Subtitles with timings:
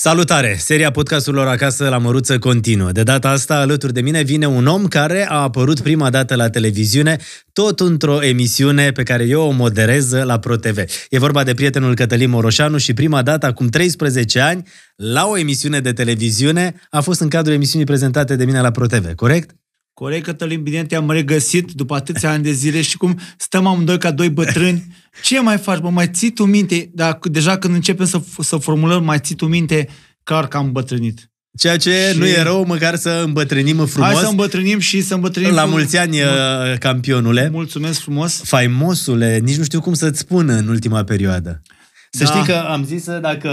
[0.00, 0.56] Salutare!
[0.58, 2.92] Seria podcasturilor acasă la Măruță continuă.
[2.92, 6.50] De data asta, alături de mine vine un om care a apărut prima dată la
[6.50, 7.16] televiziune,
[7.52, 10.78] tot într-o emisiune pe care eu o moderez la ProTV.
[11.10, 14.62] E vorba de prietenul Cătălin Moroșanu și prima dată, acum 13 ani,
[14.96, 19.14] la o emisiune de televiziune, a fost în cadrul emisiunii prezentate de mine la ProTV,
[19.14, 19.50] corect?
[19.98, 24.10] Corect, Cătălin, bine te-am regăsit după atâția ani de zile și cum stăm amândoi ca
[24.10, 24.86] doi bătrâni.
[25.22, 25.88] Ce mai faci, bă?
[25.88, 26.90] Mai ții tu minte?
[26.94, 29.88] Dar deja când începem să, să formulăm, mai ții tu minte,
[30.22, 31.30] clar că am bătrânit.
[31.56, 32.18] Ceea ce și...
[32.18, 34.12] nu e rău, măcar să îmbătrânim frumos.
[34.12, 35.54] Hai să îmbătrânim și să îmbătrânim...
[35.54, 36.76] La mulți ani, Mul...
[36.78, 37.48] campionule.
[37.52, 38.40] Mulțumesc frumos.
[38.44, 41.62] Faimosule, nici nu știu cum să-ți spun în ultima perioadă.
[42.10, 42.30] Să da.
[42.30, 43.50] știi că am zis dacă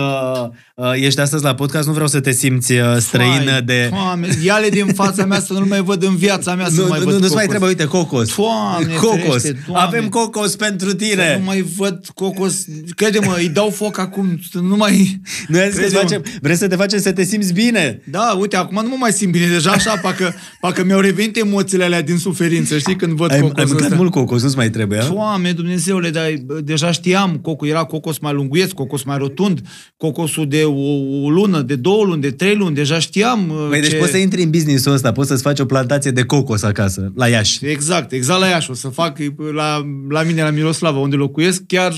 [0.75, 3.89] uh, ești astăzi la podcast, nu vreau să te simți uh, străin Foai, de...
[3.91, 6.99] Doamne, ia-le din fața mea să nu mai văd în viața mea să nu, mai
[6.99, 8.35] văd Nu, nu mai trebuie, uite, cocos.
[8.35, 9.41] Doamne, cocos.
[9.41, 9.85] Ferește, doamne.
[9.85, 11.31] Avem cocos pentru tine.
[11.31, 12.65] Să nu mai văd cocos.
[12.95, 15.21] Crede-mă, îi dau foc acum, nu mai...
[15.47, 18.01] Nu să facem, vrem să te facem să te simți bine.
[18.11, 21.83] Da, uite, acum nu mă mai simt bine, deja așa, parcă, parcă mi-au revenit emoțiile
[21.83, 25.03] alea din suferință, știi, când văd ai, cocos Ai mâncat mult cocos, nu-ți mai trebuie,
[25.09, 29.61] Doamne, Dumnezeule, dar deja știam, cocos, era cocos mai lunguiesc, cocos mai rotund,
[29.97, 33.79] cocosul de o, o lună, de două luni, de trei luni, deja știam uh, Păi
[33.79, 33.89] deci ce...
[33.89, 37.11] deci poți să intri în business-ul ăsta, poți să-ți faci o plantație de cocos acasă,
[37.15, 37.65] la Iași.
[37.65, 38.71] Exact, exact la Iași.
[38.71, 39.17] O să fac
[39.53, 41.93] la, la mine, la Miroslava, unde locuiesc, chiar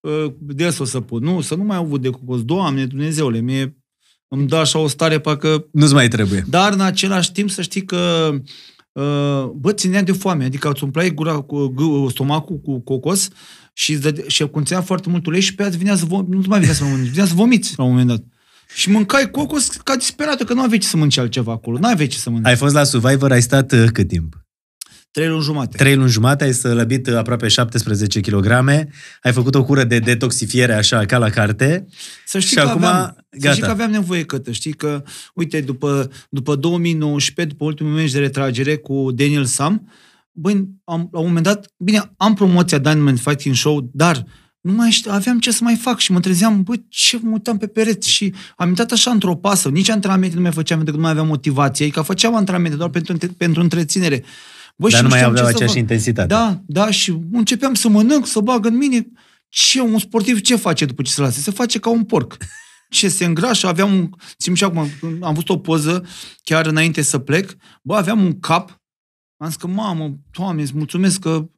[0.00, 1.22] uh, des o să pot.
[1.22, 2.42] Nu, să nu mai au avut de cocos.
[2.42, 3.76] Doamne, Dumnezeule, mie
[4.28, 5.66] îmi dă așa o stare, parcă...
[5.72, 6.44] Nu-ți mai trebuie.
[6.48, 8.30] Dar în același timp să știi că
[8.92, 11.74] uh, bă, ținea de foame, adică îți umplai gura cu,
[12.10, 13.28] stomacul cu cocos
[13.76, 16.58] și, dă, și conținea foarte mult ulei și pe aia vinea să vom, nu mai
[16.58, 18.22] vinea să mănânci, vinea să vomiți la un moment dat.
[18.74, 21.78] Și mâncai cocos ca disperată, că nu aveai ce să mănânci altceva acolo.
[21.78, 22.48] Nu aveai ce să mănânci.
[22.48, 24.44] Ai fost la Survivor, ai stat uh, cât timp?
[25.10, 25.76] Trei luni jumate.
[25.76, 28.46] Trei luni jumate, ai slăbit uh, aproape 17 kg,
[29.22, 31.86] ai făcut o cură de detoxifiere așa, ca la carte.
[32.26, 33.46] Să știi, și că, acum, aveam, gata.
[33.46, 34.50] să știi că aveam nevoie, Cătă.
[34.50, 35.02] Știi că,
[35.34, 39.88] uite, după, după 2019, după ultimul meci de retragere cu Daniel Sam,
[40.34, 44.24] băi, am, la un moment dat, bine, am promoția Diamond Fighting Show, dar
[44.60, 47.58] nu mai știu, aveam ce să mai fac și mă trezeam, bă, ce mă uitam
[47.58, 51.00] pe pereți și am intrat așa într-o pasă, nici antrenamente nu mai făceam pentru că
[51.00, 54.24] nu mai aveam motivație, adică făceam antrenamente doar pentru, pentru întreținere.
[54.76, 56.28] Bă, Dar și nu mai aveau aceeași intensitate.
[56.28, 59.06] Da, da, și începeam să mănânc, să bag în mine.
[59.48, 61.40] Ce, un sportiv ce face după ce se lasă?
[61.40, 62.36] Se face ca un porc.
[62.88, 64.10] Ce se îngrașă, aveam un...
[64.38, 64.88] Țin și acum,
[65.20, 66.06] am văzut o poză
[66.42, 67.56] chiar înainte să plec.
[67.82, 68.82] Bă, aveam un cap.
[69.44, 71.48] Am zis că, mamă, doamne, îți mulțumesc că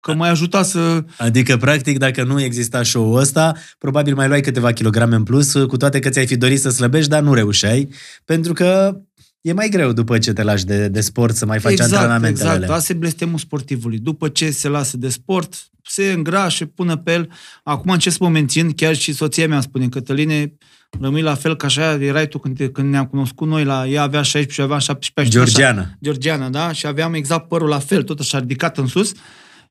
[0.00, 1.04] că m-ai ajutat să...
[1.18, 5.76] Adică, practic, dacă nu exista show-ul ăsta, probabil mai luai câteva kilograme în plus, cu
[5.76, 7.88] toate că ți-ai fi dorit să slăbești, dar nu reușeai,
[8.24, 9.00] pentru că
[9.48, 12.30] e mai greu după ce te lași de, de sport să mai faci exact, antrenamentele
[12.32, 12.78] Exact, exact.
[12.78, 13.98] Asta e blestemul sportivului.
[13.98, 17.28] După ce se lasă de sport, se îngrașe, pune pe el.
[17.62, 20.52] Acum încerc să mă mențin, chiar și soția mea spune, Cătăline,
[21.00, 24.02] rămâi la fel ca așa erai tu când, te, când ne-am cunoscut noi, la, ea
[24.02, 25.80] avea 16 și avea 17 Georgiana.
[25.80, 26.72] Așa, Georgiana, da?
[26.72, 29.12] Și aveam exact părul la fel, tot așa ridicat în sus.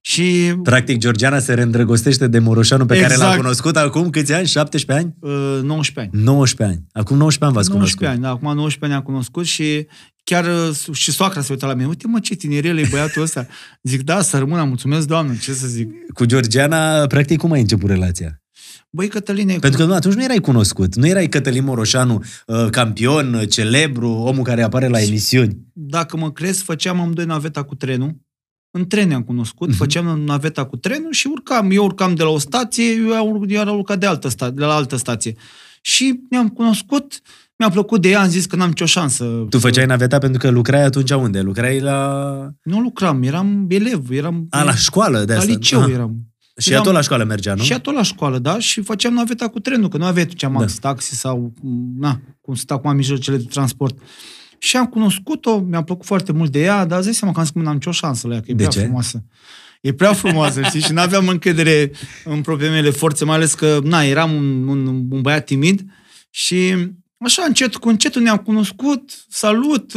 [0.08, 0.56] Și...
[0.64, 3.12] Practic, Georgiana se reîndrăgostește de Moroșanu pe exact.
[3.12, 3.42] care l-a exact.
[3.44, 4.48] cunoscut acum câți ani?
[4.48, 5.16] 17 ani?
[5.20, 6.24] Uh, 19 ani.
[6.24, 6.88] 19 ani.
[6.92, 8.08] Acum 19 ani v-ați 19 cunoscut.
[8.08, 9.88] ani, da, acum 19 ani am cunoscut și
[10.24, 11.88] chiar uh, și soacra se uită la mine.
[11.88, 13.48] Uite mă, ce tinerel e băiatul ăsta.
[13.92, 15.90] Zic, da, să rămână, mulțumesc, doamnă, ce să zic.
[16.14, 18.42] Cu Georgiana, practic, cum ai început relația?
[18.90, 19.58] Băi, Cătăline...
[19.60, 20.96] Pentru că nu, atunci nu erai cunoscut.
[20.96, 25.58] Nu erai Cătălin Moroșanu, uh, campion, celebru, omul care apare la emisiuni.
[25.74, 28.25] Dacă mă crezi, făceam amândoi naveta cu trenul
[28.76, 29.78] în tren ne-am cunoscut, uh-huh.
[29.78, 31.72] făceam naveta cu trenul și urcam.
[31.72, 34.96] Eu urcam de la o stație, eu iar urcat de, altă sta- de la altă
[34.96, 35.36] stație.
[35.82, 37.22] Și ne-am cunoscut,
[37.58, 39.46] mi-a plăcut de ea, am zis că n-am nicio șansă.
[39.50, 41.42] Tu făceai naveta pentru că lucrai atunci unde?
[41.42, 42.50] Lucrai la...
[42.64, 44.48] Nu lucram, eram elev, eram...
[44.50, 45.52] A, la școală de La asta.
[45.52, 45.90] liceu Aha.
[45.90, 46.16] eram.
[46.58, 47.64] Și eram, tot la școală mergea, nu?
[47.64, 50.66] Și tot la școală, da, și făceam naveta cu trenul, că nu aveai tu da.
[50.80, 51.54] taxi sau,
[52.00, 53.98] na, cum stau acum mijlocele de transport.
[54.66, 57.54] Și am cunoscut-o, mi-a plăcut foarte mult de ea, dar zic seama că am zis
[57.54, 58.80] că n-am nicio șansă la ea, că e de prea ce?
[58.80, 59.24] frumoasă.
[59.82, 60.82] E prea frumoasă, știi?
[60.82, 61.92] Și n-aveam încredere
[62.24, 65.84] în propriile mele forțe, mai ales că, na, eram un, un, un băiat timid
[66.30, 66.76] și
[67.18, 69.94] așa, încet cu încetul ne-am cunoscut, salut,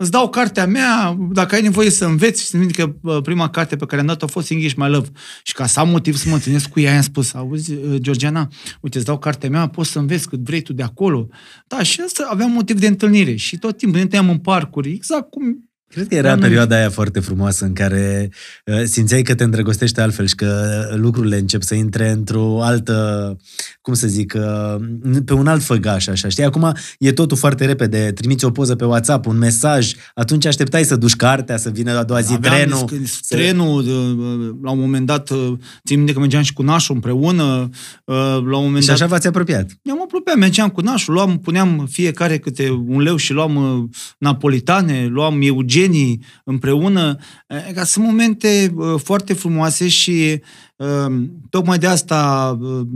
[0.00, 2.86] îți dau cartea mea, dacă ai nevoie să înveți, și să că
[3.20, 5.08] prima carte pe care am dat-o a fost English My Love.
[5.42, 8.48] Și ca să am motiv să mă întâlnesc cu ea, i-am spus, auzi, uh, Georgiana,
[8.80, 11.28] uite, îți dau cartea mea, poți să înveți cât vrei tu de acolo.
[11.66, 13.34] Da, și asta aveam motiv de întâlnire.
[13.34, 16.90] Și tot timpul ne întâlneam în parcuri, exact cum Cred că era Dar perioada aia
[16.90, 18.30] foarte frumoasă în care
[18.64, 23.36] uh, simțeai că te îndrăgostești altfel și că lucrurile încep să intre într-o altă,
[23.80, 26.44] cum să zic, uh, pe un alt făgaș, așa, știi?
[26.44, 30.96] Acum e totul foarte repede, trimiți o poză pe WhatsApp, un mesaj, atunci așteptai să
[30.96, 32.84] duci cartea, să vină a doua zi Aveam trenul.
[32.86, 35.52] dis- dis- Trenul, uh, la un moment dat, uh,
[35.86, 37.68] țin minte că mergeam și cu nașul împreună,
[38.04, 38.96] uh, la un moment Și dat...
[38.96, 39.70] așa v-ați apropiat.
[39.82, 43.88] Ne-am apropiat, mergeam cu nașul, luam, puneam fiecare câte un leu și luam uh,
[44.18, 45.42] napolitane, luam
[45.78, 47.16] eugenii împreună.
[47.46, 50.40] Eh, Ca sunt momente uh, foarte frumoase și
[50.76, 52.86] uh, tocmai de asta uh,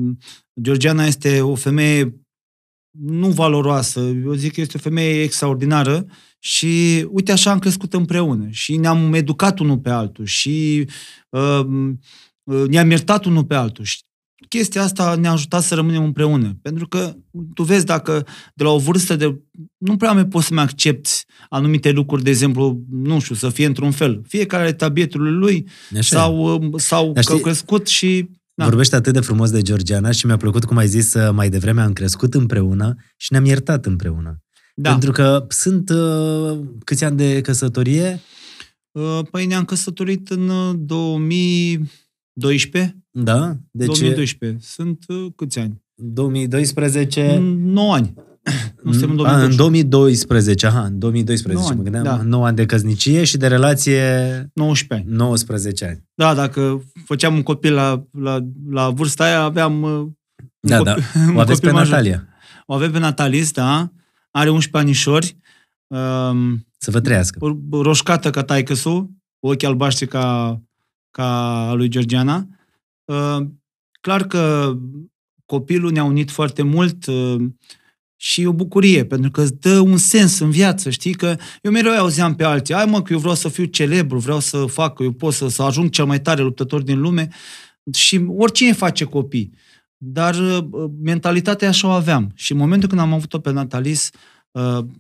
[0.60, 2.16] Georgiana este o femeie
[2.98, 6.06] nu valoroasă, eu zic că este o femeie extraordinară
[6.38, 10.86] și uite așa am crescut împreună și ne-am educat unul pe altul și
[11.28, 11.66] uh,
[12.42, 14.00] uh, ne-am iertat unul pe altul și
[14.48, 16.58] chestia asta ne-a ajutat să rămânem împreună.
[16.62, 17.16] Pentru că
[17.54, 19.40] tu vezi dacă de la o vârstă de...
[19.78, 21.10] Nu prea mai poți să-mi accepti
[21.48, 24.22] anumite lucruri, de exemplu, nu știu, să fie într-un fel.
[24.28, 25.68] Fiecare are tabietul lui
[25.98, 26.16] Așa.
[26.16, 28.28] sau, um, sau că crescut și...
[28.54, 28.64] Da.
[28.64, 31.80] Vorbește atât de frumos de Georgiana și mi-a plăcut cum ai zis uh, mai devreme,
[31.80, 34.42] am crescut împreună și ne-am iertat împreună.
[34.74, 34.90] Da.
[34.90, 38.20] Pentru că sunt uh, câți ani de căsătorie?
[38.90, 41.90] Uh, păi ne-am căsătorit în uh, 2000...
[42.32, 43.04] 12?
[43.10, 43.56] Da.
[43.70, 44.58] Deci, 2012.
[44.60, 45.82] Sunt uh, câți ani?
[45.94, 47.38] 2012...
[47.40, 48.14] 9 ani.
[48.82, 49.56] Nu suntem în mm, 2012.
[49.66, 52.22] A, în 2012, aha, în 2012 9 mă gândeam, da.
[52.22, 54.00] 9 ani de căsnicie și de relație...
[54.54, 55.16] 19 ani.
[55.16, 56.04] 19 ani.
[56.14, 58.38] Da, dacă făceam un copil la, la,
[58.70, 59.82] la vârsta aia, aveam...
[59.82, 60.06] Uh,
[60.60, 61.88] da, copil, da, o aveți pe major.
[61.88, 62.28] Natalia.
[62.66, 63.92] O avem pe Natalis, da,
[64.30, 65.36] are 11 anișori.
[65.86, 67.38] Um, Să vă trăiască.
[67.70, 70.60] Roșcată ca taicăsul, ochi albaștri ca
[71.12, 72.46] ca a lui Georgiana.
[73.04, 73.46] Uh,
[74.00, 74.74] clar că
[75.46, 77.36] copilul ne-a unit foarte mult uh,
[78.16, 81.14] și e o bucurie, pentru că îți dă un sens în viață, știi?
[81.14, 84.40] Că eu mereu auzeam pe alții, ai mă, că eu vreau să fiu celebru, vreau
[84.40, 87.28] să fac, eu pot să, să ajung cel mai tare luptător din lume
[87.92, 89.52] și oricine face copii.
[89.96, 92.32] Dar uh, mentalitatea așa o aveam.
[92.34, 94.31] Și în momentul când am avut-o pe Natalis, uh,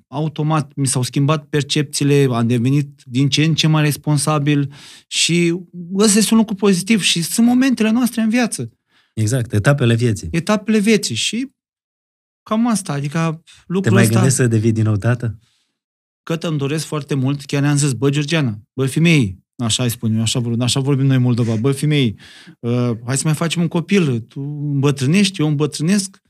[0.06, 4.72] automat mi s-au schimbat percepțiile, am devenit din ce în ce mai responsabil
[5.06, 5.60] și
[5.94, 8.70] ăsta este un lucru pozitiv și sunt momentele noastre în viață,
[9.14, 10.28] Exact, etapele vieții.
[10.30, 11.50] etapele vieții și
[12.42, 15.38] cam asta, adică Te lucrul mai ăsta gândești să devii din nou tată?
[16.22, 20.14] că îmi doresc foarte mult, chiar ne-am zis, bă, Georgiana, bă, femei, așa îi spun
[20.14, 22.18] eu, așa, vorbim, așa vorbim noi în Moldova, bă, femei,
[22.60, 24.40] uh, hai să mai facem un copil, tu
[24.72, 26.21] îmbătrânești, eu îmbătrânesc,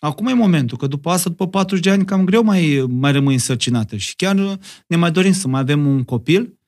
[0.00, 3.32] Acum e momentul, că după asta, după 40 de ani, cam greu mai, mai rămâi
[3.34, 3.96] însărcinată.
[3.96, 4.52] Și chiar uh,
[4.86, 6.58] ne mai dorim să mai avem un copil.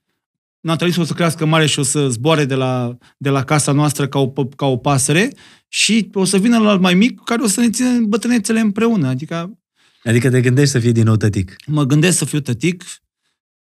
[0.61, 4.09] Natalie o să crească mare și o să zboare de la, de la casa noastră
[4.09, 5.33] ca o, pă- ca o pasăre
[5.69, 9.09] și o să vină la mai mic care o să ne țină bătrânețele împreună.
[9.09, 9.59] Adică
[10.05, 11.57] Adică te gândești să fii din nou tătic.
[11.67, 12.85] mă gândesc să fiu tătic.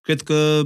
[0.01, 0.61] Cred că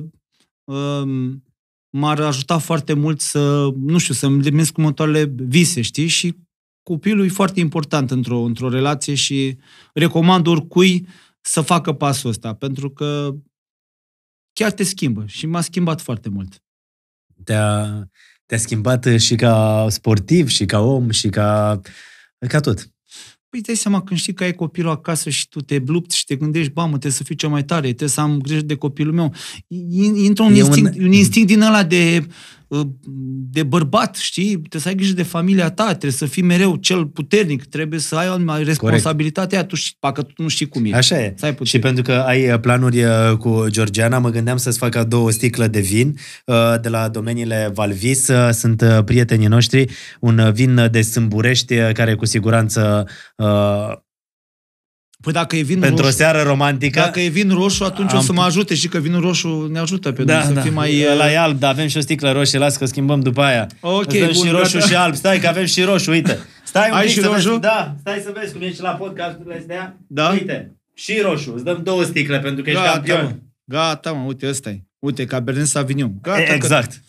[0.64, 1.44] um,
[1.90, 6.08] m-ar ajuta foarte mult să, nu știu, să-mi îndeplinesc următoarele vise, știi?
[6.08, 6.36] Și
[6.84, 9.58] copilul e foarte important într-o, într-o relație și
[9.94, 11.08] recomand oricui
[11.42, 13.36] să facă pasul ăsta, pentru că
[14.54, 16.62] chiar te schimbă și m-a schimbat foarte mult.
[17.44, 18.04] Te-a,
[18.46, 21.82] te-a schimbat și ca sportiv, și ca om, și ca,
[22.48, 22.88] ca tot.
[23.50, 26.26] Păi îți dai seama când știi că ai copilul acasă și tu te lupți și
[26.26, 28.76] te gândești, ba, mă, trebuie să fiu cel mai tare, trebuie să am grijă de
[28.76, 29.34] copilul meu.
[29.68, 31.04] I- Intră un, E un- instinct, un...
[31.06, 32.34] un instinct din ăla de, uh,
[33.52, 34.52] de bărbat, știi?
[34.56, 38.16] Trebuie să ai grijă de familia ta, trebuie să fii mereu cel puternic, trebuie să
[38.16, 40.94] ai o responsabilitate aia, tu știi, parcă tu nu știi cum e.
[40.96, 41.34] Așa e.
[41.38, 41.66] Stai puțin.
[41.66, 45.30] Și pentru că ai uh, planuri uh, cu Georgiana, mă gândeam să-ți fac cadou o
[45.30, 46.16] sticlă de vin
[46.46, 48.28] uh, de la domeniile Valvis.
[48.28, 53.92] Uh, Sunt uh, prietenii noștri, un uh, vin de Sâmburești uh, care cu siguranță uh,
[55.24, 57.00] Păi dacă e vin pentru o roșu, seară romantică...
[57.00, 59.68] dacă e vin roșu, atunci Am o să mă pu- ajute și că vinul roșu
[59.72, 60.62] ne ajută pe da, noi să da.
[60.62, 61.02] fim mai...
[61.04, 63.42] uh, La e alb, dar avem și o sticlă roșie, las că o schimbăm după
[63.42, 63.68] aia.
[63.80, 64.88] Ok, Îți dăm bun, și roșu gata.
[64.88, 65.16] și alb.
[65.16, 66.40] Stai că avem și roșu, uite.
[66.66, 67.48] Stai un Ai pic și să roșu?
[67.50, 67.60] Vezi.
[67.60, 69.98] Da, stai să vezi cum ești la podcasturile astea.
[70.08, 70.30] Da?
[70.32, 71.54] Uite, și roșu.
[71.56, 73.24] Îți dăm două sticle pentru că ești Gata, campion.
[73.24, 73.32] mă.
[73.66, 74.82] Gata, mă, uite, ăsta e.
[75.00, 76.12] Uite, Cabernet Sauvignon.
[76.22, 77.02] Gata, E, că- exact.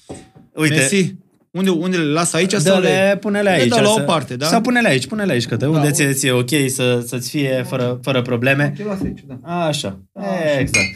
[0.55, 1.15] Uite, Mersi.
[1.55, 3.17] Unde, unde le las aici sau Dă-le, le...
[3.21, 3.69] pune-le aici.
[3.69, 4.47] dau la să- o parte, da?
[4.47, 7.65] Sau pune-le aici, pune-le aici, că te unde Da, ți ți-e ok să, să-ți fie
[7.69, 8.73] fără, fără probleme.
[8.77, 9.35] Te las aici, da.
[9.67, 10.59] Așa, Așa.
[10.59, 10.87] exact.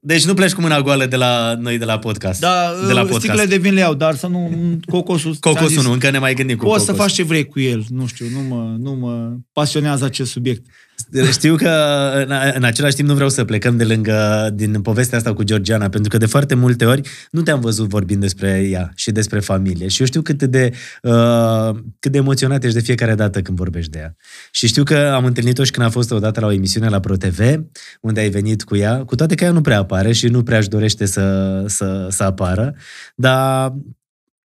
[0.00, 2.40] Deci nu pleci cu mâna goală de la noi de la podcast.
[2.40, 3.18] Da, de la uh, podcast.
[3.18, 4.50] sticlele de vin le iau, dar să nu...
[4.90, 5.34] Cocosul...
[5.34, 6.96] ți-am Cocosul zis, nu, încă ne mai gândim cu Poți cocos.
[6.96, 10.66] să faci ce vrei cu el, nu știu, nu mă, nu mă pasionează acest subiect.
[11.30, 11.70] Știu că
[12.26, 15.88] în, în același timp nu vreau să plecăm de lângă din povestea asta cu Georgiana,
[15.88, 19.88] pentru că de foarte multe ori nu te-am văzut vorbind despre ea și despre familie.
[19.88, 20.72] Și eu știu cât de,
[21.02, 24.16] uh, cât de emoționat ești de fiecare dată când vorbești de ea.
[24.50, 27.40] Și știu că am întâlnit-o și când a fost odată la o emisiune la ProTV,
[28.00, 30.58] unde ai venit cu ea, cu toate că ea nu prea apare și nu prea
[30.58, 32.74] își dorește să, să, să apară,
[33.14, 33.74] dar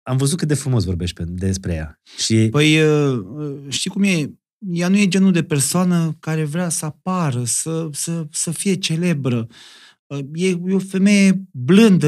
[0.02, 2.00] am văzut cât de frumos vorbești despre ea.
[2.16, 2.48] Și...
[2.50, 3.24] Păi, uh,
[3.68, 4.30] știi cum e?
[4.70, 9.46] Ea nu e genul de persoană care vrea să apară, să, să, să fie celebră.
[10.34, 12.06] E, e o femeie blândă,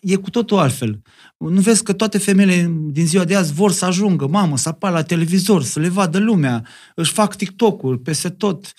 [0.00, 1.02] e cu totul altfel.
[1.38, 4.94] Nu vezi că toate femeile din ziua de azi vor să ajungă, mamă, să apară
[4.94, 8.72] la televizor, să le vadă lumea, își fac TikTok-uri peste tot.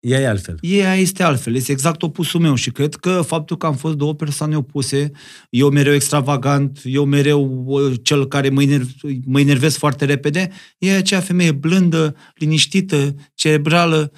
[0.00, 0.58] Ea e altfel.
[0.60, 4.14] Ea este altfel, este exact opusul meu și cred că faptul că am fost două
[4.14, 5.10] persoane opuse,
[5.50, 7.66] eu mereu extravagant, eu mereu
[8.02, 8.90] cel care mă, enerv,
[9.24, 14.12] mă enervez foarte repede, e acea femeie blândă, liniștită, cerebrală,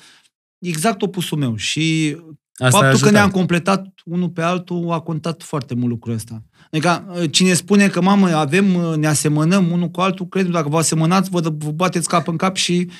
[0.58, 2.16] exact opusul meu și
[2.54, 6.42] Asta faptul că ne-am completat unul pe altul a contat foarte mult lucrul ăsta.
[6.70, 8.64] Adică cine spune că, mamă, avem,
[8.96, 12.36] ne asemănăm unul cu altul, cred că dacă vă asemănați, vă, vă bateți cap în
[12.36, 12.90] cap și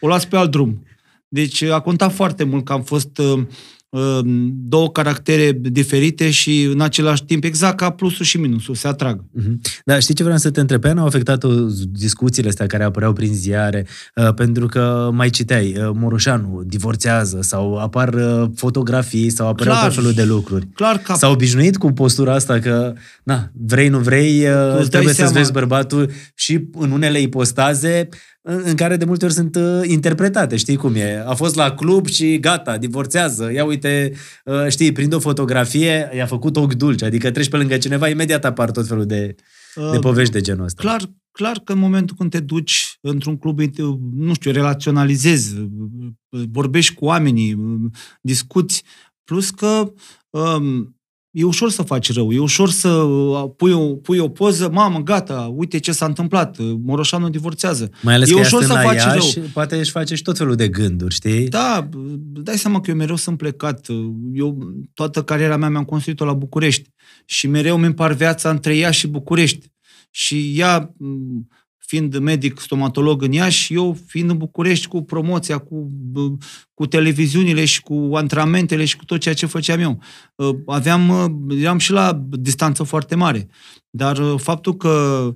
[0.00, 0.82] o luați pe alt drum.
[1.28, 3.42] Deci a contat foarte mult că am fost uh,
[3.88, 4.18] uh,
[4.54, 9.20] două caractere diferite și în același timp exact ca plusul și minusul, se atrag.
[9.20, 9.80] Uh-huh.
[9.84, 10.80] Da, știi ce vreau să te întreb?
[10.80, 11.44] Pe au afectat
[11.92, 17.76] discuțiile astea care apăreau prin ziare, uh, pentru că mai citeai, uh, Morușanu divorțează sau
[17.76, 20.66] apar uh, fotografii sau apăreau clar, tot felul de lucruri.
[20.74, 21.14] Clar că...
[21.14, 22.92] S-au obișnuit cu postura asta că,
[23.22, 28.08] na, vrei, nu vrei, uh, trebuie să-ți vezi bărbatul și în unele ipostaze
[28.50, 31.24] în care de multe ori sunt uh, interpretate, știi cum e?
[31.26, 34.12] A fost la club și gata, divorțează, ia uite,
[34.44, 38.44] uh, știi, prind o fotografie, i-a făcut ochi dulci, adică treci pe lângă cineva, imediat
[38.44, 39.34] apar tot felul de,
[39.74, 40.82] uh, de povești de genul ăsta.
[40.82, 43.60] Clar, clar că în momentul când te duci într-un club,
[44.14, 45.68] nu știu, relaționalizezi,
[46.28, 47.56] vorbești cu oamenii,
[48.20, 48.82] discuți,
[49.24, 49.92] plus că
[50.30, 50.97] um,
[51.30, 54.98] e ușor să faci rău, e ușor să uh, pui o, pui o poză, mamă,
[54.98, 57.90] gata, uite ce s-a întâmplat, Moroșanu divorțează.
[58.02, 59.46] Mai ales e că ușor să faci Iași, rău.
[59.52, 61.48] poate își face și tot felul de gânduri, știi?
[61.48, 61.88] Da,
[62.42, 63.86] dai seama că eu mereu sunt plecat.
[64.32, 64.58] Eu
[64.94, 66.90] toată cariera mea mi-am construit-o la București
[67.24, 69.66] și mereu mi împar viața între ea și București.
[70.10, 70.94] Și ea
[71.88, 75.88] fiind medic stomatolog în Iași, eu fiind în București cu promoția, cu,
[76.74, 80.02] cu televiziunile și cu antrenamentele și cu tot ceea ce făceam eu.
[80.34, 83.48] Uh, aveam, uh, eram și la distanță foarte mare.
[83.90, 85.34] Dar uh, faptul că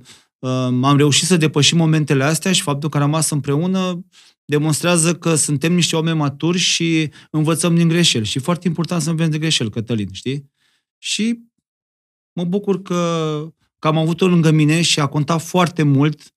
[0.83, 4.05] am reușit să depășim momentele astea și faptul că am rămas împreună
[4.45, 8.25] demonstrează că suntem niște oameni maturi și învățăm din greșeli.
[8.25, 10.51] Și foarte important să învățăm de greșeli, Cătălin, știi?
[10.99, 11.39] Și
[12.33, 16.33] mă bucur că, că am avut-o lângă mine și a contat foarte mult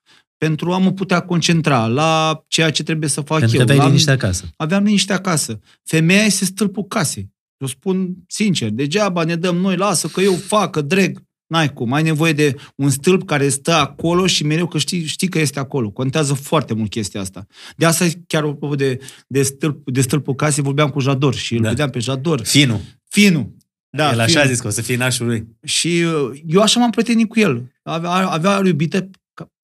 [0.46, 3.66] pentru a mă putea concentra la ceea ce trebuie să fac pentru eu.
[3.66, 4.46] Pentru că aveai liniște acasă.
[4.56, 5.60] Aveam liniște acasă.
[5.84, 7.34] Femeia este stâlpul casei.
[7.58, 11.24] Eu spun sincer, degeaba ne dăm noi, lasă că eu fac, că dreg.
[11.48, 15.28] N-ai cum, ai nevoie de un stâlp care stă acolo și mereu că știi, știi
[15.28, 15.90] că este acolo.
[15.90, 17.46] Contează foarte mult chestia asta.
[17.76, 21.70] De asta chiar de, de, stâlp, de stâlpul casei vorbeam cu Jador și îl da.
[21.70, 22.46] vedeam pe Jador.
[22.46, 22.82] Finu.
[23.10, 23.56] Finu.
[23.90, 25.48] Da, el așa a zis că o să fie nașul lui.
[25.64, 27.72] Și uh, eu așa m-am prietenit cu el.
[27.84, 29.10] Avea, avea o iubită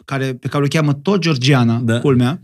[0.06, 2.00] care, pe care o cheamă tot Georgiana, da.
[2.00, 2.42] culmea,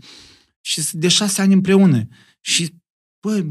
[0.60, 2.06] și de șase ani împreună.
[2.40, 2.74] Și,
[3.20, 3.46] băi,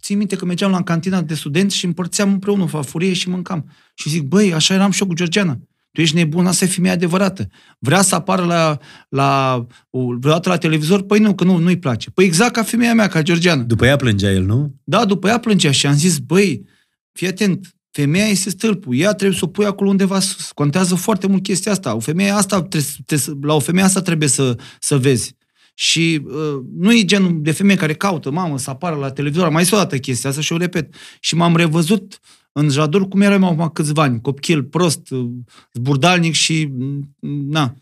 [0.00, 3.70] țin minte că mergeam la cantina de studenți și împărțeam împreună o fafurie și mâncam.
[3.94, 5.58] Și zic, băi, așa eram și eu cu Georgiana.
[5.92, 7.48] Tu ești nebun, asta e femeia adevărată.
[7.78, 8.78] Vrea să apară la,
[9.08, 11.02] la, vreodată la televizor?
[11.02, 12.10] Păi nu, că nu, nu-i place.
[12.10, 13.62] Păi exact ca femeia mea, ca Georgiana.
[13.62, 14.74] După ea plângea el, nu?
[14.84, 16.66] Da, după ea plângea și am zis, băi,
[17.12, 18.96] fii atent, Femeia este stâlpul.
[18.96, 20.50] Ea trebuie să o pui acolo undeva sus.
[20.52, 21.94] Contează foarte mult chestia asta.
[21.94, 25.36] O femeie asta trebuie, trebuie, la o femeie asta trebuie să, să vezi.
[25.74, 29.48] Și uh, nu e genul de femeie care caută, mamă, să apară la televizor.
[29.48, 30.94] Mai o dată chestia asta și o repet.
[31.20, 32.20] Și m-am revăzut
[32.52, 34.20] în Jador cum eram acum câțiva ani.
[34.20, 35.28] Copil prost, uh,
[35.72, 37.14] zburdalnic și, mm,
[37.48, 37.74] na,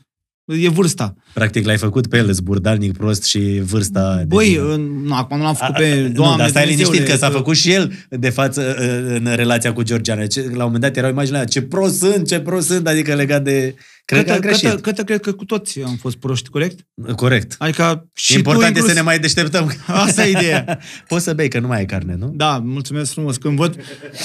[0.47, 1.15] E vârsta.
[1.33, 4.23] Practic l-ai făcut pe el, zburdalnic prost și vârsta...
[4.27, 4.61] Băi,
[5.03, 7.73] nu, acum nu l-am făcut pe doamne Nu, dar stai liniștit că s-a făcut și
[7.73, 8.75] el de față
[9.07, 10.23] în relația cu Georgiana.
[10.35, 13.43] La un moment dat era o imagine ce prost sunt, ce prost sunt, adică legat
[13.43, 13.75] de...
[14.05, 16.87] Cred că, că a Că, că, cred că cu toți am fost proști, corect?
[17.17, 17.55] Corect.
[17.59, 18.85] Adică și Important tu, inclus...
[18.85, 19.75] este să ne mai deșteptăm.
[19.87, 20.79] Asta e ideea.
[21.09, 22.33] Poți să bei, că nu mai ai carne, nu?
[22.35, 23.37] Da, mulțumesc frumos.
[23.37, 23.77] Când văd,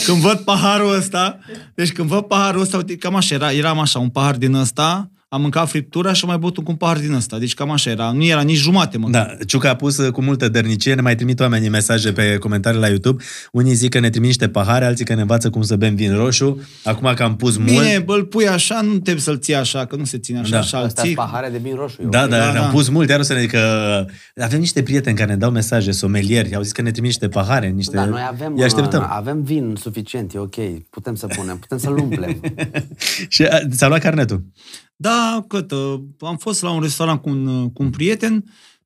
[0.05, 1.39] când văd paharul ăsta,
[1.75, 5.11] deci când văd paharul ăsta, uite, cam așa era, eram așa, un pahar din ăsta,
[5.31, 7.37] am mâncat friptura și am mai băut un pahar din ăsta.
[7.37, 8.11] Deci cam așa era.
[8.11, 9.09] Nu era nici jumate, mă.
[9.09, 12.79] Da, Ciuca a pus uh, cu multă dărnicie, ne mai trimit oamenii mesaje pe comentarii
[12.79, 13.23] la YouTube.
[13.51, 16.15] Unii zic că ne trimit niște pahare, alții că ne învață cum să bem vin
[16.15, 16.61] roșu.
[16.83, 17.83] Acum că am pus Bine, mult...
[17.83, 20.49] Bine, îl pui așa, nu trebuie să-l ții așa, că nu se ține așa.
[20.49, 20.57] Da.
[20.59, 21.13] așa Asta ții.
[21.13, 22.01] pahare de vin roșu.
[22.01, 22.29] e Da, ok.
[22.29, 22.65] da, Da, da, da.
[22.65, 24.05] am pus mult, iar o să ne că
[24.35, 27.67] avem niște prieteni care ne dau mesaje, somelieri, au zis că ne trimit niște pahare,
[27.67, 27.95] niște...
[27.95, 29.01] Da, noi avem, Îi așteptăm.
[29.01, 30.55] uh, avem vin suficient, e ok.
[30.89, 32.39] Putem să punem, putem să-l umplem.
[33.27, 34.43] Și a, ți-a luat carnetul.
[35.01, 38.43] Da, cât, uh, am fost la un restaurant cu un, uh, cu un prieten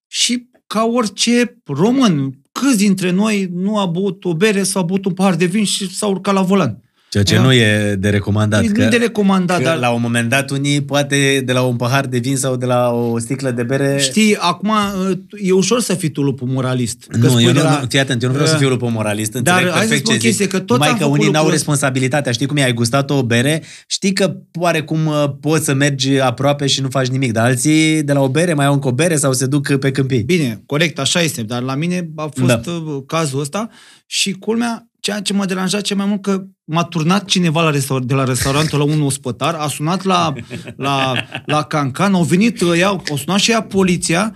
[0.07, 5.05] și ca orice român, câți dintre noi nu a băut o bere sau a băut
[5.05, 6.82] un pahar de vin și s-a urcat la volan?
[7.13, 7.41] Ceea ce Da.
[7.41, 8.63] nu e de recomandat.
[8.63, 11.61] E că, nu de recomandat, că dar la un moment dat unii, poate de la
[11.61, 13.97] un pahar de vin sau de la o sticlă de bere...
[13.99, 17.03] știi, acum uh, e ușor să fii tu lupul moralist.
[17.09, 18.59] Că Nu, spui eu de nu, la- nu, fii atent, eu nu vreau să Uh,
[18.61, 20.53] fiu lupul moralist, înțeleg dar hai să perfect spun ce chestie, zic.
[20.53, 21.71] că tot Numai am că făcut unii n-au lucrul ăsta.
[21.71, 26.19] responsabilitatea, știi cum e, ai gustat o bere, știi că oarecum uh, poți să mergi
[26.19, 28.91] aproape și nu faci nimic, dar alții de la o bere mai au încă o
[28.91, 30.23] bere sau se duc pe câmpii.
[30.23, 32.55] Bine, corect, așa este, dar la mine a fost Da.
[32.65, 32.71] da.
[33.07, 33.69] cazul ăsta
[34.05, 38.03] și culmea, ceea ce m-a deranjat cel mai mult că m-a turnat cineva la restaur-
[38.03, 40.33] de la restaurantul la un ospătar, a sunat la,
[40.75, 41.13] la,
[41.45, 44.35] la Cancan, au venit, ea, au sunat și ea poliția,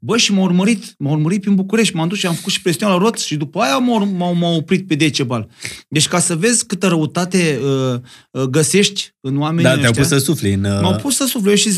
[0.00, 2.92] Bă, și m-au urmărit, m-au urmărit prin București, m-am dus și am făcut și presiune
[2.92, 5.48] la roți și după aia m-au, m-au, m-au oprit pe Decebal.
[5.88, 10.12] Deci ca să vezi câtă răutate uh, uh, găsești în oamenii Da, te-au ăștia, pus
[10.12, 10.64] să sufli în...
[10.64, 11.70] uh, M-au pus să suflu, eu și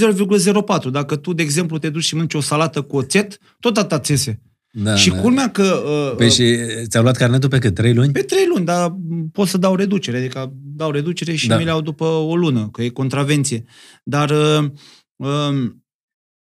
[0.86, 0.90] 0,04.
[0.90, 4.40] Dacă tu, de exemplu, te duci și mănânci o salată cu oțet, tot atâta țese.
[4.72, 5.20] Da, și da.
[5.20, 5.82] culmea că...
[5.86, 7.74] Uh, Păi uh, și ți-au luat carnetul pe cât?
[7.74, 8.12] Trei luni?
[8.12, 8.96] Pe trei luni, dar
[9.32, 10.16] pot să dau reducere.
[10.18, 11.56] Adică dau reducere și Da.
[11.56, 13.64] mi le iau după o lună, că e contravenție.
[14.04, 14.70] Dar uh,
[15.16, 15.70] uh,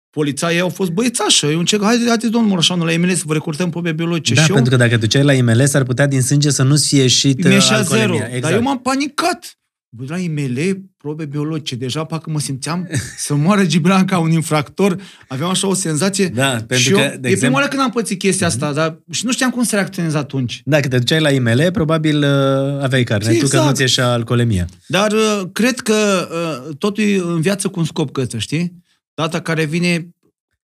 [0.09, 1.45] polițaii au fost băiețașă.
[1.45, 4.33] Eu încerc, haide, haide, domnul Mureșanu, la EML să vă recurtăm probe biologice.
[4.33, 6.87] Da, și eu, pentru că dacă duceai la IML, s-ar putea din sânge să nu-ți
[6.87, 7.75] fie ieșit mi uh, zero.
[7.75, 8.25] alcoolemia.
[8.25, 8.41] Exact.
[8.41, 9.59] Dar eu m-am panicat.
[9.89, 11.75] Bă, la IML, probe biologice.
[11.75, 15.01] Deja parcă mă simțeam să moară Gibran ca un infractor.
[15.27, 16.27] Aveam așa o senzație.
[16.27, 18.74] Da, pentru și că, eu, de e exemplu- prima oară când am pățit chestia asta,
[18.74, 20.62] dar și nu știam cum să reacționez atunci.
[20.65, 23.65] Dacă te duceai la IML, probabil uh, aveai carnetul, că Exact.
[23.65, 24.67] nu-ți ieșea alcoolemia.
[24.88, 26.27] Dar uh, cred că
[26.67, 28.74] uh, totul e în viață cu un scop căță, știi?
[29.13, 30.10] Data care vine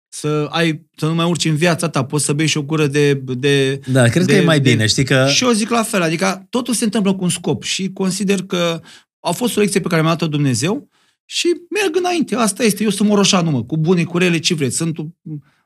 [0.09, 2.87] să ai să nu mai urci în viața ta, poți să bei și o gură
[2.87, 3.14] de...
[3.14, 5.26] de Da, cred de, că e mai de- bine, știi că...
[5.28, 8.81] Și eu zic la fel, adică totul se întâmplă cu un scop și consider că
[9.28, 10.88] a fost o lecție pe care mi-a dat-o Dumnezeu
[11.25, 11.47] și
[11.83, 12.35] merg înainte.
[12.37, 12.83] Asta este.
[12.83, 14.76] Eu sunt moroșanu, mă, cu bune, cu rele, ce vreți.
[14.76, 14.97] Sunt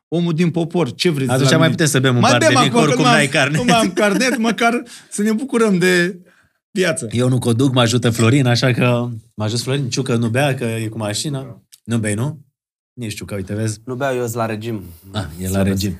[0.08, 1.70] omul din popor, ce vreți de Atunci la mai mine?
[1.78, 3.14] putem să bem un mai par de bem vin, că acum, că oricum nu am-
[3.14, 3.58] n-ai carnet.
[3.58, 6.20] Nu mai am carnet, măcar să ne bucurăm de
[6.70, 7.06] viață.
[7.10, 9.88] Eu nu conduc, mă ajută Florin, așa că mă ajut Florin.
[9.88, 11.62] Ciucă nu bea, că e cu mașina.
[11.84, 12.40] Nu bei, nu?
[12.92, 13.78] Nici Ciucă, uite, vezi?
[13.84, 14.82] Nu beau, eu sunt la regim.
[15.12, 15.98] Ah, e la regim.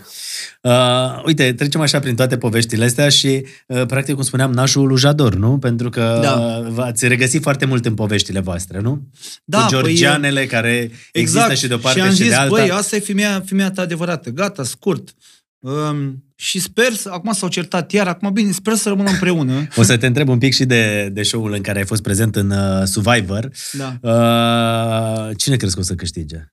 [0.63, 4.97] Uh, uite, trecem așa prin toate poveștile astea și, uh, practic, cum spuneam, nașul lui
[4.99, 5.59] Jador, nu?
[5.59, 6.33] Pentru că Da.
[6.33, 9.09] uh, v-ați regăsit foarte mult în poveștile voastre, nu?
[9.45, 11.57] Da, cu păi, georgianele care există Exact.
[11.57, 12.55] și de o parte și am și, zis, de alta.
[12.57, 14.31] băi, asta e femeia, femeia ta adevărată.
[14.31, 15.15] Gata, scurt.
[15.59, 19.67] Um, și sper, să, acum s-au certat iar, acum bine, sper să rămână împreună.
[19.77, 22.37] O să te întreb un pic și de, de show-ul în care ai fost prezent
[22.37, 23.51] în uh, Survivor.
[23.73, 23.99] Da.
[24.01, 26.53] Uh, cine crezi că o să câștige?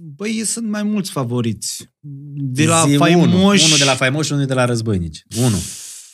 [0.00, 1.90] Băi, sunt mai mulți favoriți.
[2.34, 3.28] De la Zi faimoși...
[3.28, 5.22] Unul, unul de la faimoși și unul de la războinici.
[5.36, 5.56] Unu.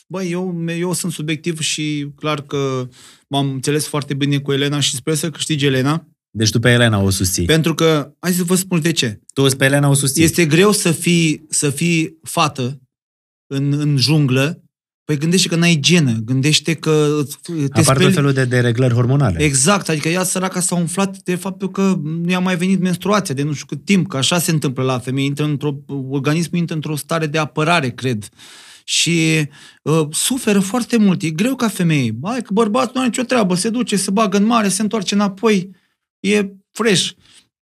[0.09, 2.89] Băi, eu, eu sunt subiectiv și clar că
[3.29, 6.09] m-am înțeles foarte bine cu Elena și sper să câștige Elena.
[6.31, 7.45] Deci tu pe Elena o susții.
[7.45, 7.53] Pe...
[7.53, 9.21] Pentru că, hai să vă spun de ce.
[9.33, 10.23] Tu pe Elena o susții.
[10.23, 12.81] Este greu să fii, să fii fată
[13.47, 14.64] în, în junglă.
[15.05, 18.13] Păi gândește că n-ai genă, gândește că te Apar tot speli...
[18.13, 19.43] felul de dereglări hormonale.
[19.43, 23.43] Exact, adică ea săraca s-a umflat de faptul că nu i-a mai venit menstruația de
[23.43, 25.77] nu știu cât timp, că așa se întâmplă la femei, intră într-o,
[26.09, 28.29] organismul intră într-o stare de apărare, cred.
[28.85, 29.49] Și
[29.83, 31.23] uh, suferă foarte mult.
[31.23, 32.19] E greu ca femeie.
[32.23, 35.15] Hai că bărbatul nu are nicio treabă, se duce, se bagă în mare, se întoarce
[35.15, 35.71] înapoi,
[36.21, 37.11] e fresh.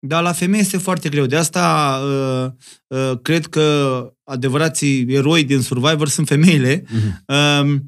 [0.07, 1.27] Dar la femeie este foarte greu.
[1.27, 2.51] De asta uh,
[2.99, 3.63] uh, cred că
[4.33, 6.85] adevărații eroi din Survivor sunt femeile.
[6.89, 7.25] Mhm.
[7.27, 7.81] Uh,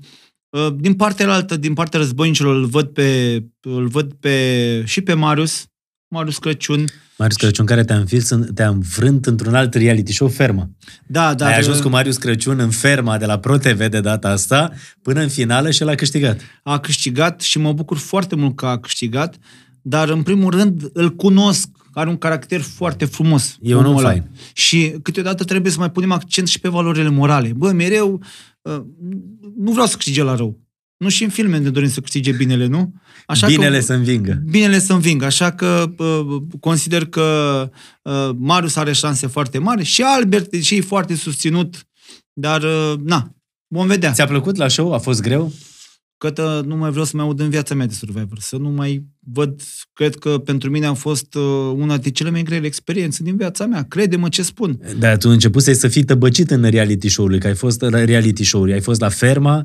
[0.66, 4.38] uh, din partea altă, din partea războinicilor, îl văd pe, îl văd pe
[4.86, 5.66] și pe Marius,
[6.08, 6.84] Marius Crăciun.
[7.18, 10.68] Marius Crăciun, care te-a înfils, în- te-a învrânt într-un alt reality show, Ferma.
[11.06, 14.72] Da, dar Ai ajuns cu Marius Crăciun în Ferma de la ProTV de data asta,
[15.02, 16.40] până în finală și l-a câștigat.
[16.62, 19.36] a câștigat și mă bucur foarte mult că a câștigat,
[19.82, 23.58] dar în primul rând îl cunosc, are un caracter foarte frumos.
[23.60, 24.08] E un om omul ăla.
[24.08, 24.30] fain.
[24.52, 27.52] Și câteodată trebuie să mai punem accent și pe valorile morale.
[27.56, 28.22] Bă, mereu,
[28.62, 28.82] uh,
[29.56, 30.64] nu vreau să câștige la rău.
[30.96, 32.94] Nu și în filme ne dorim să câștige binele, nu?
[33.46, 34.42] Binele că, să învingă.
[34.50, 35.24] Binele să învingă.
[35.24, 37.70] Așa că uh, consider că
[38.02, 41.86] uh, Marius are șanse foarte mari și Albert, deși e foarte susținut,
[42.32, 43.34] dar uh, na,
[43.66, 44.12] vom vedea.
[44.12, 44.92] Ți-a plăcut la show?
[44.92, 45.52] A fost greu?
[46.32, 49.04] Că nu mai vreau să mai aud în viața mea de Survivor, să nu mai
[49.32, 49.60] văd,
[49.92, 51.42] cred că pentru mine a fost uh,
[51.76, 53.82] una dintre cele mai grele experiențe din viața mea.
[53.88, 54.80] Crede-mă ce spun.
[54.98, 58.72] Dar tu începusei să fii tăbăcit în reality show-uri, că ai fost la reality show-uri,
[58.72, 59.56] ai fost la Ferma,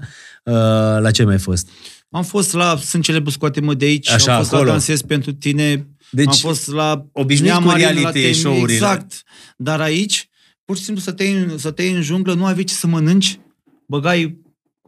[0.44, 0.54] uh,
[1.00, 1.70] la ce mai ai fost?
[2.10, 4.66] Am fost la Sunt celebru scoate-mă de aici, Așa, am fost acolo.
[4.68, 8.74] la Dansez pentru tine, Deci, am fost la obișnuit cu Neamarin, la reality Temi, show-urile.
[8.74, 9.24] Exact.
[9.58, 10.30] Dar aici,
[10.66, 12.74] pur și simplu să te iei, în- să te iei în junglă, nu aveai ce
[12.74, 13.40] să mănânci,
[13.86, 14.38] băgai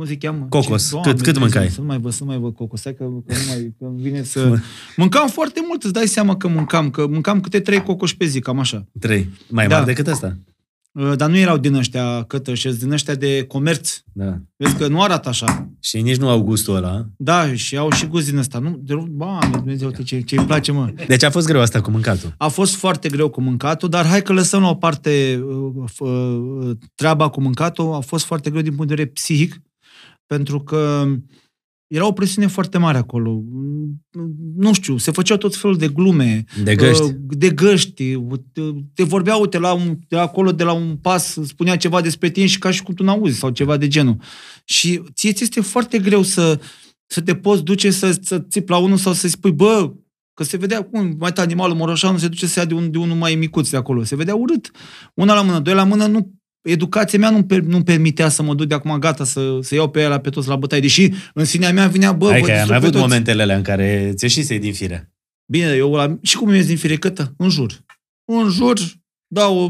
[0.01, 0.45] cum se cheamă?
[0.49, 0.89] Cocos.
[0.89, 1.69] Ce- Cât- cât Dumnezeu, mâncai?
[1.69, 2.81] Să nu mai văd, să nu mai văd cocos.
[2.83, 4.53] Hai că, că nu mai că îmi vine să...
[4.95, 8.39] Mâncam foarte mult, îți dai seama că mâncam, că mâncam câte trei cocoși pe zi,
[8.39, 8.85] cam așa.
[8.99, 9.29] Trei.
[9.49, 9.73] Mai Da.
[9.75, 10.37] mari decât asta.
[10.91, 13.97] Uh, Dar nu erau din ăștia cătăși, din ăștia de comerț.
[14.13, 14.37] Da.
[14.55, 15.69] Vezi că nu arată așa.
[15.79, 17.05] Și nici nu au gustul ăla.
[17.17, 18.59] Da, și au și gust din ăsta.
[18.59, 20.93] Nu, de rog, bă, Dumnezeu, uite ce, ce îi place, mă.
[21.07, 22.33] Deci a fost greu asta cu mâncatul.
[22.37, 25.97] A fost foarte greu cu mâncatul, dar hai că lăsăm la o parte uh, f-
[25.99, 27.93] uh, treaba cu mâncatul.
[27.93, 29.61] A fost foarte greu din punct de vedere psihic,
[30.35, 31.05] pentru că
[31.87, 33.43] era o presiune foarte mare acolo.
[34.55, 36.43] Nu știu, se făceau tot felul de glume.
[36.63, 37.01] De găști.
[37.01, 38.17] Uh, De găști.
[38.93, 42.45] Te vorbea, uite, la un, de acolo, de la un pas, spunea ceva despre tine
[42.45, 44.17] și ca și cum tu n-auzi sau ceva de genul.
[44.65, 46.59] Și ție ți este foarte greu să,
[47.05, 49.93] să te poți duce să, să țipi la unul sau să spui, bă,
[50.33, 52.97] că se vedea cum, mai ta animalul moroșanu se duce să ia de, un, de
[52.97, 54.03] unul mai micuț de acolo.
[54.03, 54.71] Se vedea urât.
[55.13, 58.55] Una la mână, doi la mână, nu educația mea nu-mi, per, nu permitea să mă
[58.55, 60.81] duc de acum gata să, să iau pe ea pe toți la bătaie.
[60.81, 63.09] Deși în sinea mea vinea, bă, Hai vă că ai distrug mai pe avut toți.
[63.09, 65.11] momentele alea în care ți ieșise din fire.
[65.45, 67.33] Bine, eu la, și cum ies din firecătă?
[67.37, 67.83] În jur.
[68.25, 68.79] În jur,
[69.27, 69.69] dau o,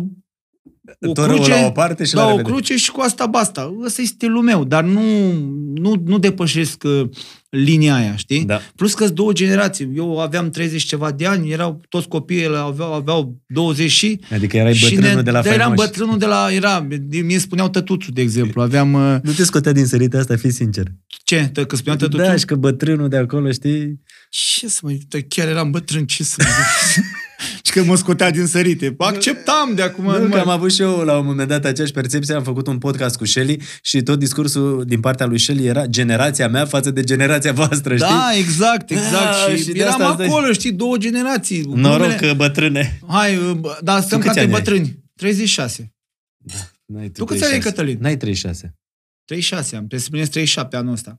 [1.07, 2.55] o Torul cruce, la o parte și la dau o revedere.
[2.55, 3.75] cruce și cu asta basta.
[3.83, 5.31] Ăsta e stilul meu, dar nu,
[5.73, 7.09] nu, nu depășesc uh,
[7.51, 8.45] linia aia, știi?
[8.45, 8.61] Da.
[8.75, 9.91] Plus că două generații.
[9.95, 14.19] Eu aveam 30 ceva de ani, erau toți copiii aveau, aveau 20 și...
[14.33, 15.87] Adică erai și bătrânul de la da, eram faimoși.
[15.87, 16.47] bătrânul de la...
[16.51, 16.87] Era,
[17.23, 18.61] mie spuneau tătuțu, de exemplu.
[18.61, 18.93] Aveam...
[18.93, 20.85] uh, Nu te scotea din sărite asta, fii sincer.
[21.23, 21.49] Ce?
[21.53, 22.23] Tă, că spuneau tătuțu?
[22.23, 23.99] Da, și că bătrânul de acolo, știi?
[24.29, 27.03] Ce să mă tă, chiar eram bătrân, ce să zic?
[27.65, 28.95] și că mă scotea din sărite.
[28.97, 30.03] Acceptam de acum.
[30.05, 32.43] Nu, nu că mai- am avut și eu la un moment dat aceeași percepție, am
[32.43, 36.65] făcut un podcast cu Shelly și tot discursul din partea lui Shelly era generația mea
[36.65, 38.07] față de generația voastră, știi?
[38.09, 39.11] Da, exact, exact.
[39.13, 41.61] Da, și, și de eram asta îți dai- acolo, știi, două generații.
[41.61, 42.99] Noroc Glumele- că bătrâne.
[43.07, 44.59] Hai, uh, bă, dar stăm Tu ca câți trei ani ai?
[44.59, 44.99] bătrâni.
[45.15, 45.93] 36.
[46.85, 47.69] N-ai Tu câți ani ai, 36.
[47.69, 47.97] Cătălin?
[48.01, 48.75] N-ai 36.
[49.25, 49.87] 36 am.
[49.87, 51.09] Trebuie să spuneți 37 anul ăsta.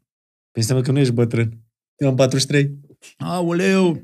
[0.53, 1.59] Păi înseamnă că nu ești bătrân.
[1.97, 2.79] Eu am 43.
[3.17, 4.03] Aoleu!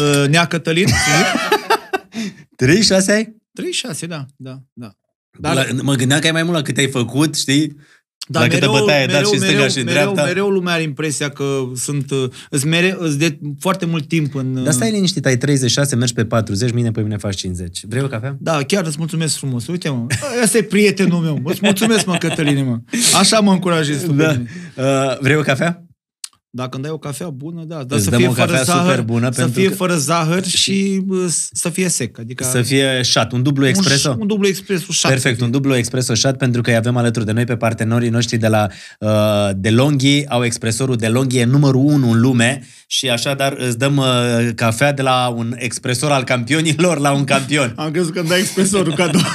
[0.00, 0.86] Uh, Nea Cătălin?
[2.56, 3.36] 36 ai?
[3.52, 4.96] 36, da, da, da.
[5.38, 5.54] Dar...
[5.54, 7.76] Dar, La, mă gândeam că ai mai mult la cât ai făcut, știi?
[8.28, 10.22] Dar la câtă bătaie ai dat și în stânga și în mereu, dreapta.
[10.24, 14.64] mereu lumea are impresia că sunt, uh, îți, mere, îți de foarte mult timp în...
[14.64, 17.80] Dar stai liniștit, ai 36, mergi pe 40, mine pe mine faci 50.
[17.88, 18.36] Vrei o cafea?
[18.40, 19.66] Da, chiar îți mulțumesc frumos.
[19.66, 20.06] Uite, mă,
[20.42, 21.40] ăsta e prietenul meu.
[21.44, 22.78] Îți mulțumesc, mă, Cătăline, mă.
[23.18, 24.26] Așa mă încurajezi tu Da.
[24.26, 24.50] pe mine.
[24.76, 25.83] Uh, vrei o cafea?
[26.56, 28.62] Dacă îmi dai o cafea bună, da, dar Îți să dăm fie o fără cafea
[28.62, 32.18] zahăr, super bună să pentru fie că- fără zahăr și bă, să fie sec.
[32.18, 34.10] Adică Să fie shot, un dublu expreso?
[34.10, 35.10] Un, un dublu expreso șat.
[35.10, 38.36] Perfect, un dublu expreso shot pentru că îi avem alături de noi pe partenerii noștri
[38.36, 38.66] de la
[38.98, 39.10] uh,
[39.56, 44.04] DeLonghi, au expresorul DeLonghi, e numărul 1 în lume și așadar îți dăm uh,
[44.54, 47.72] cafea de la un expresor al campionilor la un campion.
[47.76, 49.20] Am crezut că îmi dai expresorul cadou.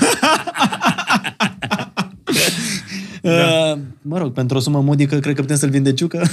[3.21, 3.31] Da.
[3.73, 6.21] Uh, mă rog, pentru o sumă modică, cred că putem să-l vinde ciucă.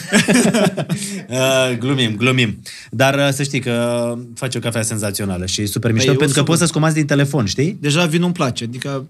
[1.29, 2.63] uh, glumim, glumim.
[2.91, 6.41] Dar uh, să știi că face o cafea senzațională și super mișto, Păi, pentru că
[6.41, 7.77] o să- poți să-ți comanzi din telefon, știi?
[7.81, 8.65] Deja vinul îmi place.
[8.65, 9.09] Adică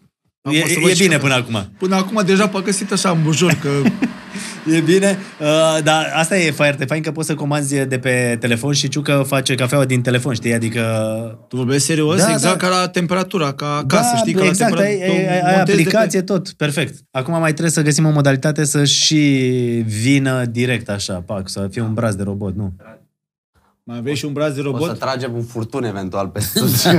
[0.52, 1.68] E, acum să văd e și bine că- până acum.
[1.78, 3.68] Până acum deja pe găsit așa în bujor, că
[4.74, 8.72] E bine, uh, dar asta e foarte fain că poți să comanzi de pe telefon
[8.72, 10.54] și ciucă face cafeaua din telefon, știi?
[10.54, 10.82] Adică...
[11.48, 12.68] tu vorbești serios, Da, exact da.
[12.68, 14.32] ca la temperatura, ca acasă, da, știi?
[14.32, 15.30] Ca exact, la ai, temperatură.
[15.30, 16.94] ai, ai aplicație, tot, perfect.
[17.10, 19.24] Acum mai trebuie să găsim o modalitate să și
[19.86, 22.72] vină direct așa, pac, să fie un braț de robot, nu?
[23.88, 24.98] Mai vrei și un braț de O să robot?
[24.98, 26.84] tragem un furtun eventual pe sus.
[26.84, 26.92] Uh,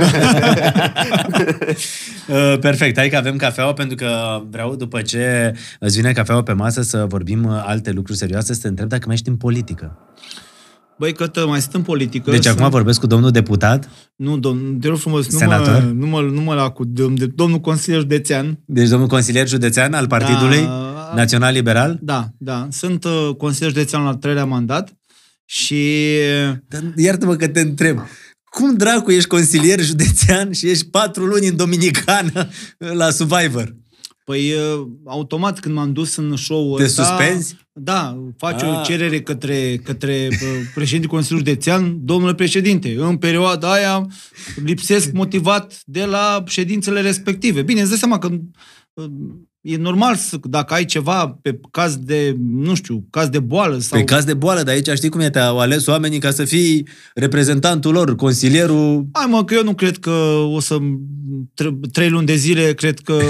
[2.60, 6.82] perfect, hai că avem cafeaua pentru că vreau după ce îți vine cafeaua pe masă
[6.82, 9.98] să vorbim uh, alte lucruri serioase, să te întreb dacă mai ești în politică.
[10.98, 12.30] Băi, că mai sunt în politică.
[12.30, 12.58] Deci sunt...
[12.58, 15.82] acum vorbesc cu domnul deputat, Nu, domn, te rog frumos, nu Senator?
[15.82, 18.58] mă, nu mă, nu mă la cu domn, de, domnul consilier județean.
[18.64, 21.12] deci domnul consilier județean al Partidului Da.
[21.14, 21.98] Național Liberal.
[22.02, 22.66] Da, da.
[22.70, 24.96] Sunt uh, consilier județean la al treilea mandat
[25.48, 26.16] și
[26.68, 27.98] Dar Iartă-mă că te întreb.
[28.50, 33.76] Cum dracu ești consilier județean și ești patru luni în Dominicană la Survivor?
[34.24, 37.04] Păi, uh, automat când m-am dus în show-ul Te ăsta...
[37.04, 37.56] suspenzi?
[37.72, 38.68] Da, faci Ah.
[38.68, 40.38] o cerere către, către uh,
[40.74, 44.06] președintele Consiliului Județean, domnule președinte, în perioada aia
[44.64, 47.62] lipsesc motivat de la ședințele respective.
[47.62, 48.28] Bine, îți dai seama că
[48.92, 49.04] uh,
[49.60, 53.98] e normal să, dacă ai ceva pe caz de, nu știu, caz de boală sau...
[53.98, 56.88] Pe caz de boală, dar aici știi cum e, te-au ales oamenii ca să fii
[57.14, 59.06] reprezentantul lor, consilierul...
[59.12, 60.10] Hai mă, că eu nu cred că
[60.52, 60.76] o să...
[61.54, 63.12] tre- Trei luni de zile, cred că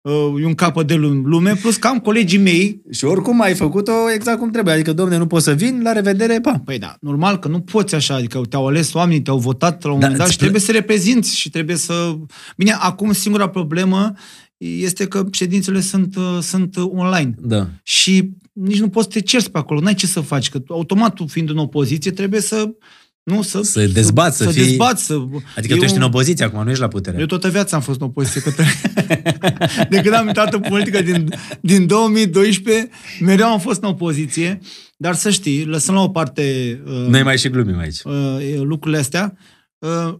[0.00, 2.82] uh, e un capăt de lume, plus că am colegii mei...
[2.90, 6.40] Și oricum ai făcut-o exact cum trebuie, adică, domne, nu poți să vin, la revedere,
[6.40, 6.60] pa.
[6.64, 9.98] Păi da, normal că nu poți așa, adică te-au ales oamenii, te-au votat la un
[9.98, 12.14] Da, moment dat îți și trebuie să reprezinți și trebuie să...
[12.56, 14.12] Bine, acum singura problemă
[14.56, 17.34] este că ședințele sunt, uh, sunt online.
[17.38, 17.68] Da.
[17.82, 21.14] și nici nu poți să te cerți pe acolo, n-ai ce să faci, că automat
[21.14, 22.70] tu fiind în opoziție trebuie să
[23.22, 25.14] nu, să, Să dezbați, să să, fii- dezbați, să...
[25.56, 27.18] Adică tu Eu- ești în opoziție acum, nu ești la putere.
[27.20, 28.40] Eu toată viața am fost în opoziție.
[28.40, 28.50] Că
[29.90, 31.28] de când am intrat în politică din,
[31.60, 32.88] din 2012,
[33.20, 34.58] mereu am fost în opoziție,
[34.96, 36.42] dar să știi, lăsăm la o parte
[36.86, 38.02] uh, Noi mai și glumim aici.
[38.04, 38.12] uh,
[38.62, 39.36] lucrurile astea,
[39.78, 40.14] uh,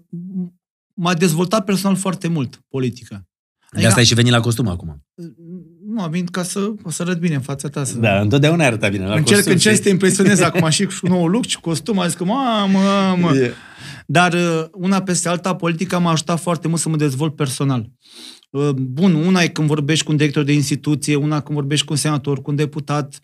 [0.94, 3.26] m-a dezvoltat personal foarte mult politica.
[3.80, 5.02] De asta ai și venit la costum acum.
[5.86, 7.84] Nu, am venit ca să, o să arăt bine în fața ta.
[7.84, 7.98] Să...
[7.98, 9.52] Da, întotdeauna ai arătat bine la Încerc, costum.
[9.52, 11.98] încerc și- să te impresionez acum și cu nou look și costum.
[11.98, 13.36] Am zis că, mamă, mamă.
[13.36, 13.52] E-
[14.06, 17.90] Dar uh, una peste alta, politica m-a ajutat foarte mult să mă dezvolt personal.
[18.50, 21.92] Uh, Bun, una e când vorbești cu un director de instituție, una când vorbești cu
[21.92, 23.18] un senator, cu un deputat,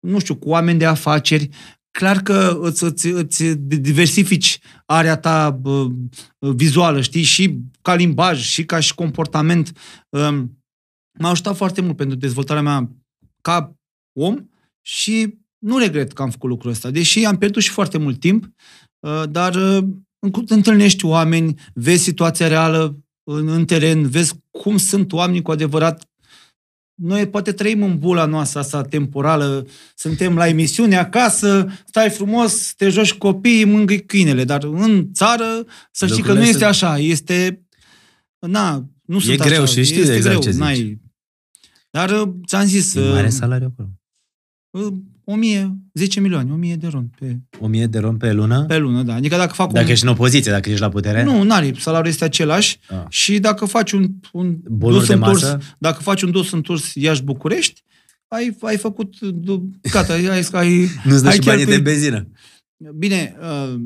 [0.00, 1.48] nu știu, cu oameni de afaceri.
[1.90, 5.88] Clar că îți, îți, îți diversifici area ta bă,
[6.38, 9.72] vizuală, știi, și ca limbaj, și ca și comportament.
[10.08, 10.58] Um,
[11.18, 12.90] M-a ajutat foarte mult pentru dezvoltarea mea
[13.40, 13.76] ca
[14.12, 14.48] om
[14.80, 16.90] și nu regret că am făcut lucrul ăsta.
[16.90, 18.44] Deși am pierdut și foarte mult timp,
[18.98, 19.78] uh, dar uh,
[20.26, 22.98] înc- întâlnești oameni, vezi situația reală
[23.30, 26.07] în, în teren, vezi cum sunt oamenii cu adevărat.
[27.00, 32.88] Noi poate trăim în bula noastră asta temporală, suntem la emisiune acasă, stai frumos, te
[32.88, 35.44] joci cu copiii, mângâi câinele, dar în țară
[35.90, 37.62] să știi că Lucrurile nu este sunt- așa, este...
[38.38, 40.60] Na, nu sunt greu așa, și știți este exact greu, ce zici.
[40.60, 41.00] n-ai...
[41.90, 43.90] Dar uh, ți-am zis, E mare uh, salariu acolo.
[45.28, 48.64] Uh, 1000, 10 milioane, 1000 de ron pe, 1000 de rom pe lună?
[48.64, 49.14] pe lună, da.
[49.14, 49.90] Adică dacă fac Dacă un...
[49.90, 51.24] ești în opoziție, dacă ești la putere?
[51.24, 52.96] Nu, n-are, salariul este același Ah.
[53.08, 55.58] și dacă faci un, un Bonuri de întors, masă?
[55.78, 57.82] dacă faci un dus întors Iași-București,
[58.28, 61.82] ai, ai făcut, du- gata, ai, ai, ai Nu-ți dă ai și banii de cheltuit.
[61.84, 62.28] benzină.
[62.96, 63.80] Bine, uh,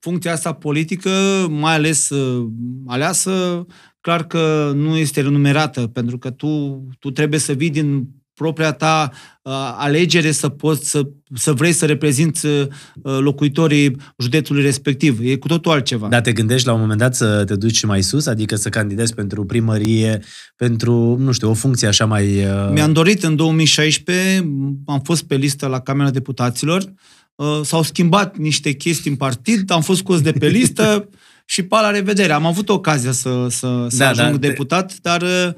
[0.00, 1.10] funcția asta politică,
[1.50, 2.46] mai ales uh,
[2.86, 3.66] aleasă,
[4.00, 9.10] clar că nu este renumerată, pentru că tu, tu trebuie să vii din propria ta
[9.42, 12.68] uh, alegere să poți să, să vrei să reprezinți uh,
[13.02, 15.18] locuitorii județului respectiv.
[15.22, 16.08] E cu totul altceva.
[16.08, 18.26] Dar te gândești la un moment dat să te duci mai sus?
[18.26, 20.22] Adică să candidezi pentru primărie,
[20.56, 22.44] pentru, nu știu, o funcție așa mai...
[22.44, 24.50] uh, Mi-am dorit în 2016,
[24.86, 26.92] am fost pe listă la Camera Deputaților,
[27.34, 31.08] uh, s-au schimbat niște chestii în partid, am fost scos de pe listă
[31.48, 32.32] și pa la revedere.
[32.32, 35.52] Am avut ocazia să, să, să Da, ajung da, deputat, dar uh, uh,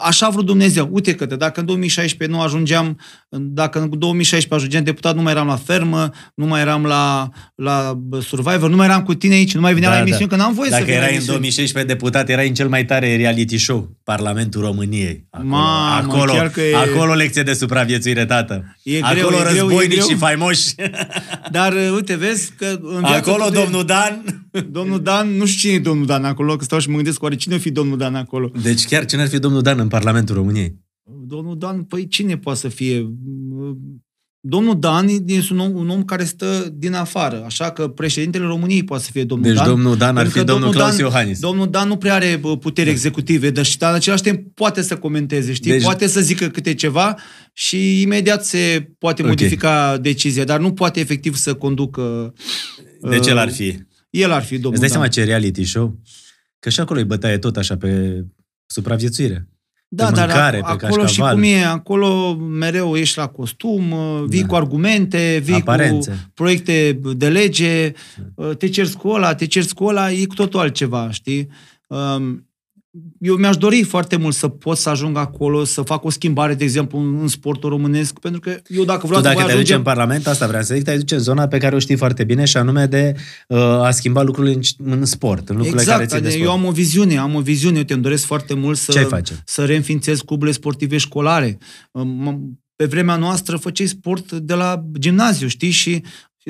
[0.00, 0.88] așa a vrut Dumnezeu.
[0.92, 2.98] Uite că dacă în 2016 nu ajungeam,
[3.28, 7.98] dacă în 2016 ajungeam deputat, nu mai eram la fermă, nu mai eram la, la
[8.20, 10.68] Survivor, nu mai eram cu tine aici, nu mai veneam la emisiune, că n-am voie
[10.70, 11.38] Dacă să vin la erai în emisiune.
[11.38, 15.26] 2016 deputat, erai în cel mai tare reality show, Parlamentul României.
[15.30, 18.76] Acolo, Mamă, acolo, chiar că e- acolo lecție de supraviețuire, tată.
[18.82, 20.06] E acolo greu, e greu, e războinici greu.
[20.08, 20.74] și faimoși.
[21.50, 24.22] Dar uh, uite, vezi că în viața acolo tu de- domnul Dan.
[24.70, 27.34] Domnul Dan, nu știu cine e domnul Dan acolo, că stau și mă gândesc oare
[27.34, 28.50] cine o fi domnul Dan acolo.
[28.62, 30.78] Deci chiar cine ar fi domnul Dan în Parlamentul României?
[31.26, 33.12] Domnul Dan, păi cine poate să fie?
[34.40, 38.84] Domnul Dan este un om, un om care stă din afară, așa că președintele României
[38.84, 39.68] poate să fie domnul Deci Dan.
[39.68, 41.38] domnul Dan ar pentru fi că domnul Claus Dan, Iohannis.
[41.38, 44.82] Domnul Dan nu prea are bă, puteri executive, dar și dar în același timp poate
[44.82, 45.70] să comenteze, știi?
[45.70, 47.16] Deci- Poate să zică câte ceva
[47.52, 49.28] și imediat se poate Ok.
[49.28, 52.32] modifica decizia, dar nu poate efectiv să conducă...
[53.00, 53.78] De ce uh, l-ar fi?
[54.10, 54.98] El ar fi domnul Îți dai Dan.
[54.98, 56.00] seama ce reality show?
[56.58, 58.24] Că și acolo e bătaie tot așa pe
[58.72, 59.48] supraviețuire.
[59.90, 61.34] Da, pe dar mâncare, ac- pe acolo și cașcaval.
[61.34, 64.46] cum e, acolo mereu ești la costum, uh, vii Da.
[64.46, 66.10] cu argumente, vii Aparențe.
[66.10, 67.92] cu proiecte de lege,
[68.34, 71.48] uh, te cerți cu ăla, te cerți cu ăla, e cu totul altceva, știi?
[71.86, 72.47] Um,
[73.20, 76.64] Eu mi-aș dori foarte mult să pot să ajung acolo, să fac o schimbare, de
[76.64, 79.58] exemplu, în în sportul românesc, pentru că eu dacă vreau Tu să dacă voi te
[79.58, 79.74] duci ajunge...
[79.74, 82.24] în Parlament, asta vreau să zic, te duci în zona pe care o știi foarte
[82.24, 83.14] bine și anume de
[83.48, 86.56] uh, a schimba lucrurile în, în sport, în lucrurile care Exact, țin de adică sport.
[86.58, 89.04] eu am o viziune, am o viziune, eu te doresc foarte mult să, Ce ai
[89.04, 89.42] face?
[89.44, 91.58] să reînființez cluburile sportive școlare.
[92.00, 92.38] M-
[92.76, 96.02] Pe vremea noastră făceai sport de la gimnaziu, știi, și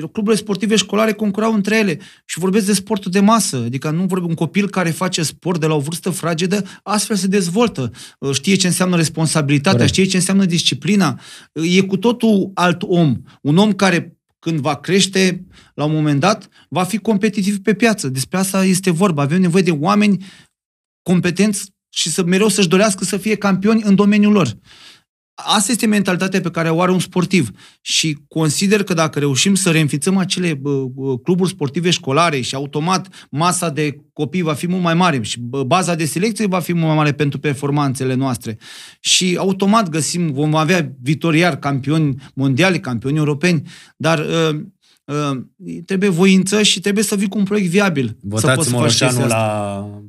[0.07, 4.29] cluburile sportive școlare concurau între ele și vorbesc de sportul de masă, adică nu vorbim
[4.29, 7.91] un copil care face sport de la o vârstă fragedă, astfel se dezvoltă,
[8.33, 9.93] știe ce înseamnă responsabilitatea, Corect.
[9.93, 11.19] știe ce înseamnă disciplina,
[11.53, 16.47] e cu totul alt om, un om care când va crește, la un moment dat,
[16.69, 18.09] va fi competitiv pe piață.
[18.09, 19.21] Despre asta este vorba.
[19.21, 20.25] Avem nevoie de oameni
[21.01, 24.57] competenți și să mereu să-și dorească să fie campioni în domeniul lor.
[25.45, 27.49] Asta este mentalitatea pe care o are un sportiv
[27.81, 33.27] și consider că dacă reușim să reînfițăm acele bă, bă, cluburi sportive școlare și automat
[33.31, 36.73] masa de copii va fi mult mai mare și bă, baza de selecție va fi
[36.73, 38.57] mult mai mare pentru performanțele noastre
[38.99, 43.61] și automat găsim, vom avea viitoriar campioni mondiali, campioni europeni,
[43.97, 44.59] dar uh,
[45.03, 45.39] uh,
[45.85, 48.07] trebuie voință și trebuie să vii cu un proiect viabil.
[48.07, 49.37] să poți Votați să faci chestia Moroșanu asta.
[49.37, 50.01] la...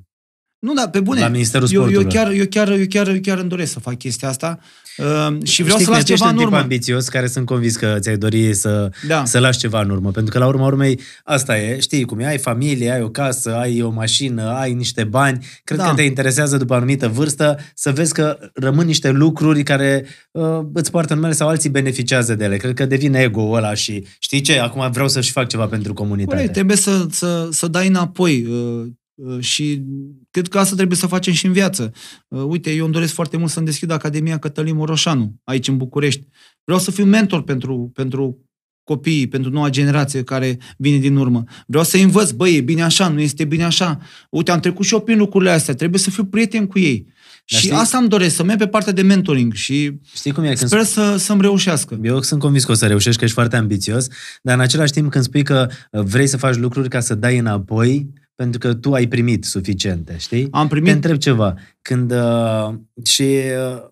[0.60, 1.20] Nu, da, pe bune.
[1.20, 2.14] La Ministerul eu, eu, Sportului.
[2.14, 4.58] chiar, eu, chiar, eu, chiar, eu chiar îmi doresc să fac chestia asta
[4.98, 6.58] uh, și vreau Știi să că las ești ceva un în tip urmă.
[6.58, 9.24] ambițios care sunt convins că ți-ai dori să, Da.
[9.24, 10.10] să lași ceva în urmă.
[10.10, 13.54] Pentru că la urma urmei asta e, știi cum e, ai familie, ai o casă,
[13.54, 15.46] ai o mașină, ai niște bani.
[15.64, 15.88] Cred Da.
[15.88, 20.58] că te interesează după o anumită vârstă să vezi că rămân niște lucruri care uh,
[20.72, 22.56] îți poartă numele sau alții beneficiază de ele.
[22.56, 26.36] Cred că devine ego-ul ăla și știi ce, acum vreau să-și fac ceva pentru comunitate.
[26.36, 28.86] Corect, trebuie să, să, să dai înapoi uh, uh,
[29.38, 29.82] și
[30.30, 31.92] cred că asta trebuie să facem și în viață.
[32.28, 36.26] Uh, Uite, eu îmi doresc foarte mult să-mi deschid Academia Cătălin Moroșanu, aici în București.
[36.64, 38.44] Vreau să fiu mentor pentru, pentru
[38.84, 41.44] copiii, pentru noua generație care vine din urmă.
[41.66, 43.98] Vreau să învăț, băi, e bine așa, nu este bine așa.
[44.30, 47.06] Uite, am trecut și eu prin lucrurile astea, trebuie să fiu prieten cu ei.
[47.50, 50.44] Dar și știi- asta îmi doresc, să merg pe partea de mentoring și Știi cum
[50.44, 50.54] e?
[50.54, 51.98] Când sper să, să-mi reușească.
[52.02, 54.06] Eu sunt convins că o să reușești, că ești foarte ambițios,
[54.42, 57.38] dar în același timp când spui că uh, vrei să faci lucruri ca să dai
[57.38, 60.48] înapoi, pentru că tu ai primit suficiente, știi?
[60.50, 61.54] Am Te primit întreb ceva.
[61.82, 62.74] Când, uh,
[63.04, 63.82] și uh,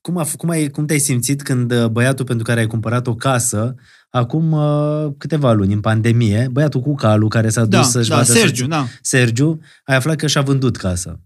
[0.00, 3.06] cum, a, f- cum, ai, cum te-ai simțit când uh, băiatul pentru care ai cumpărat
[3.06, 3.74] o casă,
[4.10, 8.14] acum uh, câteva luni, în pandemie, băiatul cu calul care s-a dus da, să-și da,
[8.14, 8.86] vadă Sergiu, soț- da.
[9.02, 11.20] Sergiu, ai aflat că și-a vândut casa.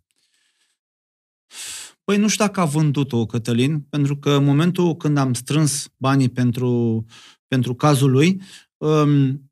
[2.04, 6.28] Păi nu știu dacă a vândut-o Cătălin, pentru că în momentul când am strâns banii
[6.28, 7.04] pentru,
[7.48, 8.40] pentru cazul lui,
[8.76, 9.50] um,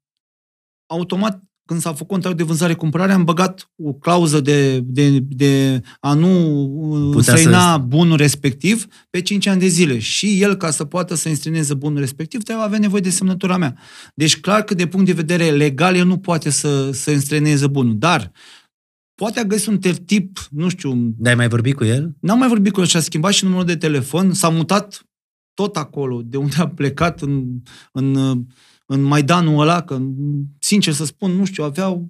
[0.87, 6.15] automat când s-a făcut contract de vânzare-cumpărare, am băgat o clauză de, de, de a
[6.15, 9.99] nu Putea străina să- bunul respectiv pe 5 ani de zile.
[9.99, 13.77] Și el, ca să poată să înstrăineze bunul respectiv, trebuie avea nevoie de semnătura mea.
[14.15, 17.99] Deci, clar că de punct de vedere legal, el nu poate să, să înstrăineze bunul.
[17.99, 18.33] Dar
[19.15, 22.15] poate a găsit un tertip, nu știu, Dar ai mai vorbit cu el?
[22.21, 25.07] N-am mai vorbit cu el și a schimbat și numărul de telefon, s-a mutat
[25.55, 27.45] tot acolo, de unde a plecat în,
[27.93, 28.15] în,
[28.87, 30.01] în Maidanul ăla, că,
[30.75, 32.09] sincer să spun, nu știu, aveau...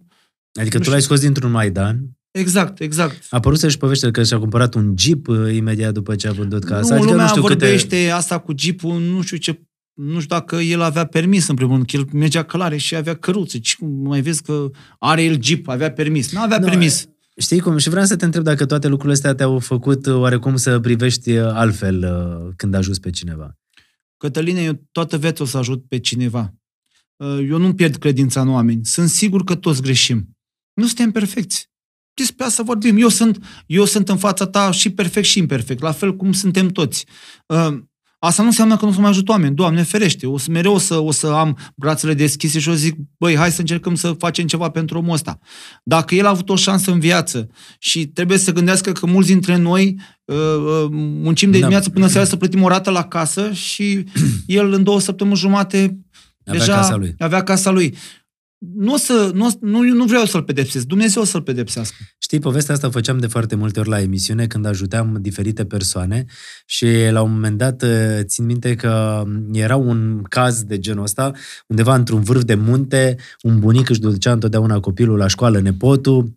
[0.60, 1.14] Adică Nu tu l-ai știu.
[1.14, 3.26] scos dintr-un Maidan, Exact, exact.
[3.30, 6.64] a apărut să-și poveste că și-a cumpărat un Jeep uh, imediat după ce a vândut
[6.64, 6.88] casa.
[6.88, 8.10] nu, adică lumea nu știu vorbește câte...
[8.10, 9.60] asta cu jeepul, nu știu ce
[9.94, 13.14] nu știu dacă el avea permis în primul rând, că el mergea călare și avea
[13.14, 13.58] căruțe.
[13.58, 16.32] Ce, cum mai vezi că are el jeep, avea permis.
[16.32, 17.08] Nu avea Nu, permis.
[17.36, 17.76] Știi cum?
[17.76, 21.36] Și vreau să te întreb dacă toate lucrurile astea te-au făcut uh, oarecum să privești
[21.36, 23.58] uh, altfel uh, când ajuți pe cineva.
[24.16, 26.54] Cătăline, eu toată viața o să ajut pe cineva.
[27.16, 28.84] Uh, Eu nu pierd credința în oameni.
[28.84, 30.36] Sunt sigur că toți greșim.
[30.72, 31.68] Nu suntem perfecți.
[32.14, 32.96] Despre asta vorbim.
[32.98, 36.68] Eu sunt, eu sunt în fața ta și perfect și imperfect, la fel cum suntem
[36.68, 37.06] toți.
[37.46, 37.78] Uh,
[38.24, 39.54] Asta nu înseamnă că nu o să mai ajut oameni.
[39.54, 42.78] Doamne ferește, o să mereu o să, o să am brațele deschise și o să
[42.78, 45.38] zic, băi, hai să încercăm să facem ceva pentru omul ăsta.
[45.82, 47.48] Dacă el a avut o șansă în viață
[47.78, 51.58] și trebuie să gândească că mulți dintre noi uh, uh, muncim de Da.
[51.58, 54.04] dimineață până seara să plătim o rată la casă și
[54.46, 55.98] el în două săptămâni jumate
[56.44, 57.14] Avea deja casa lui.
[57.18, 57.96] avea casa lui.
[58.74, 60.86] Nu, o să, nu, o- nu, nu vreau să-l pedepsesc.
[60.86, 61.96] Dumnezeu o să-l pedepsească.
[62.18, 66.24] Știi, povestea asta o făceam de foarte multe ori la emisiune când ajuteam diferite persoane
[66.66, 67.88] și la un moment dat uh,
[68.22, 71.32] țin minte că era un caz de genul ăsta,
[71.66, 76.32] undeva într-un vârf de munte, un bunic își ducea întotdeauna copilul la școală, nepotul,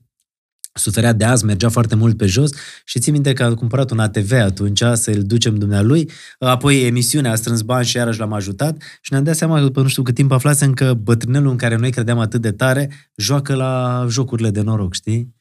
[0.78, 2.52] suferea de azi, mergea foarte mult pe jos
[2.86, 6.10] și țin minte că a cumpărat un ATV atunci să-l ducem dumnealui,
[6.40, 9.82] apoi emisiunea a strâns bani și iarăși l-am ajutat și ne-am dat seama că după
[9.82, 13.56] nu știu cât timp aflasem că bătrânelul în care noi credeam atât de tare joacă
[13.56, 15.36] la jocurile de noroc, știi?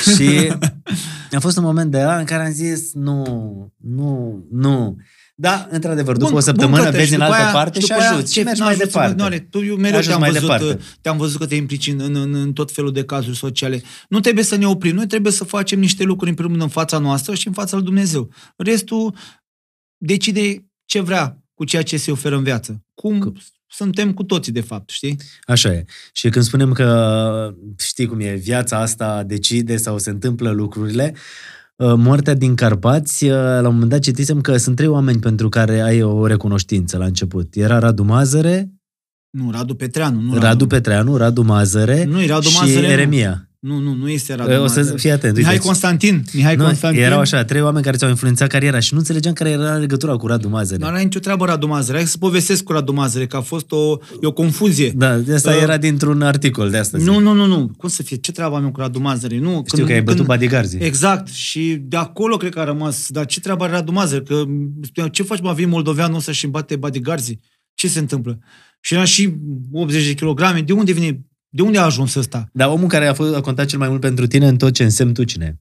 [0.00, 0.52] Și
[1.36, 4.96] a fost un moment de ăla în care am zis nu, nu, nu.
[5.42, 8.10] Da, într-adevăr, după o săptămână Cătăl, vezi în după altă aia- parte și după aia,
[8.10, 9.16] ajuți și ce, mergi n-a mai ajuns să departe.
[9.20, 9.38] Nu are.
[9.38, 10.78] Tu, eu mereu Ajuns te-am mai văzut, departe.
[11.00, 13.82] te-am văzut că te implici în, în, în, în tot felul de cazuri sociale.
[14.08, 16.68] Nu trebuie să ne oprim, noi trebuie să facem niște lucruri în primul rând în
[16.72, 18.30] fața noastră și în fața lui Dumnezeu.
[18.56, 19.14] Restul
[19.96, 22.82] decide ce vrea cu ceea ce se oferă în viață.
[22.94, 23.32] Cum Cu-
[23.68, 25.16] suntem cu toții, de fapt, știi?
[25.46, 25.84] Așa e.
[26.12, 31.20] Și când spunem că, știi cum e, viața asta decide sau se întâmplă lucrurile, uh,
[31.96, 35.80] moartea din Carpați, uh, la un moment dat citisem că sunt trei oameni pentru care
[35.80, 37.54] ai o recunoștință la început.
[37.54, 38.72] Era Radu Mazăre,
[39.30, 40.20] Nu, Radu Petreanu.
[40.20, 42.92] Nu Radu Petreanu, Radu Mazăre Nu, Radu și Mazăre nu.
[42.92, 43.46] Eremia.
[43.62, 44.98] Nu, nu, nu este Radu O să Mazăre.
[44.98, 45.36] fii atent.
[45.36, 46.24] Mihai uite, Constantin.
[46.32, 47.02] Mihai nu, Constantin.
[47.02, 50.26] erau așa, trei oameni care ți-au influențat cariera și nu înțelegeam care era legătura cu
[50.26, 50.80] Radu Mazăre.
[50.80, 51.96] Nu are nicio treabă Radu Mazăre.
[51.98, 54.92] Hai să povestesc cu Radu Mazăre, că a fost o, e o confuzie.
[54.96, 57.04] Da, de asta Uh, era dintr-un articol de astăzi.
[57.04, 57.70] Nu, nu, nu, nu.
[57.76, 58.16] Cum să fie?
[58.16, 59.38] Ce treabă am eu cu Radu Mazăre?
[59.38, 60.72] Nu, Știu că ai bătut bodyguards.
[60.72, 61.28] Exact.
[61.28, 63.06] Și de acolo cred că a rămas.
[63.08, 64.22] Dar ce treabă are Radu Mazăre?
[64.22, 64.34] Că
[64.82, 67.30] spuneau, ce faci, mă, vin moldoveanul ăsta și îmi bate bodyguards
[67.74, 68.38] Ce se întâmplă?
[68.80, 69.34] Și era și
[69.72, 70.60] 80 de kilograme.
[70.60, 71.20] De unde vine?
[71.54, 72.48] De unde a ajuns ăsta?
[72.52, 74.82] Dar omul care a, fost, a contat cel mai mult pentru tine în tot ce
[74.82, 75.44] însemn tu cine?
[75.44, 75.58] e?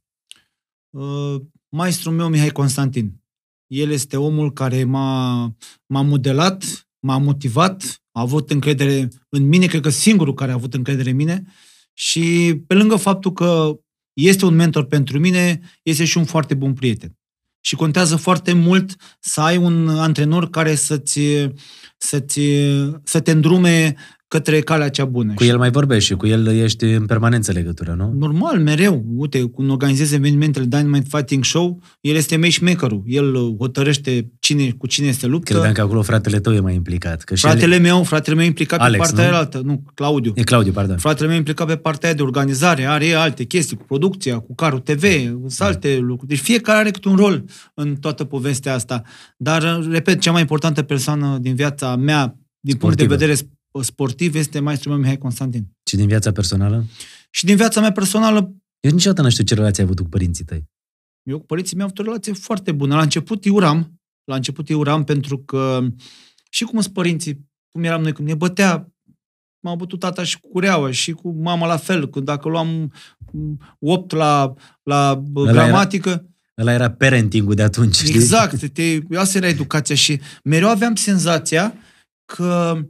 [0.98, 3.22] Uh, maestrul meu, Mihai Constantin.
[3.68, 5.44] El este omul care m-a,
[5.86, 10.74] m-a modelat, m-a motivat, a avut încredere în mine, cred că singurul care a avut
[10.74, 11.44] încredere în mine
[11.94, 13.80] și pe lângă faptul că
[14.14, 17.16] este un mentor pentru mine, este și un foarte bun prieten.
[17.66, 21.20] Și contează foarte mult să ai un antrenor care să-ți,
[21.98, 22.42] să-ți,
[23.04, 23.96] să te îndrume
[24.32, 25.34] către calea cea bună.
[25.34, 28.14] Cu el mai vorbești și cu el ești în permanență legătură, nu?
[28.18, 29.04] Normal, mereu.
[29.16, 33.04] Uite, când organizezi evenimentele Dynamite Fighting Show, el este matchmaker-ul.
[33.06, 35.52] El uh, hotărăște cine, cu cine este luptă.
[35.52, 37.22] Credeam că acolo fratele tău e mai implicat.
[37.24, 37.82] Că și Fratele el...
[37.82, 39.38] meu, fratele meu e implicat Alex, pe partea nu?
[39.38, 39.62] altă.
[39.66, 40.32] Nu, Claudiu.
[40.36, 40.98] E Claudiu, pardon.
[40.98, 44.56] Fratele meu e implicat pe partea aia de organizare, are alte chestii, cu producția, cu
[44.56, 45.66] carul TV, sunt Da.
[45.66, 46.28] alte lucruri.
[46.30, 49.02] Deci fiecare are câte un rol în toată povestea asta.
[49.38, 53.16] Dar, uh, repet, cea mai importantă persoană din viața mea, din punct de Sportivă.
[53.16, 55.68] vedere sp- sportiv, este maestrul meu Mihai Constantin.
[55.90, 56.86] Și din viața personală?
[57.30, 60.46] Și din viața mea personală, Eu niciodată nu știu ce relație ai avut cu părinții
[60.46, 60.70] tăi.
[61.24, 62.96] Eu cu părinții mei am avut o relație foarte bună.
[62.96, 65.88] La început iuram, la început iuram pentru că
[66.50, 68.92] și cum sunt părinții, cum eram noi, când ne bătea,
[69.60, 72.10] m-a bătut tata și cu cureaua și cu mama la fel.
[72.10, 72.94] Când dacă luam
[73.80, 74.54] 8 la,
[74.84, 76.26] la bă, Ăla gramatică,
[76.58, 78.14] Ăla era parenting-ul de atunci, știi?
[78.14, 81.74] exact, te, asta era educația și mereu aveam senzația
[82.26, 82.82] că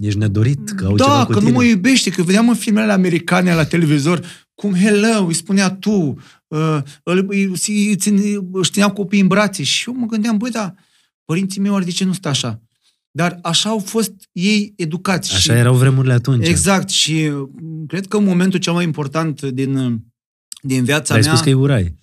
[0.00, 1.50] Ești nedorit, că au ceva da, cu că tine.
[1.50, 4.24] nu mă iubește, că vedeam în filmele americane la televizor
[4.54, 9.62] cum hello, îi spunea tu, uh, îl, îi, îi, ține- își țineau copiii în brațe
[9.62, 10.74] și eu mă gândeam, băi, da,
[11.24, 12.62] părinții mei oare de ce nu stă așa?
[13.10, 15.30] Dar așa au fost ei educați.
[15.32, 16.46] Așa și, erau vremurile atunci.
[16.46, 17.48] Exact, și uh,
[17.86, 19.94] cred că momentul cel mai important din, uh,
[20.62, 21.28] din viața Ai mea...
[21.30, 21.94] spus că îi urai.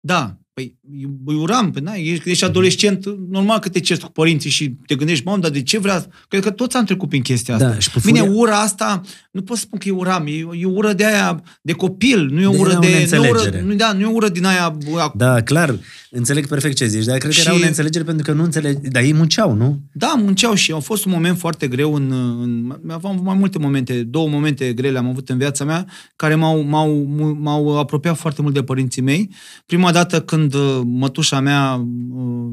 [0.00, 0.78] Da, păi
[1.26, 4.94] îi uram, păi, na, ești, ești adolescent, normal că te ceri cu părinții și te
[4.94, 6.06] gândești, mamă, dar de ce vrea?
[6.28, 7.68] Cred că toți am trecut prin chestia asta.
[7.68, 10.32] Da, și pe Bine, furia- ura asta, nu pot să spun că e uram, e,
[10.60, 12.86] e ură de aia de copil, nu e De ură era o de...
[12.86, 13.38] Nu, e neînțelegere.
[13.38, 14.76] ură, nu, da, nu e ură din aia...
[14.90, 15.78] bă, Da, clar,
[16.10, 18.78] înțeleg perfect ce zici, dar cred că Și- era o neînțelegere pentru că nu înțelegi,
[18.90, 19.80] dar ei munceau, nu?
[19.92, 22.12] Da, munceau și a fost un moment foarte greu în...
[22.42, 26.60] în aveam mai multe momente, două momente grele am avut în viața mea, care m-au,
[26.62, 27.06] m-au,
[27.40, 29.30] m-au apropiat foarte mult de părinții mei.
[29.66, 31.74] Prima dată când uh, mătușa mea
[32.10, 32.52] uh,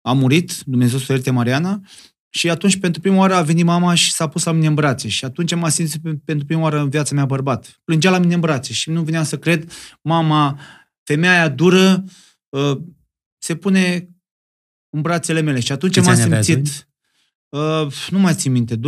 [0.00, 1.80] a murit, Dumnezeu să o ierte Mariana,
[2.30, 5.08] și atunci pentru prima oară a venit mama și s-a pus la mine în brațe
[5.08, 7.80] și atunci m-a simțit pe- pentru prima oară în viața mea bărbat.
[7.84, 10.60] Plângea la mine în brațe și nu veneam să cred, mama,
[11.02, 12.04] femeia aia dură,
[12.48, 12.78] uh,
[13.38, 14.08] se pune
[14.90, 16.88] în brațele mele și atunci Câți m-am ani aveai simțit...
[17.48, 18.80] Uh, nu mai țin minte, 12-13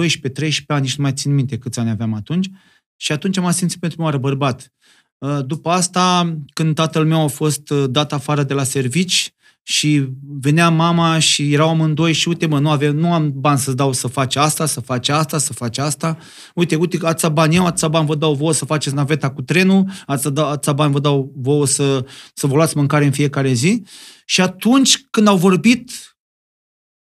[0.66, 2.50] ani, nici nu mai țin minte câți ani aveam atunci.
[2.96, 4.72] Și atunci m-am simțit pentru prima oară bărbat.
[5.20, 10.08] Uh, după asta, când tatăl meu a fost uh, dat afară de la servici și
[10.40, 13.92] venea mama și erau amândoi și uite mă, nu, avem, nu am bani să dau
[13.92, 16.18] să faci asta, să faci asta, să faci asta.
[16.54, 19.90] Uite, uite, atâția bani eu, atâția bani vă dau vouă să faceți naveta cu trenul,
[20.06, 23.82] atâția, da- atâția bani vă dau vouă să, să vă luați mâncare în fiecare zi.
[24.24, 25.90] Și atunci când au vorbit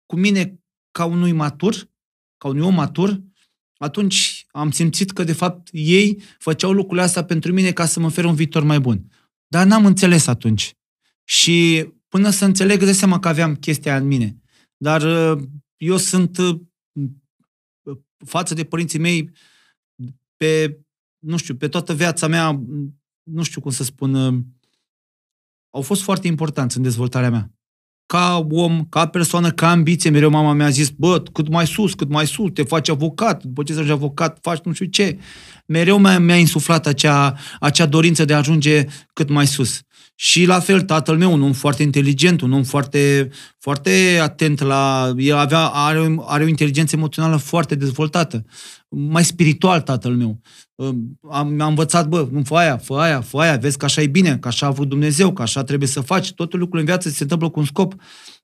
[0.05, 0.59] cu mine
[0.91, 1.89] ca unui matur,
[2.37, 3.21] ca unui om matur,
[3.77, 8.05] atunci am simțit că, de fapt, ei făceau lucrurile astea pentru mine ca să mă
[8.05, 9.11] oferă un viitor mai bun.
[9.47, 10.73] Dar n-am înțeles atunci.
[11.23, 14.37] Și până să înțeleg, de seama că aveam chestia aia în mine.
[14.77, 15.43] Dar uh,
[15.77, 16.59] eu sunt uh,
[18.25, 19.31] față de părinții mei
[20.37, 20.79] pe,
[21.19, 22.63] nu știu, pe toată viața mea,
[23.23, 24.43] nu știu cum să spun, uh,
[25.69, 27.54] au fost foarte importanți în dezvoltarea mea
[28.05, 32.09] ca om, ca persoană, ca ambiție, mereu mama mi-a zis, bă, cât mai sus, cât
[32.09, 35.17] mai sus, te faci avocat, după ce să ajungi avocat, faci nu știu ce.
[35.65, 39.79] Mereu mi-a, mi-a insuflat acea, acea dorință de a ajunge cât mai sus.
[40.17, 43.29] Și la fel, tatăl meu, un om foarte inteligent, un om foarte,
[43.59, 45.13] foarte atent la...
[45.17, 48.45] El avea, are, o- are o inteligență emoțională foarte dezvoltată.
[48.97, 50.41] Mai spiritual tatăl meu.
[51.29, 54.07] Am, mi-a învățat, bă, nu fă aia, fă aia, fă aia, vezi că așa e
[54.07, 56.33] bine, că așa a vrut Dumnezeu, că așa trebuie să faci.
[56.33, 57.95] Toate lucrurile în viață se întâmplă cu un scop.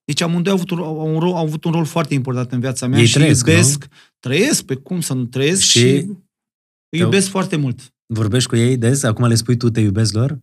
[0.04, 2.60] Deci amândoi au avut, un, au, un rol, au avut un rol foarte important în
[2.60, 3.86] viața mea Ei și trăiesc, iubesc,
[4.18, 6.06] trăiesc, pe cum să nu trăiesc Și și, și
[6.88, 7.94] îi iubesc foarte mult.
[8.06, 9.02] Vorbești cu ei des?
[9.02, 10.38] Acum le spui tu te iubesc lor?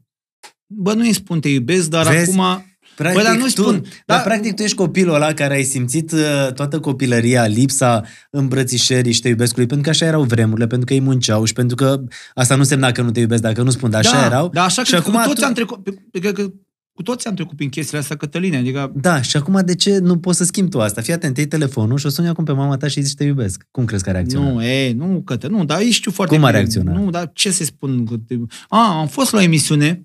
[0.74, 2.32] Bă, nu îi spun te iubesc, dar Vezi?
[2.32, 2.66] acum
[2.99, 3.81] Practic, Bă, dar nu tu, spun.
[4.05, 4.23] Dar Da.
[4.23, 9.27] practic tu ești copilul ăla care ai simțit uh, toată copilăria, lipsa îmbrățișării și te
[9.29, 12.01] iubescului, pentru că așa erau vremurile, pentru că ei munceau și pentru că
[12.33, 14.49] asta nu însemna că nu te iubesc dacă nu spun, dar așa da, erau.
[14.53, 16.51] Da, așa și că acum cu toți tu- am trecut, pe- pe- că, că,
[16.93, 20.17] cu toți am trecut prin chestiile astea, Cătăline, adică Da, și acum de ce nu
[20.17, 21.01] poți să schimbi tu asta?
[21.01, 23.23] Fii atent, iei telefonul și o suni acum pe mama ta și îi zici te
[23.23, 23.65] iubesc.
[23.71, 24.53] Cum crezi că a reacționat?
[24.53, 26.59] Nu, e, nu, Cătă, nu, dar ei știu foarte Cum a bine.
[26.59, 26.95] reacționat?
[26.95, 28.05] Nu, dar ce să spun?
[28.05, 28.35] Că te-
[28.69, 30.03] A, am fost la o emisiune,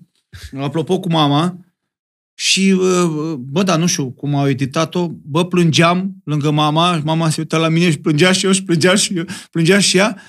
[0.59, 1.57] apropo cu mama,
[2.37, 7.41] și, uh, bă, dar nu știu cum au editat-o, bă, plângeam lângă mama, mama se
[7.41, 10.21] uita la mine și plângea și eu și plângea și eu, plângea și ea,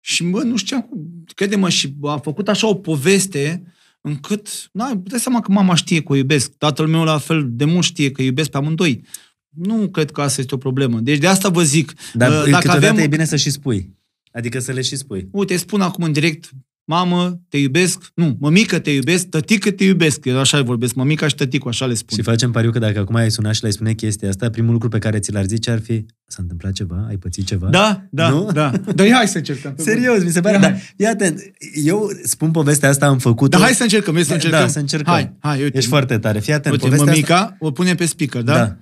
[0.00, 3.62] și, bă, nu știam cum, crede-mă, și a făcut așa o poveste
[4.00, 7.64] încât, na, dai seama că mama știe că o iubesc, tatăl meu la fel de
[7.64, 9.04] mult știe că iubesc pe amândoi.
[9.48, 11.00] Nu cred că asta este o problemă.
[11.00, 12.96] Deci de asta vă zic, Dar uh, dacă avem...
[12.96, 13.96] e bine să și spui.
[14.32, 15.28] Adică să le și spui.
[15.30, 16.50] Uite, spun acum în direct,
[16.84, 20.24] mamă, te iubesc, nu, mămică, te iubesc, tătică, te iubesc.
[20.24, 22.16] Eu așa vorbesc, mămica și tăticul, așa le spun.
[22.16, 24.88] Și facem pariu că dacă acum ai sunat și le-ai spune chestia asta, primul lucru
[24.88, 27.04] pe care ți l-ar zice ar fi s-a întâmplat ceva?
[27.08, 27.68] Ai pățit ceva?
[27.68, 28.50] Da, da, Nu?
[28.52, 28.70] da.
[28.94, 29.74] Dar hai să încercăm.
[29.76, 30.54] Serios, mi se pare.
[30.54, 30.60] Ia.
[30.60, 31.40] Dar, ia atent,
[31.84, 34.68] eu spun povestea asta, am făcut Dar hai să încercăm, hai să Da, încercăm.
[34.68, 35.12] să încercăm.
[35.12, 35.76] Hai, hai, uite.
[35.76, 36.38] Ești foarte tare.
[36.40, 37.56] Fii atent, Uite, povestea mămica, asta...
[37.60, 38.54] o punem pe speaker, da?
[38.54, 38.76] Da.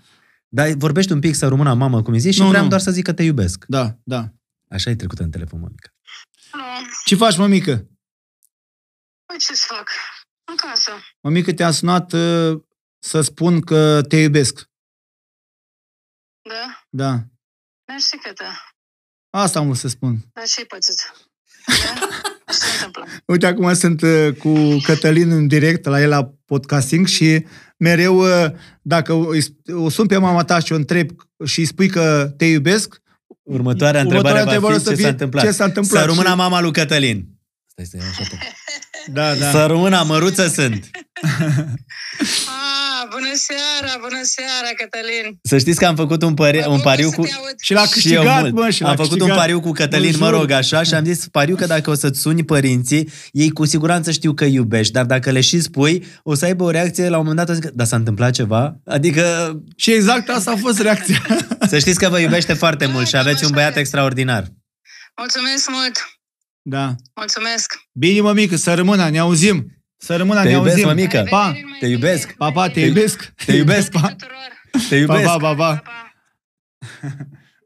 [0.49, 2.69] Dar vorbești un pic să rămână mamă, cum îi zici, și Nu, vreau nu.
[2.69, 3.65] doar să zic că te iubesc.
[3.69, 4.33] Da, da.
[4.69, 5.91] Așa ai trecut în telefon, mămică.
[6.51, 6.65] Alo,
[7.05, 7.73] Ce faci, mămică?
[9.27, 9.91] păi ce să fac?
[10.45, 10.91] În casă.
[11.21, 12.61] Mămică, te-am sunat uh,
[12.99, 14.69] să spun că te iubesc.
[16.49, 16.87] Da?
[16.89, 17.19] Da.
[17.87, 18.53] Mersi că da.
[19.31, 20.17] Asta am vrut să spun.
[20.33, 21.01] Dar ce-ai pățit?
[21.67, 22.53] Da?
[22.53, 23.07] Ce se întâmplă?
[23.27, 27.47] Uite, acum sunt uh, cu Cătălin în direct la el la podcasting și
[27.77, 28.51] mereu, uh,
[28.83, 29.29] dacă o,
[29.73, 31.11] o sun pe mama ta și o întreb
[31.45, 33.01] și îi spui că te iubesc,
[33.43, 35.45] Următoarea întrebare Următoarea va întrebare fi o să ce fie s-a întâmplat.
[35.45, 37.27] ce s-a întâmplat Să rămână și- mama lui Cătălin.
[37.67, 38.39] Stai, stai, așa tot.
[39.15, 39.51] da, da.
[39.51, 40.91] Să rămână măruță sunt.
[43.21, 45.39] Ah, bună seara, bună seara, Cătălin.
[45.43, 47.23] Să știți că am făcut un, pari, Mă un bucur pariu să cu...
[47.23, 47.55] te aud.
[47.61, 48.55] Și l-a Și eu câștigat, mult.
[48.55, 49.37] mă, și l-a Am făcut câștigat.
[49.37, 50.39] un pariu cu Cătălin, Mă mă jur.
[50.41, 54.11] rog, așa, și am zis pariu că dacă o să-ți suni părinții, ei cu siguranță
[54.11, 57.27] știu că iubești, dar dacă le și spui, o să aibă o reacție la un
[57.27, 58.77] moment dat, o să zică, dar s-a întâmplat ceva?
[58.85, 61.27] Adică Și exact asta a fost reacția.
[61.71, 63.79] să știți că vă iubește foarte Da, mult și cam aveți un așa băiat e.
[63.79, 64.45] extraordinar.
[65.17, 66.21] Mulțumesc mult.
[66.63, 66.95] da.
[67.17, 67.73] Mulțumesc.
[67.93, 69.80] Bine, mămică, să rămână, ne auzim.
[70.03, 70.87] Să rămână, Te ne iubesc, auzim.
[70.89, 71.27] mămică.
[71.31, 71.99] Pa, Revedere numai te bine.
[71.99, 72.33] iubesc.
[72.37, 73.33] pa, pa, te Te- iubesc.
[73.47, 74.01] Te iubesc, Pa.
[74.09, 74.37] Tuturor.
[74.89, 75.25] te iubesc.
[75.25, 75.83] Pa, pa, pa, Pa, pa.
[75.85, 76.15] pa.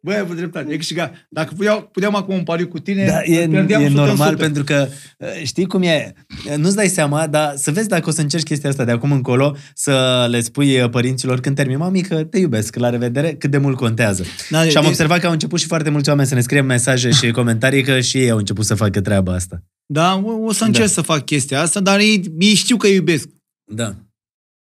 [0.04, 1.26] Băi, ai dreptate, e câștigat.
[1.30, 3.90] Dacă puneam, puneam acum un pariu cu tine, Da, e, pierdeam e 100%.
[3.92, 4.88] normal pentru că
[5.18, 6.12] uh, știi cum e,
[6.56, 9.56] nu-ți dai seama, dar să vezi dacă o să încerci chestia asta de acum încolo,
[9.74, 13.58] să le spui uh, părinților când termin, mami, că te iubesc, la revedere, cât de
[13.58, 14.24] mult contează.
[14.50, 16.60] Da, și am e- observat că au început și foarte mulți oameni să ne scrie
[16.60, 19.62] mesaje și comentarii că și ei au început să facă treaba asta.
[19.86, 20.92] Da, o, o să încerc Da.
[20.92, 23.28] să fac chestia asta, dar ei, ei știu că iubesc.
[23.72, 23.94] Da.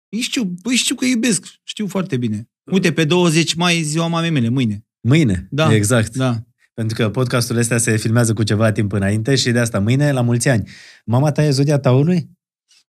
[0.10, 1.46] Ei știu, băi, știu că iubesc.
[1.64, 2.50] Știu foarte bine.
[2.72, 4.84] Uite, pe 20 mai e ziua mamei mele, mâine.
[5.02, 6.16] Mâine, Da, exact.
[6.16, 6.38] Da.
[6.74, 10.22] Pentru că podcastul ăsta se filmează cu ceva timp înainte și de asta mâine, la
[10.22, 10.70] mulți ani.
[11.06, 12.30] Mama ta e zodia taurului?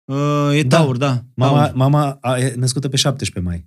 [0.05, 0.77] Uh, e Da.
[0.77, 1.23] taur, da.
[1.35, 1.75] Mama, Taur.
[1.77, 3.67] mama a, e născută pe 17 mai.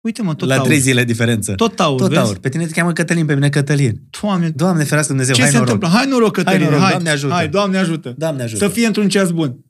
[0.00, 0.66] Uite mă, tot la taur.
[0.66, 1.54] trei zile diferență.
[1.54, 2.20] Tot taur, Tot vezi?
[2.20, 2.38] taur.
[2.38, 4.02] Pe tine te cheamă Cătălin, pe mine Cătălin.
[4.20, 5.72] Doamne, Doamne ferească Dumnezeu, ce hai se noroc.
[5.72, 5.98] întâmplă?
[5.98, 6.90] Hai noroc, Cătălin, noroc, hai.
[6.90, 7.32] Doamne ajută.
[7.34, 8.14] Hai, Doamne ajută.
[8.16, 8.64] Doamne ajută.
[8.66, 9.64] Să fie într-un ceas bun.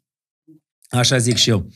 [0.91, 1.69] Așa zic și eu.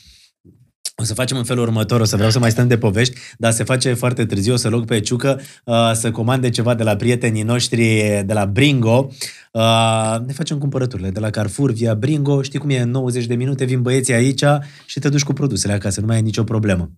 [1.02, 3.52] O să facem în felul următor, o să vreau să mai stăm de povești, dar
[3.52, 6.96] se face foarte târziu, o să rog pe Ciucă uh, să comande ceva de la
[6.96, 7.84] prietenii noștri
[8.26, 9.08] de la Bringo.
[9.52, 13.34] Uh, ne facem cumpărăturile de la Carrefour via Bringo, știi cum e, în 90 de
[13.34, 14.44] minute vin băieții aici
[14.86, 16.90] și te duci cu produsele acasă, nu mai ai nicio problemă.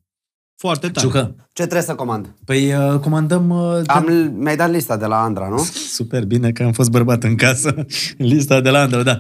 [0.57, 1.07] Foarte tare.
[1.07, 2.35] Ciucă, Ce trebuie să comand?
[2.45, 3.51] păi uh, comandăm...
[3.51, 5.67] Uh, Am, mi-ai dat lista de la Andra, nu?
[5.89, 7.75] Super bine că am fost bărbat în casă.
[8.19, 9.19] Lista de la Andro, da.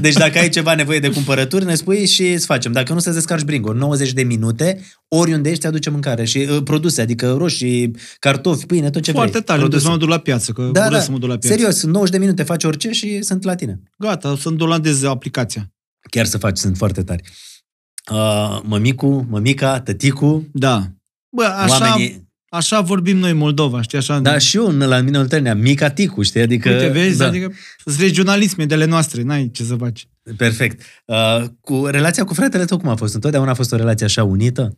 [0.00, 2.72] Deci dacă ai ceva nevoie de cumpărături, ne spui și îți facem.
[2.72, 3.72] Dacă nu, să descarci Bringo.
[3.72, 6.24] 90 de minute, oriunde ești, te aduce mâncare.
[6.24, 9.42] Și uh, produse, adică roșii, cartofi, pâine, tot ce Foarte vrei.
[9.42, 9.84] tare, unde Produse.
[9.90, 11.00] să mă duc la piață, că Da, vreau da.
[11.00, 11.54] să mă duc la piață.
[11.56, 13.80] Serios, în 90 de minute faci orice și sunt la tine.
[13.98, 15.72] Gata, să-mi dolandez aplicația.
[16.10, 17.22] Chiar să faci, sunt foarte tari.
[18.12, 20.86] Uh, mămicu, mămica, tăticu, Da.
[21.36, 22.28] Bă, așa, oamenii...
[22.48, 24.18] așa vorbim noi Moldova, știi, așa.
[24.18, 26.40] Da, și eu în- la mine Oltenia, mica ticu, știi?
[26.40, 27.26] Adică, Uite, vezi, da.
[27.26, 27.52] adică
[27.84, 30.08] sunt regionalisme de ale noastre, n-ai ce să faci.
[30.36, 30.82] Perfect.
[31.04, 33.14] Uh, cu relația cu fratele tău cum a fost?
[33.14, 34.76] Întotdeauna a fost o relație așa unită?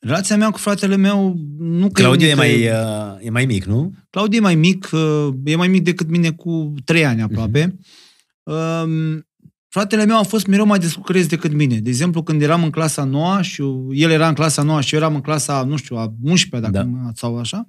[0.00, 2.46] Relația mea cu fratele meu nu că Claudiu e unită.
[2.46, 3.92] mai, uh, e mai mic, nu?
[4.10, 7.78] Claudiu e mai mic, uh, e mai mic decât mine cu trei ani aproape.
[8.42, 9.26] Um,
[9.74, 11.78] fratele meu a fost mereu mai descurcăresc decât mine.
[11.78, 14.94] De exemplu, când eram în clasa 9 și eu- el era în clasa 9 și
[14.94, 16.98] eu eram în clasa, nu știu, a 11 dacă Da.
[17.04, 17.10] da.
[17.14, 17.66] sau așa,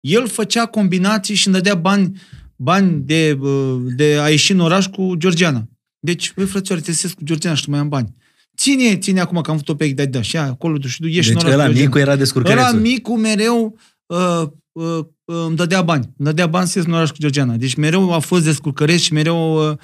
[0.00, 2.20] el făcea combinații și îmi dădea bani,
[2.56, 5.68] bani de, uh, de a ieși în oraș cu Georgiana.
[5.98, 8.14] Deci, băi, frățioare, te cu Georgiana și tu mai am bani.
[8.56, 11.28] Ține, ține acum că am făcut o pe de da, și acolo, și ieși Deci
[11.28, 11.52] în oraș.
[11.52, 11.84] ăla cu Eugen.
[11.84, 12.78] micu era Ăla descurcărețul.
[12.80, 14.42] micu mereu uh,
[14.72, 16.04] uh, uh, îmi dădea bani.
[16.04, 17.56] Îmi dădea bani să ies în oraș cu Georgiana.
[17.56, 19.76] Deci mereu a fost descurcăreț și mereu uh,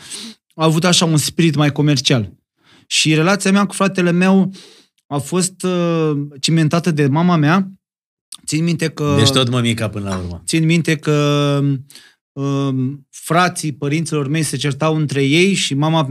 [0.57, 2.33] a avut așa un spirit mai comercial.
[2.87, 4.53] Și relația mea cu fratele meu
[5.07, 7.71] a fost uh, cimentată de mama mea.
[8.47, 9.15] Țin minte că...
[9.19, 10.43] Deci tot mămica până la urmă.
[10.47, 11.61] Țin minte că
[12.33, 16.09] um, frații părinților mei se certau între ei și mama,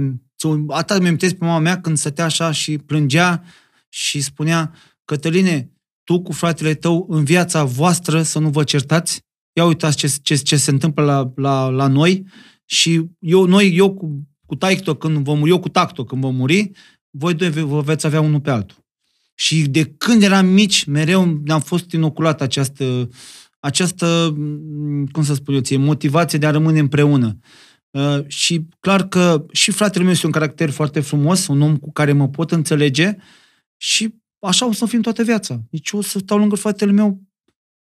[0.68, 3.44] atât mi amintesc pe mama mea când stătea așa și plângea
[3.90, 4.74] și spunea,
[5.06, 5.72] Cătăline,
[6.04, 9.20] tu cu fratele tău în viața voastră să nu vă certați?
[9.54, 12.26] Ia uitați ce, ce, ce se întâmplă la, la, la noi
[12.66, 16.36] și eu, noi, eu cu, cu taicto când vom muri, eu cu tacto când vom
[16.36, 16.72] muri,
[17.10, 18.78] voi doi ve- vă veți avea unul pe altul.
[19.36, 23.10] Și de când eram mici, mereu ne-am fost inoculat această,
[23.60, 27.38] această, m, cum să spun eu ție, motivație de a rămâne împreună.
[27.90, 31.92] Uh, și clar că și fratele meu este un caracter foarte frumos, un om cu
[31.92, 33.16] care mă pot înțelege
[33.78, 35.62] și așa o să fim toată viața.
[35.70, 37.22] Deci eu o să stau lângă fratele meu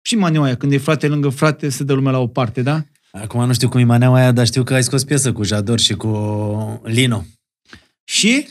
[0.02, 2.84] și maneaua aia, când e frate lângă frate, se dă lumea la o parte, da?
[3.20, 5.80] Acum nu știu cum e maneaua aia, dar știu că ai scos piesă cu Jador
[5.80, 7.24] și cu Lino.
[8.04, 8.46] Și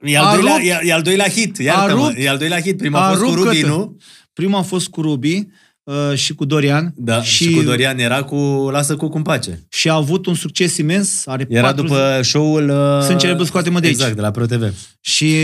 [0.00, 0.64] E al, A doilea, rupt.
[0.66, 2.06] e, e al doilea hit, iartă-mă.
[2.06, 2.18] rupt.
[2.18, 2.76] E al doilea hit.
[2.76, 3.72] Prima A a fost cu rupt, Rubi, Cătă.
[3.72, 3.96] nu?
[4.32, 5.46] prima a fost cu Rubi
[5.82, 6.92] uh, și cu Dorian.
[6.96, 8.36] Da, și, și cu Dorian era cu
[8.72, 9.66] Lasă cu cum pace.
[9.68, 11.26] Și a avut un succes imens.
[11.26, 12.68] Are Era 40 după show-ul...
[12.68, 13.96] Uh, Sunt cele scoate-mă de aici.
[13.96, 14.74] Exact, de la ProTV.
[15.00, 15.34] Și,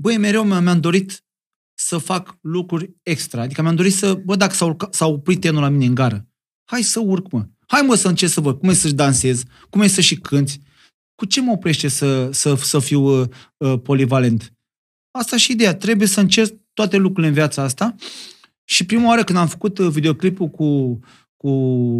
[0.00, 1.24] băi, mereu mi- mi-am dorit
[1.74, 3.42] să fac lucruri extra.
[3.42, 6.26] Adică mi-am dorit să, bă, dacă s-a, urca, s-a oprit trenul la mine în gară,
[6.72, 7.46] hai să urc, mă.
[7.66, 10.60] Hai, mă, să încerc să văd cum e să-și dansez, cum e să și cânti.
[11.14, 14.52] Cu ce mă oprește să, să, să fiu uh, uh, polivalent?
[15.10, 15.74] Asta și ideea.
[15.74, 17.94] Trebuie să încerc toate lucrurile în viața asta.
[18.64, 20.98] Și prima oară când am făcut uh, videoclipul cu,
[21.36, 21.50] cu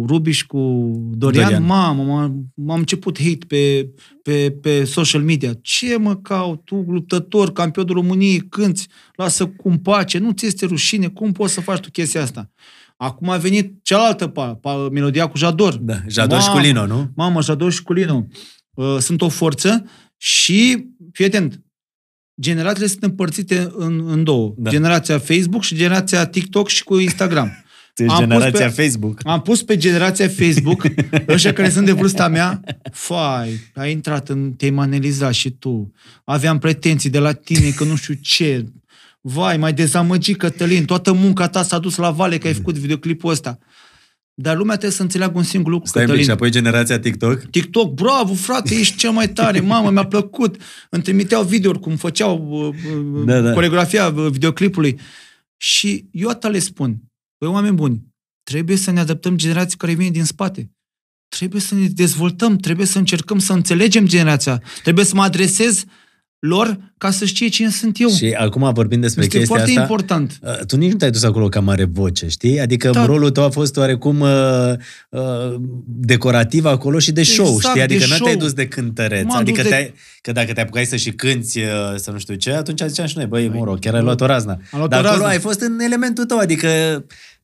[0.07, 1.49] Rubiș și cu Dorian, Dorian.
[1.49, 1.65] Dorian.
[1.65, 3.89] mamă, m-am, m-am început hate pe,
[4.23, 5.53] pe, pe social media.
[5.61, 6.65] Ce mă caut?
[6.65, 11.61] Tu, luptător, campionul României, cânti, lasă cum pace, nu ți este rușine, cum poți să
[11.61, 12.49] faci tu chestia asta?
[12.97, 15.75] Acum a venit cealaltă pa, pa, melodia cu Jador.
[15.75, 17.11] Da, Jador și cu Mamă, Lino, nu?
[17.15, 18.27] Mamă, Jador și cu Lino
[18.73, 19.85] uh, sunt o forță
[20.17, 21.61] și, fii atent,
[22.41, 24.53] generațiile sunt împărțite în, în două.
[24.57, 24.63] Da.
[24.63, 24.69] Da.
[24.69, 27.51] Generația Facebook și generația TikTok și cu Instagram.
[27.93, 29.19] Tu ești Am pus generația pe- Facebook.
[29.23, 30.85] Am pus pe generația Facebook,
[31.27, 35.91] ăștia care sunt de vârsta mea, fai, ai intrat în, te-ai manelizat și tu.
[36.23, 38.65] Aveam pretenții de la tine că nu știu ce.
[39.25, 43.31] Vai, mai dezamăgit Cătălin, toată munca ta s-a dus la vale că ai făcut videoclipul
[43.31, 43.57] ăsta.
[44.33, 46.35] Dar lumea trebuie să înțeleagă un singur lucru, Stai un pic Cătălin.
[46.35, 47.49] și apoi generația TikTok.
[47.49, 50.61] TikTok, bravo, frate, ești cel mai tare, mamă, mi-a plăcut.
[50.89, 53.53] Îmi trimiteau videouri cum făceau uh, uh, Da, da.
[53.53, 54.99] coreografia uh, videoclipului.
[55.57, 56.97] Și eu atât le spun,
[57.39, 58.01] băi, oameni buni,
[58.43, 60.71] trebuie să ne adaptăm generației care vine din spate.
[61.27, 64.61] Trebuie să ne dezvoltăm, trebuie să încercăm să înțelegem generația.
[64.83, 65.83] Trebuie să mă adresez
[66.47, 68.09] lor ca să știe cine sunt eu.
[68.09, 69.81] Și acum vorbim despre este chestia foarte asta.
[69.81, 70.39] important.
[70.41, 72.59] Uh, Tu nici nu te-ai dus acolo ca mare voce, știi?
[72.59, 73.05] Adică Da.
[73.05, 74.29] rolul tău a fost oarecum uh,
[75.09, 75.21] uh,
[75.85, 77.81] decorativ acolo și de show, Exact, știi?
[77.81, 78.41] Adică de nu te-ai show.
[78.41, 79.23] dus de cântăreț.
[79.25, 81.65] M-am Adică, dus de- te-ai, că dacă te apucai să și cânti, uh,
[81.95, 84.25] să nu știu ce, atunci ziceam și noi, băi, mă rog, chiar ai luat o
[84.25, 84.51] razna.
[84.71, 85.33] Am luat Dar o acolo razna.
[85.35, 86.67] ai fost în elementul tău, adică...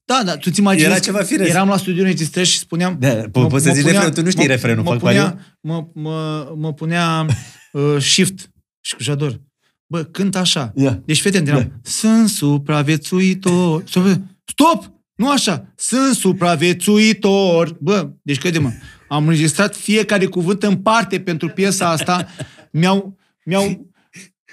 [0.05, 1.49] Da, da, tu ți imaginezi Era ceva firesc.
[1.49, 2.97] Eram la studiu înregistrări și spuneam...
[2.99, 4.99] Da, po- mă- poți să mă zici refrenul, tu nu știi mă- refrenul, mă fac
[4.99, 5.39] punea, pariu?
[5.61, 7.25] mă, mă, mă punea
[7.71, 8.49] uh, shift
[8.81, 9.41] și cu Jador.
[9.85, 10.71] Bă, cânt așa.
[10.75, 11.01] Ia.
[11.05, 13.83] Deci, fete, eram, sunt supraviețuitor.
[13.87, 14.05] Stop!
[14.45, 14.91] Stop!
[15.15, 15.73] Nu așa!
[15.75, 17.77] Sunt supraviețuitor!
[17.79, 18.71] Bă, deci crede-mă,
[19.07, 22.27] am înregistrat fiecare cuvânt în parte pentru piesa asta.
[22.71, 23.91] Mi-au, mi-au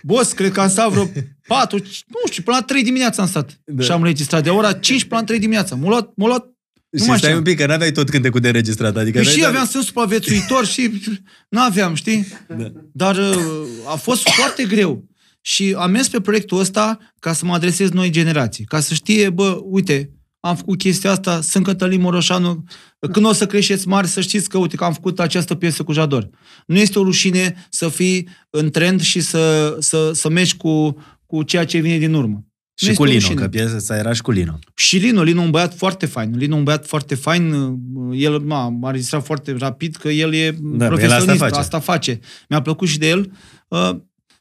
[0.02, 1.06] Boss, cred că am stat vreo
[1.46, 3.60] 4, nu știu, până la 3 dimineața am stat.
[3.64, 3.72] Da.
[3.72, 3.82] Da.
[3.82, 5.74] Și am înregistrat de ora 5 până la 3 dimineața.
[5.76, 6.55] M-a luat, m-a luat
[6.98, 7.36] Și mai stai știam.
[7.36, 8.96] un pic, că n-aveai tot cântecul de înregistrat.
[8.96, 10.90] Adică Păi aveai și doar- aveam sunt supraviețuitor și
[11.48, 12.26] nu aveam, știi?
[12.56, 12.72] Da.
[12.92, 13.36] Dar uh,
[13.92, 15.04] a fost foarte greu.
[15.40, 18.64] Și am mers pe proiectul ăsta ca să mă adresez noi generații.
[18.64, 22.64] Ca să știe, bă, uite, am făcut chestia asta, sunt Cătălin Moroșanu,
[23.12, 25.92] când o să creșteți mari, să știți că, uite, că am făcut această piesă cu
[25.92, 26.28] Jador.
[26.66, 31.42] Nu este o rușine să fii în trend și să, să, să mergi cu, cu
[31.42, 32.44] ceea ce vine din urmă.
[32.80, 33.40] Nu Și este cu o Lino, rușine.
[33.40, 34.58] că piesa asta era și cu Lino.
[34.74, 36.32] Și Lino, Lino un băiat foarte fain.
[36.36, 37.74] Lino un băiat foarte fain.
[38.12, 41.28] El m-a, m-a registrat foarte rapid că el e Da, el profesionist.
[41.28, 41.58] asta face.
[41.58, 42.20] asta face.
[42.48, 43.32] Mi-a plăcut și de el.
[43.68, 43.90] Uh,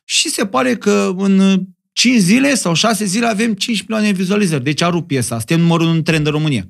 [0.04, 1.62] și se pare că în
[1.94, 4.64] 5 zile sau 6 zile avem 5 milioane de vizualizări.
[4.64, 5.36] Deci a rupt piesa.
[5.38, 6.68] Suntem numărul unu în trend în România.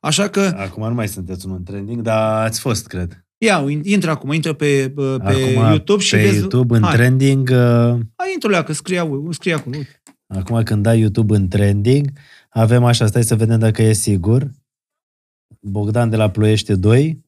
[0.00, 3.24] Așa că, Acum nu mai sunteți unul în trending, dar ați fost, cred.
[3.38, 6.36] ia, intră acum, intră pe, pe Acum, YouTube și pe vezi...
[6.38, 9.76] YouTube, în Hai, trending, uh, Hai, intră la că scrie, scrie acolo.
[9.76, 10.02] Uite.
[10.38, 12.10] Acum când dai YouTube în trending,
[12.48, 14.50] avem așa, stai să vedem dacă e sigur.
[15.60, 17.24] Bogdan de la Ploiești 2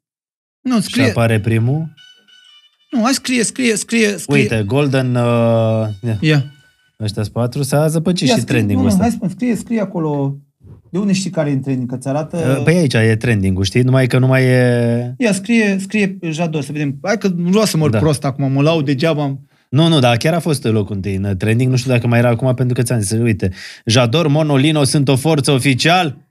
[0.61, 1.05] Nu, și scrie.
[1.09, 1.95] apare primul.
[2.91, 4.41] Nu, hai scrie, scrie, scrie, scrie.
[4.41, 5.15] Uite, Golden...
[5.15, 6.45] Uh, ia, Ia.
[7.01, 9.03] ăștia patru, s-a zăpăcit Ia, și scrie, trending-ul nu, nu, ăsta.
[9.03, 10.37] Hai spune, scrie, scrie acolo.
[10.91, 11.91] De unde știi care e în trending?
[11.91, 12.57] Că ți arată...
[12.59, 13.83] Uh, Păi aici e trending-ul, știi?
[13.83, 15.15] Numai că nu mai e...
[15.19, 16.99] Ia, scrie, scrie Jador, să vedem.
[17.03, 17.97] Hai că nu vreau să mor Da.
[17.99, 18.03] da.
[18.03, 19.39] prost acum, mă laud degeaba.
[19.73, 21.71] Am- Nu, nu, dar chiar a fost locul întâi în trending.
[21.71, 23.11] Nu știu dacă mai era acum pentru că ți-am zis.
[23.19, 23.51] Uite,
[23.87, 26.31] Jador, Monolino sunt o forță oficial.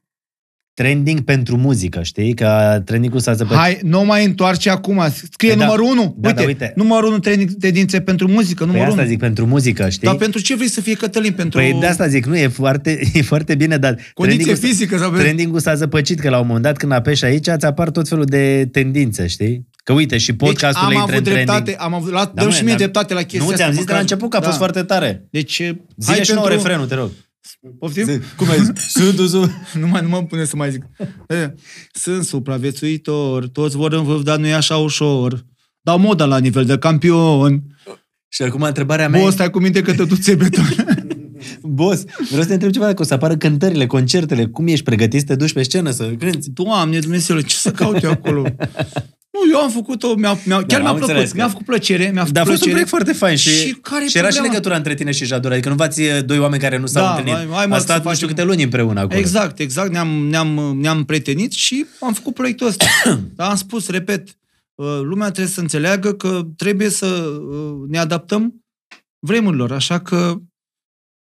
[0.73, 2.33] Trending pentru muzică, știi?
[2.33, 3.57] Că trending-ul s-a zăpăcit.
[3.61, 5.01] Hai, nu mai întoarce acum.
[5.31, 5.65] Scrie Păi da.
[5.65, 6.15] numărul 1.
[6.17, 6.73] Da, uite, da, uite.
[6.75, 9.09] numărul 1 trending tendințe pentru muzică, Păi numărul asta 1.
[9.09, 10.07] zic, pentru muzică, știi?
[10.07, 11.33] Dar pentru ce vrei să fie Cătălin?
[11.33, 14.67] Pentru Păi de asta zic, nu, e foarte, e foarte bine, dar condiție trending-ul s-a-
[14.67, 14.97] fizică?
[14.97, 18.07] Sau Trending-ul s-a zăpăcit, că la un moment dat când apeși aici, îți apar tot
[18.07, 19.67] felul de tendințe, știi?
[19.83, 21.77] Că uite, și podcastul deci, am intră avut în dreptate, trending.
[21.85, 23.71] am avut, la, Da, dăm mă, și mie dar dreptate la chestia Nu, ți-am asta,
[23.71, 24.57] zis de la măcar- început că a fost da.
[24.57, 25.27] foarte tare.
[25.31, 26.63] Deci, Zine hai și nouă pentru...
[26.63, 27.09] refrenul, te rog.
[27.79, 28.03] Poftim?
[28.05, 28.87] Zi, Cum ai zis?
[29.03, 29.51] Sunt uzun.
[29.79, 30.83] Nu, mai, nu mă pune să mai zic.
[31.27, 31.53] E,
[31.93, 35.45] Sunt supraviețuitor, toți vor în vârf, dar nu e așa ușor.
[35.81, 37.61] Dau moda la nivel de campion.
[38.27, 40.65] Și acum întrebarea mea Bă, e, stai cu minte că te duci beton.
[41.61, 45.19] boss, vreau să te întreb ceva, dacă o să apară cântările, concertele, cum ești pregătit
[45.19, 46.49] să te duci pe scenă să cânti?
[46.49, 48.43] Doamne Dumnezeu, ce să caut eu acolo?
[49.31, 52.03] Nu, eu am făcut-o, mi-a, mi-a, chiar am mi-a înțeles plăcut, că- mi-a făcut plăcere,
[52.11, 52.71] mi-a făcut Dar a fost un plăcere.
[52.71, 54.53] proiect foarte fain și, Și care e și era și problema?
[54.53, 57.09] legătura între tine și Jador, adică nu v-ați e, doi oameni care nu s-au Da,
[57.09, 57.33] întâlnit.
[57.33, 59.19] hai- hai, mă, a să stat nu știu facem- câte luni împreună acolo.
[59.19, 62.85] Exact, exact, ne-am, ne-am, ne-am prietenit și am făcut proiectul ăsta.
[63.35, 64.27] Dar am spus, repet,
[64.75, 68.63] uh, lumea trebuie să înțeleagă că trebuie să uh, ne adaptăm
[69.19, 70.35] vremurilor, așa că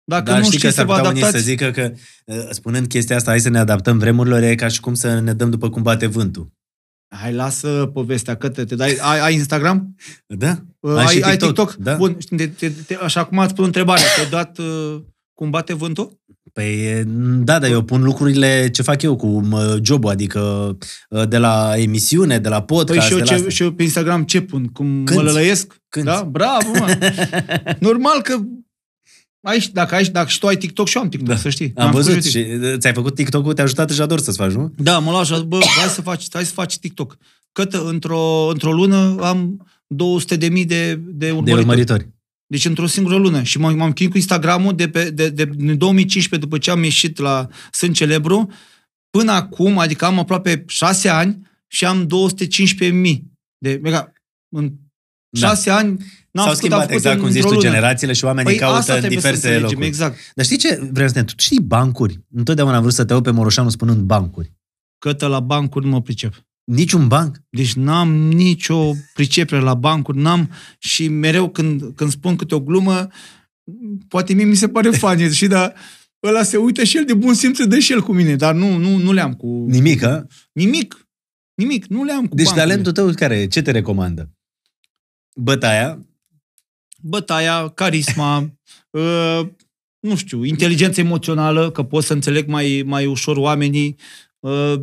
[0.05, 1.51] dacă Dar nu știi că știți să s-ar vă putea unii să adaptați...
[1.51, 1.93] zică că,
[2.25, 5.33] uh, spunând chestia asta, hai să ne adaptăm vremurilor, e ca și cum să ne
[5.33, 6.55] dăm după cum bate vântul.
[7.09, 9.97] Hai, lasă povestea, că te, te dai, ai, ai Instagram?
[10.27, 10.57] Da?
[10.81, 11.75] Uh, Am ai, și ai TikTok?
[11.75, 11.95] Da.
[11.95, 15.01] Bun, te, te, te, așa cum ați pus întrebarea, te-ai dat uh,
[15.35, 16.21] cum bate vântul?
[16.53, 17.05] Păi, e,
[17.45, 20.41] da, dar eu pun lucrurile ce fac eu cu mă, jobul, adică
[21.09, 23.49] uh, de la emisiune, de la Păi podcast, și eu, de la ce, asta.
[23.49, 24.67] și eu pe Instagram ce pun?
[24.67, 25.15] Cum Cânti.
[25.15, 25.83] mă lălăiesc?
[25.89, 26.09] Cânti.
[26.09, 26.29] Da?
[26.31, 26.97] Bravo, mă!
[27.89, 28.37] Normal că
[29.47, 31.37] ai, și- dacă, ai, dacă și tu ai TikTok și eu am TikTok, Da.
[31.37, 31.73] să știi.
[31.77, 34.73] Am făcut văzut eu și uh, ți-ai făcut TikTok-ul, te-a ajutat Jador să-ți faci, nu?
[34.77, 37.17] Da, mă las, bă, hai să faci, hai să faci TikTok.
[37.53, 41.61] Că într-o, într-o lună am 200 de mii de, de De urmăritori.
[41.61, 42.09] urmăritori.
[42.47, 43.43] Deci într-o singură lună.
[43.43, 46.83] Și m-am, m-am chinuit cu Instagramul de, pe, de, de, din 2015, după ce am
[46.83, 48.51] ieșit la Sunt Celebru,
[49.11, 53.19] până acum, adică am aproape 6 ani și am 215.000
[53.59, 54.13] de mega.
[54.57, 54.73] În
[55.41, 55.47] Da.
[55.47, 55.89] 6 ani
[56.31, 57.69] n-am S-au făcut, am schimbat făcut exact în- cum zici într-o tu, lună.
[57.75, 59.87] generațiile și oamenii Păi caută asta în trebuie să diverse înțelegem, locuri.
[59.89, 60.17] exact.
[60.35, 61.37] Dar știi ce vreau să te întreb?
[61.39, 62.21] Tu știi bancuri?
[62.35, 64.53] Întotdeauna am vrut să te aud pe Moroșanu spunând bancuri.
[64.99, 66.35] Cătă la bancuri nu mă pricep.
[66.65, 67.37] Niciun banc?
[67.51, 73.09] Deci n-am nicio pricepere la bancuri, n-am și mereu când, când spun câte o glumă,
[74.09, 75.75] poate mie mi se pare funny, și dar
[76.27, 78.77] ăla se uită și el de bun simț, dă și el cu mine, dar nu,
[78.77, 79.65] nu, nu le-am cu...
[79.69, 80.27] Nimic, a?
[80.53, 81.09] Nimic.
[81.55, 82.69] Nimic, nu le-am cu Deci bancurile.
[82.71, 83.47] talentul tău care e?
[83.47, 84.31] Ce te recomandă?
[85.41, 86.07] Bătaia?
[87.03, 88.53] Bătaia, carisma,
[88.91, 89.41] uh,
[90.09, 93.97] nu știu, inteligență emoțională, că pot să înțeleg mai, mai ușor oamenii.
[94.39, 94.75] Uh,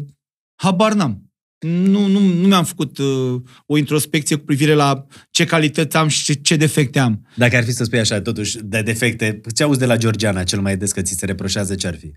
[0.56, 1.34] habar n-am.
[1.60, 6.24] Nu, nu, nu mi-am făcut uh, o introspecție cu privire la ce calități am și
[6.24, 7.28] ce, ce defecte am.
[7.36, 10.62] Dacă ar fi să spui așa, totuși, de defecte, ce auzi de la Georgiana cel
[10.62, 12.12] mai des că ți se reproșează ce ar fi?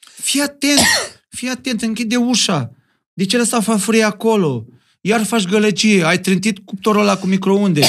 [0.00, 0.80] Fii atent,
[1.28, 2.70] fii atent, închide ușa.
[3.12, 4.66] De ce lăsa farfurie acolo?
[5.06, 7.82] Iar faci gălăgie, ai trântit cuptorul ăla cu microunde.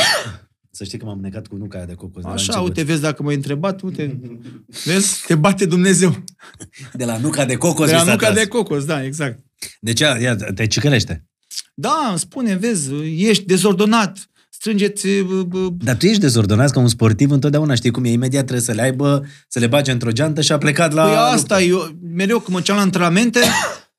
[0.71, 2.21] Să știi că m-am necat cu nuca aia de cocos.
[2.21, 2.67] de la Așa, început.
[2.67, 4.19] uite, vezi dacă m-ai întrebat, uite,
[4.85, 6.23] vezi, te bate Dumnezeu.
[6.93, 8.39] De la nuca de cocos De la mi s-a nuca tras.
[8.43, 9.39] de cocos, da, exact.
[9.79, 11.25] Deci, ia, ia, te cicălește.
[11.73, 14.17] Da, îmi spune, vezi, ești dezordonat,
[14.49, 15.07] strângeți...
[15.07, 18.09] bă, bă, Dar tu ești dezordonat ca un sportiv întotdeauna, știi cum e?
[18.11, 21.03] Imediat trebuie să le aibă, să le bage într-o geantă și a plecat la...
[21.03, 23.39] Păi asta, eu mereu când mă ceam la antrenamente,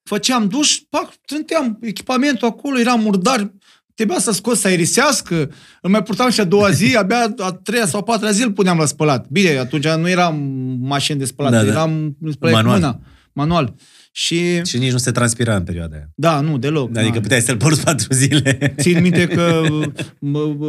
[0.07, 3.53] făceam duș, pac, trânteam echipamentul acolo, era murdar,
[3.95, 5.51] trebuia să scos să aerisească,
[5.83, 8.53] îl mai purtam și a doua zi, abia a treia sau a patra zi îl
[8.53, 9.27] puneam la spălat.
[9.29, 10.37] Bine, atunci nu eram
[10.81, 11.71] mașini de spălat, Da, da, da.
[11.71, 12.81] eram spălat cu Manual.
[12.81, 13.01] mâna,
[13.33, 13.75] manual.
[14.13, 16.09] Și, Și nici nu se transpira în perioada aia.
[16.15, 16.97] da, nu, deloc.
[16.97, 17.21] Adică da.
[17.21, 18.75] puteai să-l porți patru zile.
[18.81, 19.63] Țin minte că
[20.21, 20.67] mă, mă,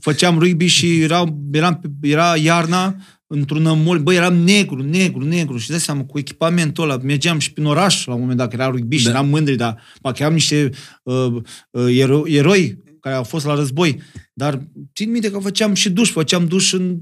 [0.00, 2.96] făceam rugby și era, eram, era iarna
[3.32, 7.52] într-un mall, băi, eram negru, negru, negru și dai seama, cu echipamentul ăla, mergeam și
[7.52, 9.10] prin oraș la un moment dat, că era rugby și Da.
[9.10, 10.70] eram mândri, dar parcă eram niște
[11.02, 11.26] uh,
[11.70, 14.00] uh, ero- eroi care au fost la război,
[14.34, 16.98] dar țin minte că făceam și duș, făceam duș în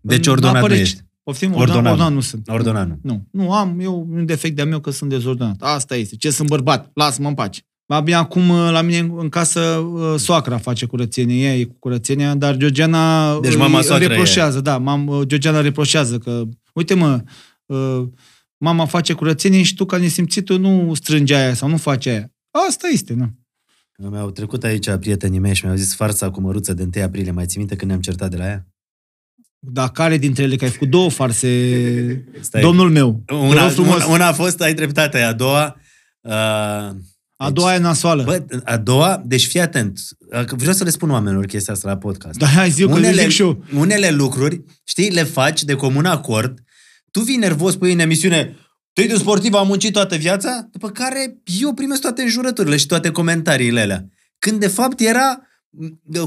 [0.00, 0.80] Deci în ordonat apă nu rece.
[0.82, 1.00] ești.
[1.22, 1.48] Poftim?
[1.48, 1.68] Ordonat.
[1.68, 2.48] Ordonat, ordonat nu sunt.
[2.48, 2.98] Ordonanu.
[3.02, 5.56] Nu, nu am, eu un defect de-a meu că sunt dezordonat.
[5.60, 6.16] Asta este.
[6.16, 6.90] Ce sunt bărbat?
[6.94, 7.60] Lasă-mă în pace.
[7.90, 12.34] Abia acum la mine în- în casă uh, soacra face curățenie, ea e cu curățenia,
[12.34, 14.08] dar Georgiana Deci îi- mama îi soacră e.
[14.08, 16.42] reproșează, da, mam, uh, Georgiana reproșează că,
[16.74, 17.22] uite mă,
[17.66, 18.02] uh,
[18.56, 22.32] mama face curățenie și tu ca nesimțitul nu strângi aia sau nu faci aia.
[22.68, 23.26] Asta este, nu.
[24.10, 27.30] Mi-au trecut aici prietenii mei și mi-au zis farsa cu măruță de 1 aprilie.
[27.30, 28.66] Mai ții minte când ne-am certat de la ea?
[29.58, 32.60] Dar care dintre ele, că ai făcut două farse, Stai.
[32.60, 33.22] domnul meu?
[33.26, 33.94] Te Una, rog frumos.
[33.94, 35.76] una, una a fost, ai dreptate, a doua...
[36.20, 36.90] Uh,
[37.40, 38.22] A doua e nasoală.
[38.22, 40.00] Bă, a doua, deci fii atent.
[40.56, 42.38] Vreau să le spun oamenilor chestia asta la podcast.
[42.38, 43.64] Da, hai zi eu, că le zic și eu.
[43.74, 46.58] unele lucruri, știi, le faci de comun acord.
[47.10, 48.56] Tu vii nervos pe în emisiune,
[48.92, 53.10] tu de sportiv, am muncit toată viața, după care eu primesc toate înjurăturile și toate
[53.10, 54.04] comentariile alea.
[54.38, 55.42] Când de fapt era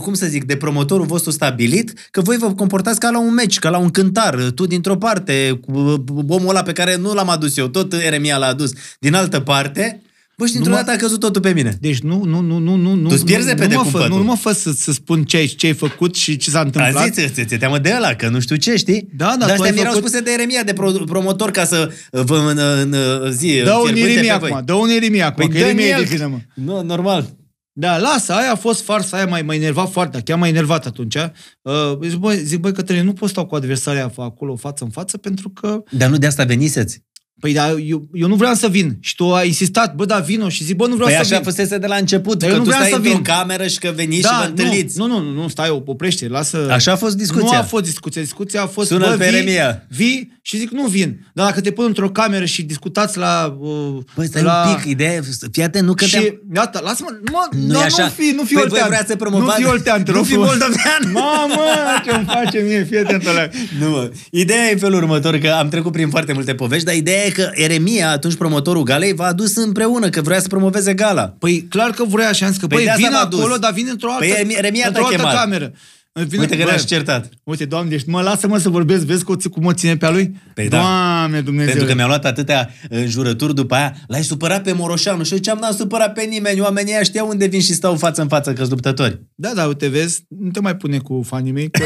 [0.02, 3.60] cum să zic, de promotorul vostru stabilit, că voi vă comportați ca la un meci,
[3.60, 7.58] ca la un cântar, tu dintr-o parte, cu omul ăla pe care nu l-am adus
[7.58, 10.02] eu, tot Eremia l-a adus, din altă parte,
[10.42, 11.78] Bă, și dintr-o Nu mă- dată a căzut totul pe mine.
[11.80, 14.10] Deci nu, nu, nu, nu, nu, nu, Tu-ți pierzi nu, repede nu, mă fă, cumpătul.
[14.18, 16.60] nu, nu mă fă să, să spun ce ai, ce ai făcut și ce s-a
[16.62, 16.96] întâmplat.
[16.96, 19.08] A zis, ți- ți- ți-e teamă de ăla, că nu știu ce, știi?
[19.16, 21.52] Da, da, Dar tu astea ai mi erau făcut- spuse de Eremia, de pro- promotor,
[21.52, 24.50] ca să vă în, în, în zi Dă un fierbinte Ieremia pe voi.
[24.50, 26.04] acum, dă un Ieremia acum, Păi că dă-mi Ieremia e el.
[26.10, 26.38] de vină, mă.
[26.54, 27.40] Nu, normal.
[27.74, 31.16] Da, lasă, aia a fost farsa, aia m-a, m-a enervat foarte, chiar m-a enervat atunci.
[31.62, 35.18] Uh, zic, băi, zic, băi, Cătălin, nu poți stau cu adversaria acolo față în față
[35.18, 37.04] pentru că Dar nu de asta veniseți.
[37.42, 38.98] Păi da, eu, eu nu vreau să vin.
[39.00, 40.50] Și tu ai insistat, bă, da, vino.
[40.50, 41.44] Și zic, bă, nu vreau Păi să așa vin.
[41.52, 43.22] fusese de la început, Dar că eu nu tu vreau stai să într-o vin.
[43.36, 44.98] cameră și că veniți și vă da, întâlniți.
[44.98, 46.68] nu, nu, nu, nu, stai, oprește, lasă.
[46.72, 47.48] Așa a fost discuția.
[47.52, 48.22] Nu a fost discuția.
[48.22, 49.86] Discuția a fost, Sună-l bă, pe vii, Eremia.
[49.90, 51.26] vii și zic, nu vin.
[51.34, 53.58] Dar dacă te pun într-o cameră și discutați la...
[53.60, 53.70] Uh,
[54.16, 54.64] Băi, stai la...
[54.70, 55.22] un pic, ideea e,
[55.52, 56.42] fii atent, nu că și, te-am...
[56.56, 58.04] iată, lasă-mă, mă, Nu da, e așa.
[58.04, 58.88] nu fi, nu fi Păi voi oltean.
[58.88, 60.50] vreați să promovați- Nu fi oltean, te Nu rog fi frumos.
[60.50, 61.12] moldovean.
[61.14, 61.62] Mamă,
[62.06, 63.48] ce-mi face mie, fii atent ăla.
[63.80, 64.12] Nu, mă.
[64.32, 67.30] Ideea e în felul următor, că am trecut prin foarte multe povești, dar ideea e
[67.32, 71.34] că Eremia, atunci promotorul galei, v-a adus împreună, că vrea să promoveze gala.
[71.40, 73.40] Păi clar că vrea și am zis că, Păi băi, de asta vin v-a dus.
[73.40, 75.36] acolo, dar vin într-o altă, Păi Eremia- Eremia într-o te-a altă chemat.
[75.44, 75.74] cameră.
[76.14, 77.30] Vine, Uite că bă, ne-aș certat.
[77.44, 80.36] Uite, doamne, deci mă lasă-mă să vorbesc, vezi cum, cum o ține pe a lui?
[80.54, 80.78] Păi da.
[80.78, 81.70] doamne, Dumnezeu.
[81.70, 85.52] Pentru că mi-au luat atâtea înjurături după aia, l-ai supărat pe Moroșanu și eu ce
[85.52, 88.54] am n-am supărat pe nimeni, oamenii ăia știau unde vin și stau față în față
[88.54, 89.22] că luptători.
[89.36, 91.84] Da, da, uite, vezi, nu te mai pune cu fanii mei, că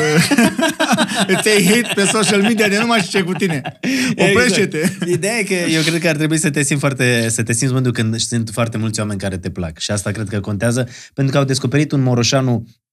[1.38, 3.62] îți iei hate pe social media de nu mai știu ce cu tine.
[4.10, 4.78] Oprește-te.
[4.78, 5.10] Exact.
[5.10, 7.74] Ideea e că eu cred că ar trebui să te simți foarte, să te simți
[7.74, 9.80] mândru când sunt foarte mulți oameni care te plac.
[9.80, 12.84] Și asta cred că contează, pentru că au descoperit un Moroșanu, uh,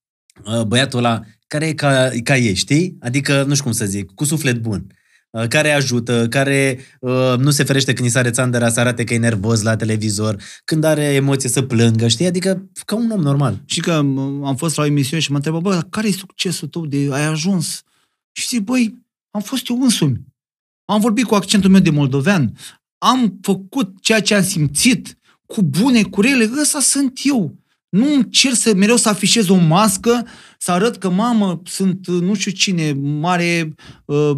[0.67, 2.97] băiatul ăla, care e ca, ca ei, știi?
[2.99, 4.87] Adică, nu știu cum să zic, cu suflet bun
[5.29, 9.13] uh, care ajută, care uh, nu se ferește când îi sare țandăra să arate că
[9.13, 12.25] e nervos la televizor, când are emoție să plângă, știi?
[12.25, 13.61] Adică ca un om normal.
[13.65, 16.11] Și că m- am fost la o emisiune și mă întrebă, bă, dar care e
[16.11, 17.83] succesul tău de ai ajuns?
[18.31, 20.21] Și zic, băi, am fost eu însumi.
[20.85, 22.57] Am vorbit cu accentul meu de moldovean.
[22.97, 27.55] Am făcut ceea ce am simțit, cu bune, cu rele, ăsta sunt eu.
[27.93, 30.27] Nu încerc să mereu să afișez o mască,
[30.57, 33.73] să arăt că, mamă, sunt uh, nu știu cine, mare...
[34.05, 34.31] Uh,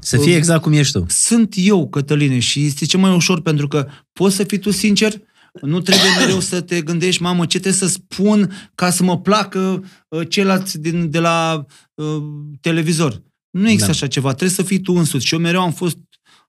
[0.00, 1.04] Să fie exact cum ești tu.
[1.08, 5.20] sunt eu, Cătăline, și este cel mai ușor pentru că poți să fii tu sincer,
[5.60, 9.84] nu trebuie mereu să te gândești, mamă, ce trebuie să spun ca să mă placă
[10.08, 12.22] uh, ceilalți din, de la uh,
[12.60, 13.22] televizor.
[13.50, 13.92] Nu există Da.
[13.92, 15.26] așa ceva, trebuie să fii tu însuți.
[15.26, 15.98] Și eu mereu am fost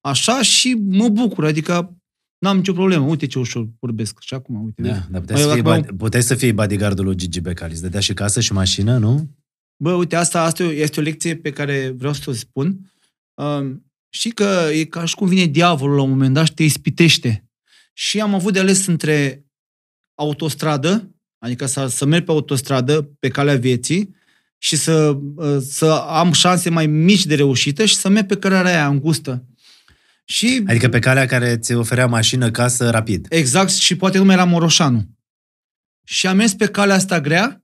[0.02, 1.99] așa și mă bucur, adică
[2.40, 3.06] n-am nicio problemă.
[3.06, 4.18] Uite ce ușor vorbesc.
[4.20, 4.82] Și acum, uite.
[4.82, 4.94] vezi?
[4.94, 7.72] Da, dar puteai, Mai să fii, acum- bad- puteai să fii bodyguardul lui Gigi Becali.
[7.72, 9.30] Îți dădea și casă și mașină, nu?
[9.84, 12.94] Bă, uite, asta, asta este o lecție pe care vreau să o spun.
[13.42, 13.72] Uh,
[14.10, 17.50] știi că e ca și cum vine diavolul la un moment dat și te ispitește.
[17.94, 19.46] Și am avut de ales între
[20.16, 24.16] autostradă, adică să, să merg pe autostradă, pe calea vieții,
[24.58, 28.72] și să, uh, să am șanse mai mici de reușită și să merg pe cărarea
[28.72, 29.46] aia îngustă.
[30.30, 33.26] Și Adică pe calea care ți oferea mașină, casă, rapid.
[33.30, 35.06] Exact, și poate nu mai era Moroșanu.
[36.06, 37.64] Și am mers pe calea asta grea,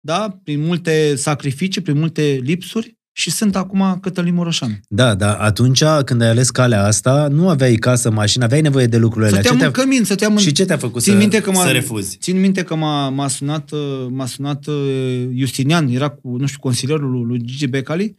[0.00, 4.74] da, prin multe sacrificii, prin multe lipsuri și sunt acum Cătălin Moroșanu.
[4.88, 8.96] Da, dar atunci când ai ales calea asta, nu aveai casă, mașină, aveai nevoie de
[8.96, 9.40] lucrurile alea.
[9.40, 9.82] Ce Stăteam în te-a...
[9.84, 10.38] cămin, stăteam în...
[10.38, 12.16] Și ce te-a făcut Țin să, minte că m-a- să refuzi?
[12.20, 16.58] Țin minte că m-a, m-a sunat, uh, m-a sunat uh, Justinian, era cu, nu știu,
[16.60, 18.16] consilierul lui- lui Gigi Becali.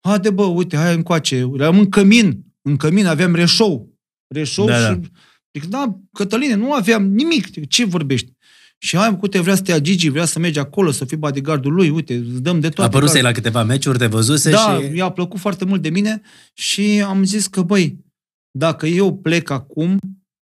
[0.00, 1.50] Haide bă, uite, hai încoace.
[1.54, 3.98] Eram în cămin, în cămin, aveam reșou.
[4.34, 4.82] Reșou Da, și...
[4.82, 5.00] da.
[5.58, 7.46] Zic, da, Cătăline, nu aveam nimic.
[7.46, 8.32] Zic, Ce vorbești?
[8.78, 11.72] Și hai, uite, vrea să te ia Gigi, vrea să mergi acolo, să fii bodyguardul
[11.72, 12.96] lui, uite, îți dăm de toate.
[12.96, 14.96] Apăruse Ca- la câteva meciuri, te văzuse da, și...
[14.96, 18.04] i-a plăcut foarte mult de mine și am zis că, băi,
[18.50, 19.98] dacă eu plec acum,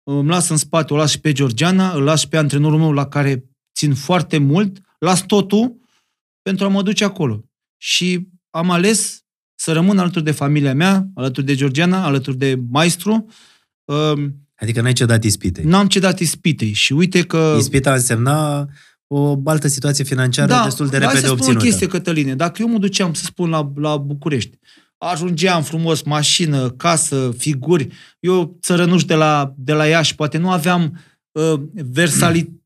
[0.03, 2.91] îmi las în spate, o las și pe Georgiana, îl las și pe antrenorul meu
[2.91, 3.45] la care
[3.79, 5.75] țin foarte mult, las totul
[6.41, 7.43] pentru a mă duce acolo.
[7.77, 9.20] Și am ales
[9.61, 13.27] să rămân alături de familia mea, alături de Georgiana, alături de maestru.
[13.85, 15.63] Um, Adică n-ai cedat ispitei.
[15.63, 17.55] N-am cedat ispitei și uite că...
[17.57, 18.67] Ispita însemna
[19.07, 21.65] o altă situație financiară destul de hai repede să spun obținută.
[21.65, 22.35] o chestie, Cătăline.
[22.35, 24.57] Dacă eu mă duceam, să spun, la, la București,
[24.97, 27.87] ajungeam frumos, mașină, casă, figuri,
[28.19, 30.99] eu țărănuș de la, de la Iași, poate nu aveam
[31.31, 32.60] uh, versali,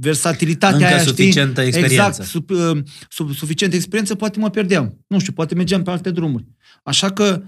[0.00, 1.10] versatilitatea Încă aia, știi?
[1.10, 2.06] suficientă experiență.
[2.06, 5.04] Exact, sub, uh, sub, suficientă experiență, poate mă pierdeam.
[5.06, 6.46] Nu știu, poate mergeam pe alte drumuri.
[6.82, 7.42] Așa că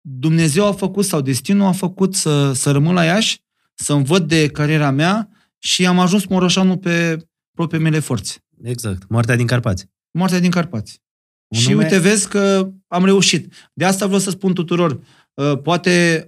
[0.00, 4.48] Dumnezeu a făcut, sau destinul a făcut să, să rămân la Iași, să-mi văd de
[4.48, 8.44] cariera mea și am ajuns Moroșanu pe propriile mele forțe.
[8.62, 9.08] Exact.
[9.08, 9.86] Moartea din Carpați.
[10.10, 11.02] Moartea din Carpați.
[11.48, 13.52] Un și nume- uite, vezi că am reușit.
[13.72, 15.00] De asta vreau să spun tuturor,
[15.34, 16.26] uh, poate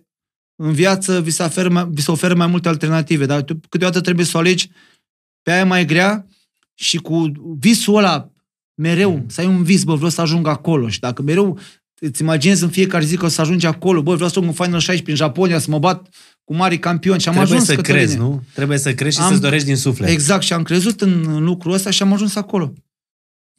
[0.61, 4.00] în viață vi se, oferă mai, vi se oferă mai multe alternative, dar tu câteodată
[4.00, 4.70] trebuie să o alegi
[5.42, 6.26] pe aia mai grea
[6.74, 8.30] și cu visul ăla
[8.74, 10.88] mereu, să ai un vis, bă, vreau să ajung acolo.
[10.88, 11.59] Și dacă mereu
[12.00, 14.64] îți imaginezi în fiecare zi că o să ajungi acolo, bă, vreau să ajung în
[14.64, 16.09] Final 16 în Japonia, să mă bat
[16.44, 18.04] cu mari campioni și am Trebuie ajuns, să Cătăline.
[18.04, 18.42] crezi, nu?
[18.54, 20.09] Trebuie să crezi și Am- să-ți dorești din suflet.
[20.09, 22.72] Exact, și am crezut în în lucrul ăsta și am ajuns acolo.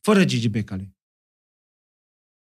[0.02, 0.96] Fără Gigi Becali.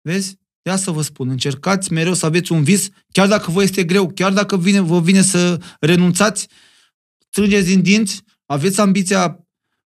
[0.01, 0.37] Vezi?
[0.61, 4.11] De asta vă spun, încercați mereu să aveți un vis, chiar dacă vă este greu,
[4.15, 6.47] chiar dacă vine, vă vine să renunțați,
[7.29, 9.45] strângeți din dinți, aveți ambiția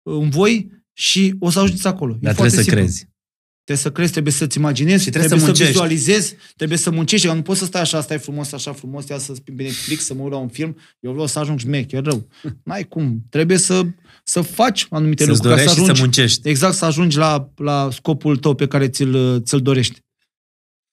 [0.03, 2.13] în voi și o să ajungeți acolo.
[2.13, 2.81] E Dar foarte trebuie să simplu.
[2.83, 3.15] crezi.
[3.63, 5.71] Trebuie să crezi, trebuie să-ți imaginezi, Și trebuie trebuie, să să, muncești.
[5.95, 7.27] vizualizezi, trebuie să muncești.
[7.27, 10.03] Că nu poți să stai așa, stai frumos, așa frumos, ia să spui pe Netflix,
[10.05, 12.27] să mă uit la un film, eu vreau să ajung șmecher rău.
[12.63, 13.25] N-ai cum.
[13.29, 13.85] Trebuie să,
[14.23, 15.55] să faci anumite Să-ți lucruri.
[15.55, 16.49] ca dorești și să ajungi, muncești.
[16.49, 19.99] Exact, să ajungi la, la scopul tău pe care ți-l, ți-l dorești.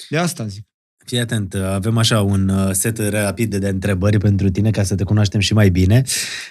[0.09, 0.67] De asta zic.
[1.07, 5.05] Fii atent, avem așa un uh, set rapid de întrebări pentru tine ca să te
[5.05, 6.03] cunoaștem și mai bine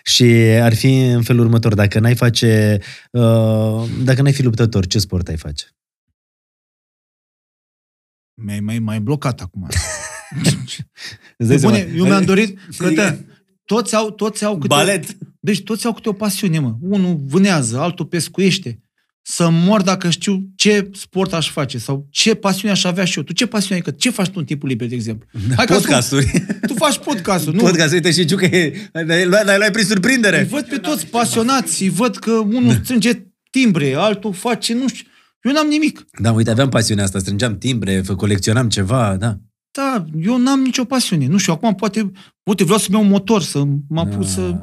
[0.04, 0.24] și
[0.62, 1.74] ar fi în felul următor.
[1.74, 2.80] Dacă n-ai face,
[3.12, 5.66] uh, dacă n-ai fi luptător, ce sport ai face?
[8.42, 9.68] Mi-ai mai, mai blocat acum.
[11.38, 11.94] Îți dai Bune, seama?
[11.96, 13.18] eu mi-am dorit, că
[13.66, 15.18] toți au, toți au câte Balet?
[15.40, 16.76] Deci toți au câte o pasiune, mă.
[16.82, 18.83] Unul vânează, altul pescuiește.
[19.26, 23.24] Să mor dacă știu ce sport aș face sau ce pasiune aș avea și eu.
[23.24, 23.82] Tu ce pasiune ai?
[23.82, 25.28] Că ce faci tu în timpul liber, de exemplu?
[25.56, 26.26] Hai că Podcasturi.
[26.28, 27.62] spun, Tu faci podcasturi, nu?
[27.64, 28.48] Podcast, uite și Ciucă,
[28.92, 30.44] l-ai luat l-ai prin Îi surprindere.
[30.50, 35.08] văd pe toți pasionați, îi văd că unul strânge timbre, altul face, nu știu.
[35.42, 36.06] Eu n-am nimic.
[36.22, 39.38] Da, uite, aveam pasiunea asta, strângeam timbre, fă- colecționam ceva, da.
[39.72, 41.28] Da, eu n-am nicio pasiune.
[41.28, 42.12] Nu știu, acum poate,
[42.44, 44.28] poate vreau să-mi iau un motor, să mă apuc Da.
[44.28, 44.56] să...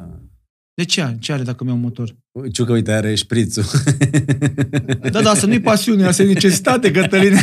[0.73, 1.17] De ce are?
[1.19, 2.15] Ce are dacă mi-au un motor?
[2.51, 3.63] Ciucă, uite, are șprițul.
[5.11, 7.41] Da, da, să nu-i pasiune, asta e necesitate, Cătăline.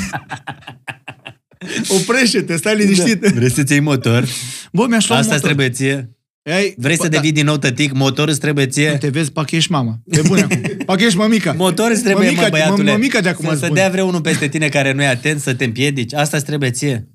[1.88, 3.20] Oprește-te, stai liniștit.
[3.20, 3.28] Da.
[3.34, 4.24] Vrei să-ți iei motor?
[4.72, 5.56] Bă, mi-aș lua un Asta îți motor.
[5.56, 6.12] trebuie ție?
[6.42, 7.92] Ei, Vrei bă, să da, devii din nou tătic?
[7.92, 8.96] Motor îți trebuie Nu ție?
[9.00, 9.98] te vezi, pac ești mama.
[10.10, 10.60] Pe bune acum.
[10.86, 11.52] Pac ești mămica.
[11.52, 12.82] Motor îți trebuie, Mămica- mă, băiatule.
[12.82, 13.76] mă- mămica de acum să, îți să spun.
[13.78, 16.14] dea vreunul peste tine care nu e atent, să te împiedici.
[16.14, 17.08] Asta îți trebuie ție.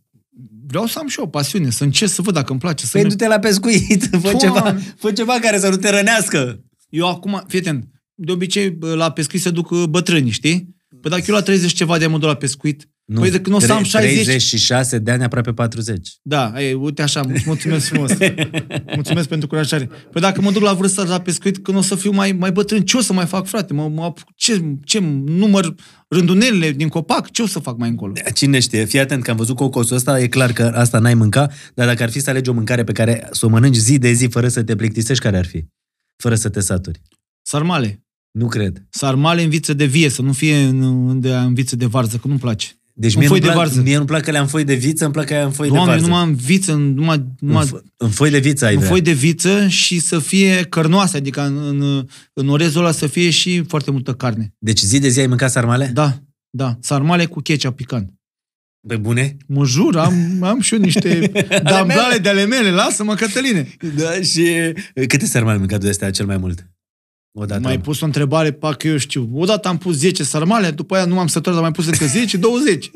[0.67, 2.85] Vreau să am și eu o pasiune, să încerc să văd dacă îmi place.
[2.85, 3.13] Să Păi merg.
[3.15, 4.39] du-te la pescuit, fă Doamne.
[4.39, 6.59] ceva, fă ceva care să nu te rănească.
[6.93, 10.75] Eu acum, fii atent, de obicei bă, la pescuit se duc uh, bătrâni, știi?
[11.01, 13.59] Păi dacă eu la 30 ceva de am la pescuit, Nu, păi de când o
[13.59, 14.23] să am 60...
[14.23, 16.09] 36 de ani, aproape 40.
[16.21, 18.11] Da, ei, uite așa, îți mulțumesc frumos.
[18.95, 19.89] mulțumesc pentru curajare.
[20.11, 22.81] Păi dacă mă duc la vârsta la pescuit, când o să fiu mai, mai bătrân,
[22.81, 23.73] ce o să mai fac, frate?
[23.73, 25.75] Mă, mă, apuc- ce, ce număr
[26.07, 27.31] rândunelele din copac?
[27.31, 28.13] Ce o să fac mai încolo?
[28.33, 31.49] Cine știe, fii atent că am văzut cocosul ăsta, e clar că asta n-ai mânca,
[31.73, 34.11] dar dacă ar fi să alegi o mâncare pe care să o mănânci zi de
[34.11, 35.65] zi fără să te plictisești, care ar fi?
[36.15, 37.01] Fără să te saturi.
[37.41, 38.03] Sarmale.
[38.31, 38.85] Nu cred.
[38.89, 42.17] Sarmale în viță de vie, să nu fie în, în, de, în viță de varză,
[42.17, 42.67] că nu-mi place.
[42.95, 43.81] Deci În mie, foi nu de plac, varză.
[43.81, 45.91] mie nu plac că le-am foi de viță, îmi plac că le-am foi Doamne, de
[45.91, 46.07] varză.
[46.07, 48.89] numai în viță, numai, numai în, fo- în foi de viță ai în vrea.
[48.89, 53.29] foi de viță și să fie cărnoasă, adică în, în, în orezul ăla să fie
[53.29, 54.53] și foarte multă carne.
[54.59, 55.85] Deci zi de zi ai mâncat sarmale?
[55.93, 56.77] Da, da.
[56.81, 58.13] Sarmale cu ketchup picant.
[58.87, 59.37] Pe bune?
[59.47, 61.31] Mă jur, am, am și eu niște
[61.63, 62.69] damgale de ale mele.
[62.69, 63.67] Lasă-mă, Cătăline.
[63.95, 64.45] Da, și
[65.07, 66.67] câte sarmale ai mâncat de astea cel mai mult?
[67.31, 67.61] Odată.
[67.61, 69.29] M-ai pus o întrebare, pac, eu știu.
[69.33, 72.37] Odată am pus 10 sarmale, după aia nu m-am săturat, dar mai pus încă 10,
[72.37, 72.91] 20.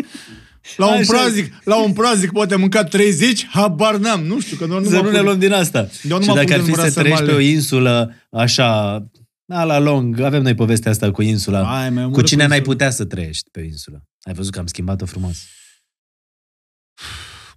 [0.77, 1.13] La un, Așa.
[1.13, 4.85] praznic, la un praznic poate am mâncat 30, habar n-am, nu știu, că doar nu
[4.89, 5.79] Să mă nu apuc ne de- luăm din asta.
[6.09, 7.51] Eu nu și mă dacă apuc ar de fi să numărat trăiești pe o sarmalele.
[7.55, 8.97] insulă așa,
[9.45, 11.63] da, la lung, avem noi povestea asta cu insula.
[11.63, 12.75] Hai, mai cu omorât cine cu n-ai insulă.
[12.75, 14.03] putea să trăiești pe o insulă?
[14.21, 15.38] Ai văzut că am schimbat-o frumos.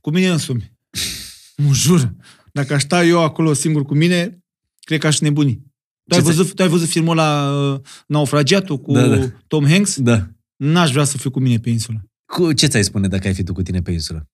[0.00, 0.72] Cu mine însumi.
[1.56, 2.14] Mă jur.
[2.52, 4.38] Dacă aș sta eu acolo singur cu mine,
[4.80, 5.54] cred că aș nebuni.
[5.54, 9.26] Tu ai Ce ți- văzut, tu ai văzut filmul la uh, Naufragiatul cu Da, da.
[9.46, 10.00] Tom Hanks?
[10.00, 10.26] Da.
[10.56, 12.04] N-aș vrea să fiu cu mine pe insulă.
[12.32, 14.28] Cu ce ți-ai spune dacă ai fi tu cu tine pe insulă?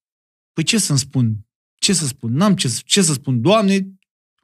[0.53, 1.37] Păi ce să-mi spun?
[1.79, 2.33] Ce să spun?
[2.35, 3.41] N-am ce, să- ce să spun.
[3.41, 3.87] Doamne,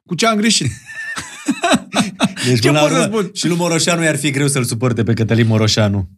[0.05, 0.71] cu ce am greșit?
[2.45, 3.29] Deci, Ce până la pot să urmă, spun?
[3.33, 6.09] Și lui Moroșanu i-ar fi greu să-l suporte pe Cătălin Moroșanu.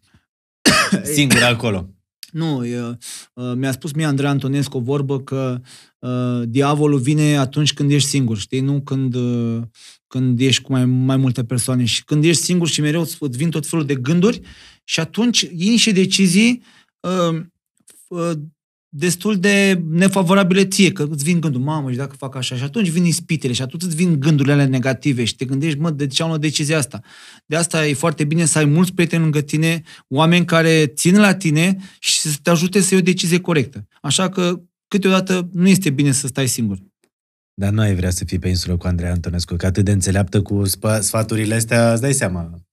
[1.15, 1.94] Singur acolo.
[2.35, 2.97] Nu, e,
[3.33, 5.61] uh, mi-a spus mie Andrei Antonescu o vorbă că
[5.99, 8.59] uh, diavolul vine atunci când ești singur, știi?
[8.59, 9.61] Nu când, uh,
[10.07, 11.85] când ești cu mai, mai multe persoane.
[11.85, 14.41] Și când ești singur și mereu îți îți vin tot felul de gânduri
[14.83, 16.63] și atunci iei niște decizii
[16.99, 17.41] uh,
[18.07, 18.31] uh,
[18.97, 22.89] destul de nefavorabile ție, că îți vin gândul, mamă, și dacă fac așa, și atunci
[22.89, 26.21] vin ispitele, și atunci îți vin gândurile alea negative și te gândești, mă, de ce
[26.21, 27.01] am luat decizia asta?
[27.45, 31.33] De asta e foarte bine să ai mulți prieteni lângă tine, oameni care țin la
[31.33, 33.87] tine și să te ajute să iei o decizie corectă.
[34.01, 36.77] Așa că, câteodată, nu este bine să stai singur.
[37.53, 40.41] Dar nu ai vrea să fii pe insulă cu Andrei Antonescu, că atât de înțeleaptă
[40.41, 42.64] cu spa- sfaturile astea, îți dai seama.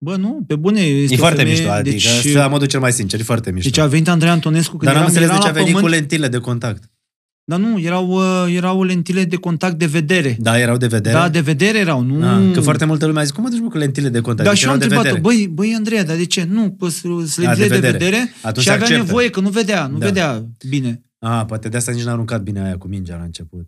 [0.00, 0.80] Bă, nu, pe bune.
[0.80, 3.50] Este E o foarte femeie, mișto, adică deci, la modul cel mai sincer, e foarte
[3.50, 3.68] mișto.
[3.70, 5.58] deci a venit Andrei Antonescu când Dar n-am eram, înțeles de eram ce a la
[5.58, 6.82] venit pământ, cu lentile de contact.
[7.44, 10.36] Dar nu, erau, uh, erau lentile de contact de vedere.
[10.40, 11.14] Da, erau de vedere?
[11.14, 12.26] Da, de vedere erau, nu...
[12.28, 14.44] Ah, că foarte multă lume a zis, cum mă duci mă, cu lentile de contact?
[14.44, 15.36] Da, Deci și eu am erau de întrebat-o, vedere.
[15.44, 16.46] băi, băi, Andreea, dar de ce?
[16.50, 17.90] Nu, păi, sunt A, lentile de de vedere.
[17.98, 19.02] vedere Atunci și avea acceptă.
[19.04, 20.06] nevoie, că nu vedea, nu Da.
[20.06, 21.02] vedea bine.
[21.20, 23.66] Ah, poate de asta nici n-a aruncat bine aia cu mingea la început.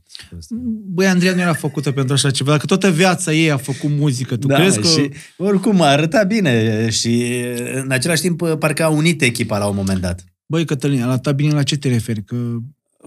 [0.87, 4.37] Băi, Andreea nu era făcută pentru așa ceva, că toată viața ei a făcut muzică.
[4.37, 4.87] Tu da, crezi că...
[4.87, 7.43] și oricum arăta bine și
[7.75, 10.25] în același timp parcă a unit echipa la un moment dat.
[10.47, 12.25] Băi, Cătălin, arăta bine la ce te referi?
[12.25, 12.37] Că...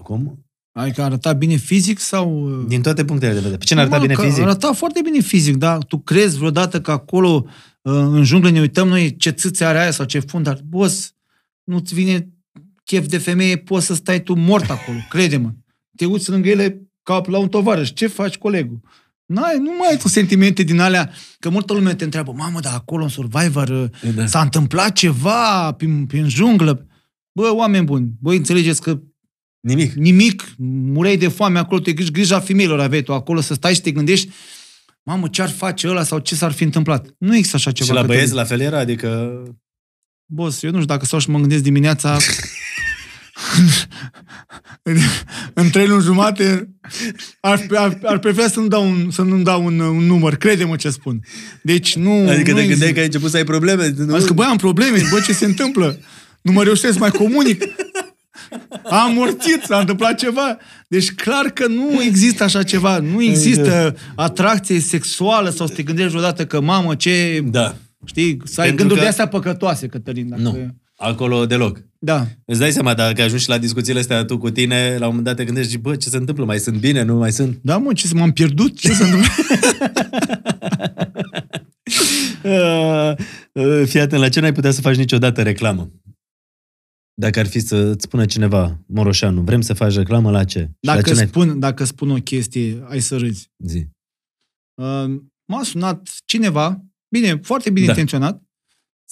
[0.02, 0.44] Cum?
[0.72, 2.58] Adică arăta bine fizic sau...
[2.58, 3.56] uh, Din toate punctele de vedere.
[3.56, 4.42] Pe cine arăta Mă, bine că fizic?
[4.42, 5.78] Arăta foarte bine fizic, da.
[5.78, 7.44] Tu crezi vreodată că acolo,
[7.82, 11.14] uh, în junglă, ne uităm noi ce țâțe are aia sau ce fund, dar, boss,
[11.64, 12.28] nu-ți vine
[12.84, 15.50] chef de femeie, poți să stai tu mort acolo, crede-mă.
[15.96, 17.90] Te uiți lângă ele ca la un tovarăș.
[17.92, 18.80] Ce faci, colegul?
[19.26, 22.74] N-ai, nu mai ai tu sentimente din alea, că multă lume te întreabă, mamă, dar
[22.74, 24.26] acolo în Survivor uh, Da.
[24.26, 26.86] s-a întâmplat ceva prin, prin junglă.
[27.32, 29.00] Bă, oameni buni, voi înțelegeți că
[29.60, 29.92] Nimic.
[29.92, 33.80] nimic, mureai de foame acolo, te griji grija femeilor aveai tu acolo, să stai și
[33.80, 34.30] te gândești,
[35.02, 37.14] mamă, ce ar face ăla sau ce s-ar fi întâmplat.
[37.18, 37.88] Nu există așa ceva.
[37.88, 38.20] și la Cătălin.
[38.20, 38.78] băieți la fel era?
[38.78, 39.42] Adică...
[40.26, 42.16] Boss, eu nu știu dacă stau și mă gândesc dimineața
[44.82, 44.96] în,
[45.54, 46.68] în trei luni jumate
[47.40, 50.76] ar, ar, ar prefera să nu dau un, să nu dau un, un număr, crede-mă
[50.76, 51.20] ce spun.
[51.62, 52.10] Deci nu...
[52.28, 52.92] Adică nu te gândeai există.
[52.92, 53.94] că ai început să ai probleme?
[53.96, 54.12] Nu?
[54.12, 55.98] Am zis că, băi, am probleme, bă, ce se întâmplă?
[56.42, 57.64] Nu mă reușesc să mai comunic.
[58.90, 60.56] Am morțit, s-a întâmplat ceva.
[60.88, 62.98] Deci clar că nu există așa ceva.
[62.98, 67.40] Nu există atracție sexuală sau să te gândești vreodată că, mamă, ce...
[67.44, 67.74] Da.
[68.04, 70.28] Știi, să ai Pentru gânduri că- de astea păcătoase, Cătălin.
[70.28, 70.42] Dacă...
[70.42, 70.74] Nu.
[71.04, 71.82] Acolo deloc.
[71.98, 72.26] Da.
[72.44, 75.24] Îți dai seama, dacă ajungi și la discuțiile astea tu cu tine, la un moment
[75.24, 76.44] dat te gândești, și, bă, ce se întâmplă?
[76.44, 77.02] Mai sunt bine?
[77.02, 77.58] Nu mai sunt?
[77.62, 78.78] Da, mă, ce să m-am pierdut?
[78.78, 79.28] Ce se întâmplă?
[82.44, 83.12] Uh,
[83.64, 85.90] uh, Fii atent, la ce n-ai putea să faci niciodată reclamă?
[87.14, 90.58] Dacă ar fi să-ți spună cineva, Moroșanu, vrem să faci reclamă la ce?
[90.60, 91.26] Și la Dacă ce n-ai...
[91.26, 93.50] spun, dacă spun o chestie, ai să râzi.
[93.66, 93.86] Zi.
[94.74, 97.92] Uh, m-a sunat cineva, bine, foarte bine Da.
[97.92, 98.43] intenționat, Să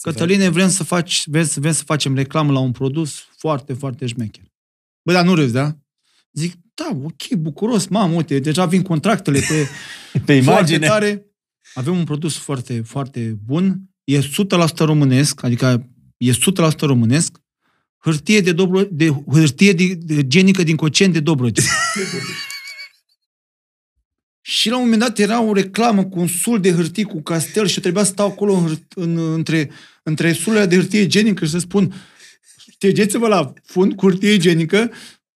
[0.03, 4.07] Cătăline, vrem să, faci, vrem, să, vrem să facem reclamă la un produs foarte, foarte
[4.07, 4.45] șmecher.
[5.03, 5.77] Bă, dar nu râzi, da?
[6.33, 9.69] Zic, da, ok, bucuros, mamă, uite, deja vin contractele pe,
[10.25, 10.87] Pe foarte imagine.
[10.87, 11.27] tare.
[11.75, 14.25] Avem un produs foarte, foarte bun, e 100%
[14.77, 16.35] românesc, adică e 100%
[16.79, 17.39] românesc,
[17.99, 21.65] hârtie de, Dobro, de hârtie de, de genică din Cocen de Dobrogea.
[24.45, 27.67] Și la un moment dat era o reclamă cu un sul de hârtie cu castel
[27.67, 29.71] și trebuia să stau acolo în, hârt- în, între,
[30.03, 31.95] între sulele de hârtie igienică și să spun
[32.71, 34.91] ștergeți-vă la fund cu hârtie igienică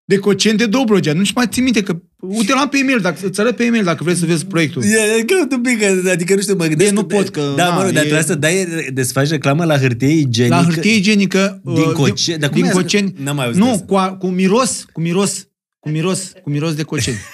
[0.04, 1.12] de Cocen de Dobrogea.
[1.12, 4.04] Nu-și mai țin minte că uite la pe e-mail, dacă, îți arăt pe e-mail dacă
[4.04, 4.82] vreți să vezi proiectul.
[4.84, 6.92] E, cred un pic, că- adică nu știu, mă gândesc...
[6.92, 9.64] nu că- pot, că, Da, na, mă rog, dar e- trebuie să dai, desfaci reclamă
[9.64, 10.54] la hârtie igienică.
[10.56, 12.38] La hârtie igienică Din uh, Coceni?
[12.38, 13.14] Dar cum din e- Coceni.
[13.22, 13.84] N-am mai auzit Nu, asta.
[13.84, 15.48] cu, a, cu miros, cu miros,
[15.78, 17.16] cu miros, cu miros de Coceni.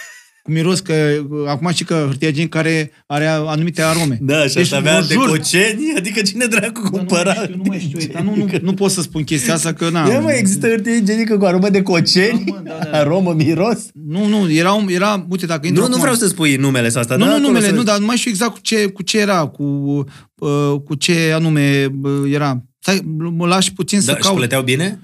[0.43, 0.95] Cu miros că
[1.31, 4.19] uh, acum știi că hârtia igienică care are anumite arome.
[4.21, 5.93] Da, și Deci, asta avea vă de jur- coceni?
[5.97, 7.35] Adică cine dracu Bă, cumpăra?
[7.35, 9.73] Nu mai știu, nu mai știu, dar nu, nu, nu pot să spun chestia asta
[9.73, 10.09] că na.
[10.09, 12.45] Ia mă, există hârtie igienică cu aromă de coceni?
[12.47, 12.99] Da, mă, da, da.
[12.99, 13.79] Aromă, miros?
[14.07, 16.89] Nu, nu, era, un- era uite, dacă intru Nu, nu acum- vreau să spui numele
[16.89, 17.17] sau asta.
[17.17, 19.03] Nu, dar nu acolo numele, să- nu, dar nu mai știu exact cu ce, cu
[19.03, 19.63] ce era, cu,
[20.35, 22.63] uh, cu ce anume uh, era.
[22.79, 23.01] Stai,
[23.37, 24.37] mă lași puțin să Da, și caut.
[24.37, 24.99] plăteau bine?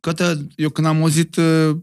[0.00, 1.76] Cătă, eu când am auzit uh,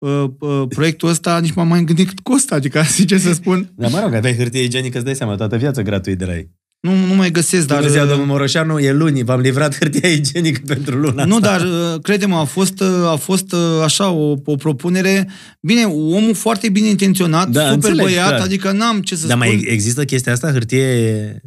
[0.00, 3.90] uh, uh, proiectul ăsta, nici m-am mai gândit cât costă, adică, zice să spun, Dar
[3.90, 6.50] mă rog, aveai hârtie igienică, îți dai seama, toată viața gratuit de la ei.
[6.80, 7.86] nu, nu mai găsesc, Dar, dar...
[7.86, 11.58] Bună ziua, uh, domnul Moroșanu, e luni, v-am livrat hârtia igienică pentru luna Nu, asta.
[11.58, 15.28] dar uh, crede-mă, a fost, uh, a fost uh, așa o, o propunere.
[15.60, 18.40] Bine, omul foarte bine intenționat, Da, super înțeleg, băiat, clar.
[18.40, 19.48] adică n-am ce să Dar spun.
[19.54, 21.40] mai există chestia asta, hârtie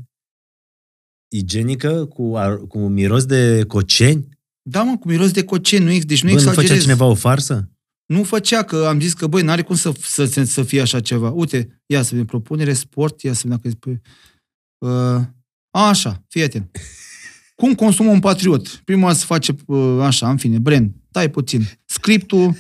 [1.28, 4.28] igienică cu, ar, cu miros de coceni?
[4.62, 6.70] Da, mă, cu miros de coceni, nu, ex- deci nu Bă, nu exagerez.
[6.70, 7.70] făcea cineva o farsă?
[8.14, 11.00] Nu făcea, că am zis că, băi, n-are cum să, să, să, să fie așa
[11.00, 11.30] ceva.
[11.30, 13.76] Uite, ia să vedem, propunere, sport, ia să vedem dacă...
[13.80, 14.02] Pe,
[14.88, 15.22] uh,
[15.70, 16.78] așa, fii atent.
[17.56, 18.68] Cum consumă un patriot?
[18.68, 20.92] Prima oară să face uh, așa, în fine, brand.
[21.12, 21.70] Tai puțin.
[21.86, 22.56] Scriptul...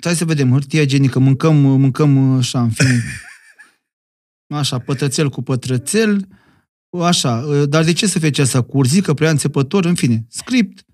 [0.00, 3.02] Hai să vedem, hârtia igienică, mâncăm, mâncăm uh, așa, în fine.
[4.46, 6.28] Așa, pătrățel cu pătrățel,
[7.00, 8.62] așa, uh, dar de ce să fie asta?
[8.62, 10.24] Cu urzică, prea înțepător, în fine.
[10.28, 10.84] Script,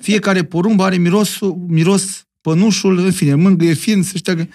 [0.00, 4.48] Fiecare porumb are mirosul, miros pănușul, în fine, mângâie fin, să șteagă.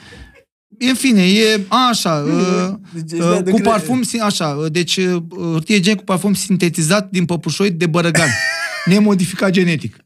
[0.80, 4.98] În fine, e așa, uh, Deci, uh, da, cu cred- parfum, sin- așa, uh, deci
[4.98, 8.28] uh, hârtie igienică cu parfum sintetizat din păpușoi de bărăgan,
[8.86, 9.98] nemodificat genetic.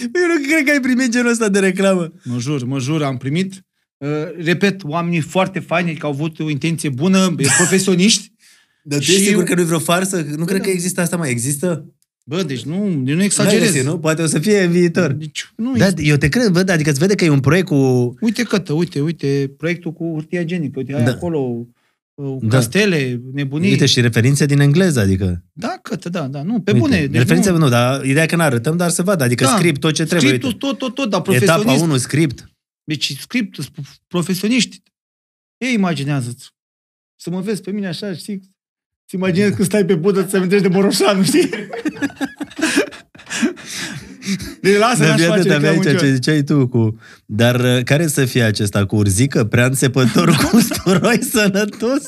[0.00, 2.12] Eu nu cred că ai primit genul ăsta de reclamă.
[2.24, 3.64] Mă jur, mă jur, am primit.
[3.96, 4.08] Uh,
[4.44, 8.32] repet, oamenii foarte faini, că au avut o intenție bună, profesioniști.
[8.84, 10.26] Dar tu Și ești sigur eu- că nu-i vreo farsă?
[10.36, 10.64] Nu cred da.
[10.64, 11.30] că există asta mai.
[11.30, 11.94] Există?
[12.28, 13.70] Bă, deci nu, deci nu N-ai exagerez.
[13.72, 13.98] găsit, nu?
[13.98, 15.12] Poate o să fie în viitor.
[15.12, 17.74] Deci, nu, Da, eu te cred, văd, adică îți vede că e un proiect cu...
[18.20, 21.10] Uite cătă, uite, uite, proiectul cu hârtia igienică, uite, ai Da.
[21.10, 21.38] acolo
[22.14, 22.48] uh, Da.
[22.48, 23.70] castele, nebunii.
[23.70, 25.44] Uite, și referințe din engleză, adică...
[25.52, 27.06] Da, cătă, da, da, nu, pe Uite, bune.
[27.06, 29.56] Deci referințe, nu, nu, dar ideea că n-arătăm, dar să vadă, adică Da.
[29.56, 30.28] script tot ce trebuie.
[30.28, 30.66] scriptul uite.
[30.66, 31.82] tot, tot, tot, dar Etapa profesionist.
[31.82, 32.50] 1, script.
[32.84, 34.82] Deci scriptul, sp- profesioniști.
[35.56, 36.50] Ei imaginează-ți.
[37.20, 38.54] Să mă vezi pe mine așa, știi?
[39.08, 41.48] Să imaginezi când stai pe budă, să amintești de Boroșanu, știi?
[44.60, 46.14] Deci lasă, Dar n-aș fii face atent, avea reclamă aici ce niciodată.
[46.14, 46.98] ziceai tu cu...
[47.26, 48.86] Dar uh, care să fie acesta?
[48.86, 49.44] Cu urzică?
[49.44, 52.02] Prea înțepător cu usturoi sănătos?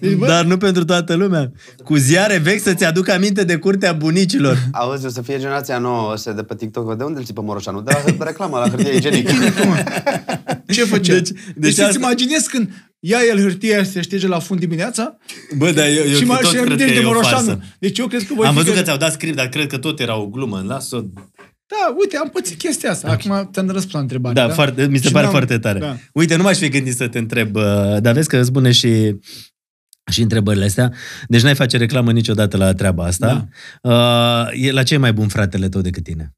[0.00, 1.52] Deci, bă- Dar nu pentru toată lumea.
[1.84, 4.58] Cu ziare vechi să-ți aduc aminte de curtea bunicilor.
[4.72, 6.96] Auzi, o să fie generația nouă ăsta de pe TikTok.
[6.96, 7.80] De unde îl ții pe Moroșanu?
[7.80, 9.32] De la de reclamă, la hârtie igienică.
[10.66, 11.12] Ce făcea?
[11.12, 12.68] Deci- Deci, deci deci asta- să-ți imaginezi când
[13.06, 15.16] ia el hârtia și se șterge la fund dimineața
[15.56, 17.46] Bă, dar eu, eu și mă tot și cred că amintești de e o Moroșanu.
[17.46, 17.60] farsă.
[17.78, 19.66] Deci eu cred că voi Am fi văzut că- că ți-au dat script, dar cred
[19.66, 20.62] că tot era o glumă.
[20.66, 21.00] Las-o.
[21.66, 23.08] Da, uite, am pățit chestia asta.
[23.10, 24.34] Acum te-am răspuns la întrebare.
[24.34, 24.52] Da, da?
[24.54, 25.78] foarte, mi se Și pare n-am- foarte tare.
[25.78, 25.96] Da.
[26.12, 27.62] Uite, nu m-aș fi gândit să te întreb, uh,
[28.00, 29.16] dar vezi că îți spune și
[30.12, 30.92] și întrebările astea.
[31.28, 33.48] Deci n-ai face reclamă niciodată la treaba asta.
[33.82, 33.90] Da.
[33.90, 36.34] Uh, e la ce e mai bun fratele tău decât tine?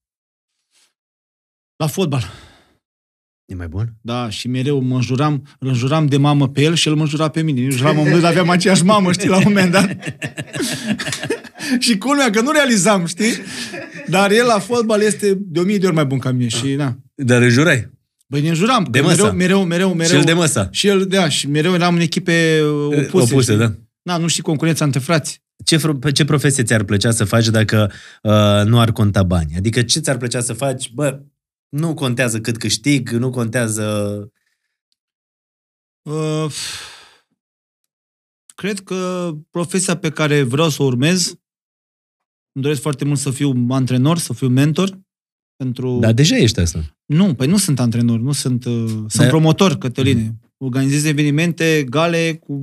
[1.77, 2.25] La fotbal.
[3.47, 3.95] E mai bun?
[4.01, 7.29] Da, și mereu mă juram, îl juram de mamă pe el și el mă jura
[7.29, 7.61] pe mine.
[7.61, 9.97] Eu juram amândoi, dar aveam aceeași mamă, știi, la un moment dat.
[11.85, 13.33] și culmea că nu realizam, știi?
[14.09, 16.75] Dar el la fotbal este de o mie de ori mai bun ca mine și
[16.75, 16.99] na.
[17.15, 17.91] Dar îl jurai.
[18.27, 18.85] Băi, ne juram.
[18.85, 19.15] că De măsa.
[19.15, 20.07] mereu, mereu, mereu, mereu.
[20.13, 20.69] Și el de măsa.
[20.73, 23.09] Și el, da, și mereu eram în echipe opuse.
[23.13, 23.57] Opuse, știi?
[23.57, 23.73] da.
[24.03, 25.43] Na, nu știi concurența între frați.
[25.65, 27.91] Ce, fr- ce profesie ți-ar plăcea să faci dacă
[28.23, 28.33] uh,
[28.65, 29.53] nu ar conta bani?
[29.57, 30.91] Adică ce ți-ar plăcea să faci?
[30.95, 31.21] Bă,
[31.77, 34.29] nu contează cât câștig, nu contează...
[36.03, 36.53] Uh,
[38.55, 41.27] cred că profesia pe care vreau să o urmez,
[42.53, 45.01] îmi doresc foarte mult să fiu antrenor, să fiu mentor.
[45.57, 45.99] Pentru...
[45.99, 46.97] Dar deja ești asta.
[47.05, 50.35] Nu, păi nu sunt antrenor, nu sunt, uh, sunt Dar- promotor, Cătăline.
[50.59, 52.61] Organizez evenimente, gale cu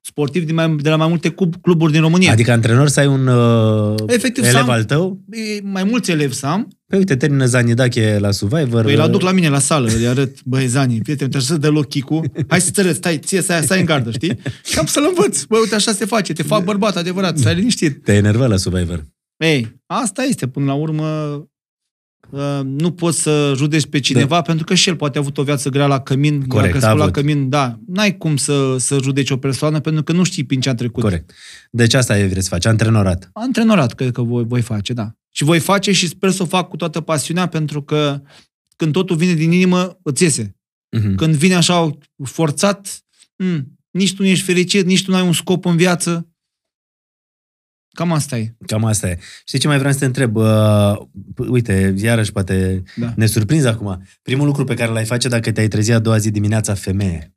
[0.00, 2.32] sportivi din mai, de la mai multe club, cluburi din România.
[2.32, 5.20] Adică antrenor să ai un uh, Efectiv, să elev am- al tău?
[5.30, 8.82] E, mai mulți elevi să am, Păi uite, termină Zanidache la Survivor.
[8.84, 11.88] păi îl aduc la mine la sală, îi arăt, băi, Zani, prieten, te să deloc
[11.88, 14.38] chicu, hai să-ți arăt, stai, ție, stai, stai în gardă, știi?
[14.64, 15.42] Și am să-l învăț.
[15.44, 18.04] Băi, uite, așa se face, te fac bărbat adevărat, stai liniștit.
[18.04, 19.04] Te-ai enervat la Survivor.
[19.36, 21.06] Ei, asta este, până la urmă,
[21.36, 21.42] uh,
[22.64, 24.42] nu poți să judeci pe cineva, da.
[24.42, 26.92] pentru că și el poate a avut o viață grea la cămin, Corect, a crescut
[26.92, 27.14] a la avut.
[27.14, 27.78] cămin, da.
[27.86, 31.02] N-ai cum să, să judeci o persoană, pentru că nu știi prin ce a trecut.
[31.02, 31.32] Corect.
[31.70, 33.30] Deci asta e vrei să faci, antrenorat.
[33.32, 35.14] Antrenorat, cred că voi, voi face, da.
[35.30, 38.22] Și voi face și sper să o fac cu toată pasiunea, pentru că
[38.76, 40.56] când totul vine din inimă, îți iese.
[40.96, 41.14] Mhm.
[41.14, 43.04] Când vine așa forțat,
[43.36, 43.58] m,
[43.90, 46.28] nici tu nu ești fericit, nici tu nu ai un scop în viață.
[47.96, 48.54] Cam asta e.
[48.66, 49.18] Cam asta e.
[49.44, 50.36] Știi ce mai vreau să te întreb?
[50.36, 50.96] Uh,
[51.36, 53.12] uite, iarăși poate Da.
[53.16, 54.02] ne surprinzi acum.
[54.22, 57.34] Primul lucru pe care l-ai face dacă te-ai trezit a doua zi dimineața femeie.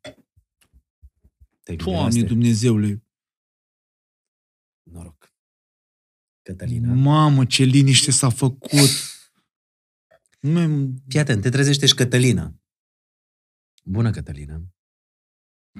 [1.64, 2.28] Te-ai gândit la Doamne asta?
[2.28, 3.04] Dumnezeule,
[4.84, 5.34] Noroc.
[6.42, 6.94] Cătălina.
[6.94, 8.90] mamă, ce liniște s-a făcut.
[10.40, 12.54] Nu Fii atent, te trezește și Cătălina.
[13.84, 14.62] Bună, Cătălina.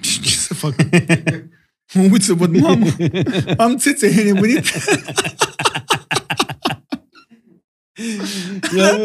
[0.22, 0.74] ce să fac?
[1.92, 2.86] Mă uit să văd, mamă,
[3.64, 4.64] am țețe, e nebunit.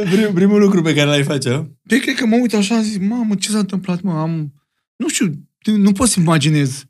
[0.09, 1.65] Prim, primul lucru pe care l-ai face, a?
[1.87, 4.53] Păi cred că mă uit așa, zic, mamă, ce s-a întâmplat, mă, am...
[4.95, 5.33] Nu știu,
[5.65, 6.85] nu pot să imaginez.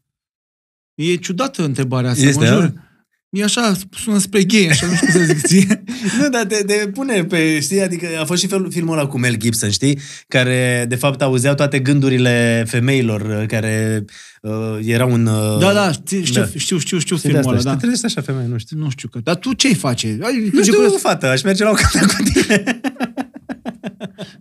[0.94, 2.85] E ciudată întrebarea asta, Este, mă a?
[3.32, 3.42] Jur.
[3.42, 3.74] E așa,
[4.04, 5.84] sună spre gay, așa, nu știu cum să zic ție.
[6.22, 9.18] Nu, dar te, te pune pe, știi, adică a fost și fel, filmul ăla cu
[9.20, 10.00] Mel Gibson, știi?
[10.28, 14.06] Care, de fapt, auzeau toate gândurile femeilor uh, care
[14.42, 15.26] uh, erau în...
[15.26, 16.48] Uh, Da, da, știu, știu, da.
[16.58, 17.72] știu, știu, știu știi de filmul asta, ăla, și da.
[17.74, 18.78] te trezești așa femeie, nu știu.
[18.78, 19.20] Nu știu că.
[19.24, 20.18] Dar tu ce-i face?
[20.22, 20.94] Ai, Nu știu, curioz.
[21.02, 22.80] fată, aș merge la o cafea cu tine.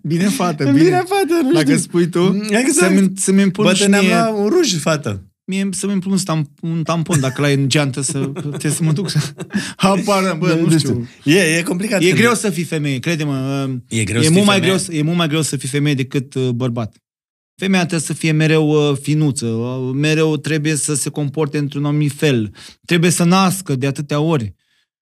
[0.03, 0.97] Bine, fată, Bine, bine.
[0.97, 1.77] fată, nu Dacă știu.
[1.77, 2.95] spui tu, Exact.
[2.95, 5.23] să-mi, să-mi împun Bă, și te ne-am mie, la un ruj, fată.
[5.47, 8.93] Mie să-mi împun un, stamp, un tampon, dacă l-ai în geantă, să, trebuie să mă
[8.93, 9.35] duc să...
[9.77, 11.09] Apară, bă, nu știu.
[11.25, 12.01] E, e complicat.
[12.03, 13.67] E când- greu să fii femeie, crede-mă.
[13.69, 14.73] uh, E greu e să mult fii mai femeie.
[14.73, 16.97] greu, să- e mult mai greu să fii femeie decât uh, bărbat.
[17.61, 22.13] Femeia trebuie să fie mereu uh, finuță, uh, mereu trebuie să se comporte într-un anumit
[22.13, 22.55] fel,
[22.87, 24.55] trebuie să nască de atâtea ori.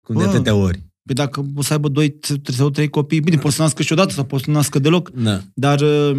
[0.05, 0.29] Cum de Bă.
[0.29, 0.77] atâtea ori.
[1.03, 3.91] Păi dacă o să aibă doi t- sau trei copii, bine, poți să nască și
[3.91, 5.41] odată sau poți să nu nască deloc, Da.
[5.53, 6.17] dar uh,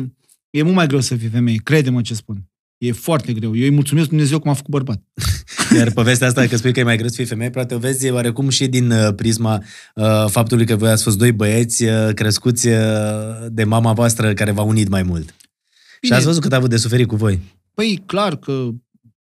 [0.50, 2.36] e mult mai greu să fii femeie, crede-mă ce spun.
[2.78, 3.56] E foarte greu.
[3.56, 5.02] Eu îi mulțumesc Dumnezeu cum a făcut bărbat.
[5.76, 8.10] Iar povestea asta că spui că e mai greu să fii femeie, poate o vezi
[8.10, 9.62] oarecum și din uh, prisma
[9.94, 12.76] uh, faptului că voi ați fost doi băieți uh, crescuți uh,
[13.48, 15.28] de mama voastră care v-a unit mai mult.
[15.28, 16.14] Și Bine.
[16.14, 17.40] ați văzut cât a avut de suferit cu voi.
[17.74, 18.68] Păi, clar că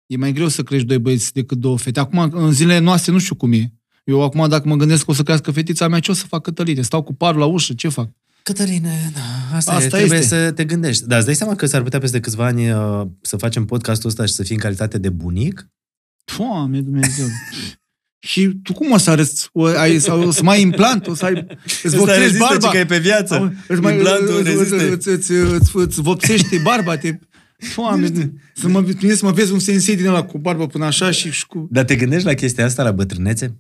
[0.07, 2.01] e mai greu să crești doi băieți decât două fete.
[2.01, 3.73] Acum, în zilele noastre, nu știu cum e.
[4.05, 6.43] Eu acum, dacă mă gândesc că o să crească fetița mea, ce o să fac
[6.43, 6.83] Cătăline?
[6.83, 8.11] Stau cu parul la ușă, ce fac?
[8.43, 10.45] Cătăline, da, asta, Asta e, trebuie este.
[10.45, 11.07] să te gândești.
[11.07, 14.27] Dar îți dai seama că s-ar putea peste câțiva ani uh, să facem podcastul ăsta
[14.27, 15.69] și să fii în calitate de bunic?
[16.37, 17.27] Doamne Dumnezeu!
[18.23, 19.49] Și tu cum o să arăți?
[19.53, 21.07] O, ai, sau o să mai implant?
[21.07, 21.47] O să ai,
[21.83, 22.69] îți vopsești barba?
[22.71, 23.35] că e pe viață.
[23.35, 24.93] Au, Îți, mai, Implantul îți, îți, rezistă.
[24.93, 27.19] îți, îți, îți, îți vopsești barba, te...
[27.77, 31.11] Doamne, să mă, mie să mă vezi un sensei din ăla cu barbă până așa
[31.11, 31.69] și, și cu...
[31.71, 33.57] Dar te gândești la chestia asta, la bătrânețe?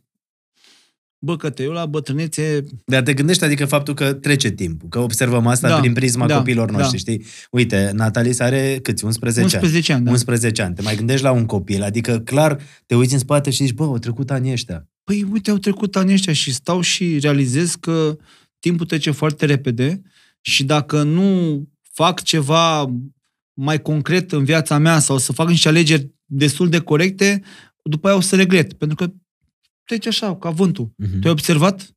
[1.22, 2.64] Bă, că te eu la bătrânețe...
[2.84, 6.36] Dar te gândești, adică faptul că trece timpul, că observăm asta Da, prin prisma da,
[6.36, 6.98] copiilor noștri, da.
[6.98, 7.26] știi?
[7.50, 9.04] Uite, Natalie are câți?
[9.04, 10.10] 11, 11 ani, da.
[10.10, 10.74] 11 ani.
[10.74, 13.84] Te mai gândești la un copil, adică clar te uiți în spate și zici, bă,
[13.84, 14.88] au trecut anii ăștia.
[15.04, 18.16] Păi uite, au trecut anii ăștia și stau și realizez că
[18.58, 20.02] timpul trece foarte repede
[20.40, 22.94] și dacă nu fac ceva
[23.54, 27.42] mai concret în viața mea sau să fac niște alegeri destul de corecte,
[27.82, 28.72] după aia o să regret.
[28.72, 29.12] Pentru că
[29.84, 30.92] trece așa, ca vântul.
[30.96, 31.18] Mhm.
[31.20, 31.90] Tu ai observat?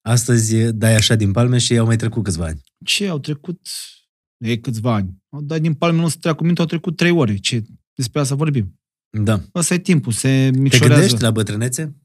[0.00, 2.60] Astăzi dai așa din palme și au mai trecut câțiva ani.
[2.84, 3.08] Ce?
[3.08, 3.60] Au trecut
[4.38, 5.22] e câțiva ani.
[5.28, 7.36] Au dat din palme, nu să treacă minte, au trecut trei ore.
[7.36, 7.62] Ce?
[7.94, 8.80] Despre asta vorbim.
[9.10, 9.40] Da.
[9.52, 10.92] Asta e timpul, se Te micșorează.
[10.94, 11.96] gândești la bătrânețe?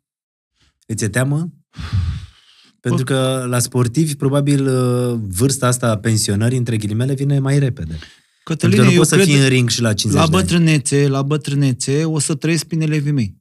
[0.87, 1.49] Îți e teamă?
[2.81, 7.97] Pentru că la sportivi, probabil, uh, vârsta asta a pensionării, între ghilimele, vine mai repede.
[8.43, 9.27] Cătăline, Pentru că nu eu poți să cred...
[9.27, 10.43] fii în ring și la 50 La de ani.
[10.45, 13.37] bătrânețe, la bătrânețe, o să trăiesc prin elevii mei.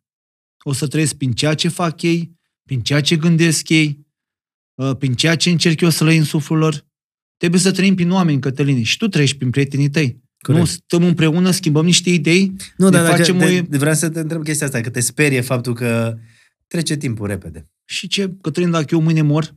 [0.68, 4.06] O să trăiesc prin ceea ce fac ei, prin ceea ce gândesc ei,
[4.74, 6.86] uh, prin ceea ce încerc eu să le insuflu lor.
[7.36, 10.22] Trebuie să trăim prin oameni, Cătăline, și tu trăiești prin prietenii tăi.
[10.38, 10.64] Corect.
[10.64, 13.78] Nu stăm împreună, schimbăm niște idei, Nu, ne dar dacă facem te, o...
[13.78, 16.18] vreau să te întreb chestia asta, că te sperie faptul că
[16.66, 17.70] trece timpul repede.
[17.84, 19.56] Și ce, Cătăline, dacă eu mâine mor,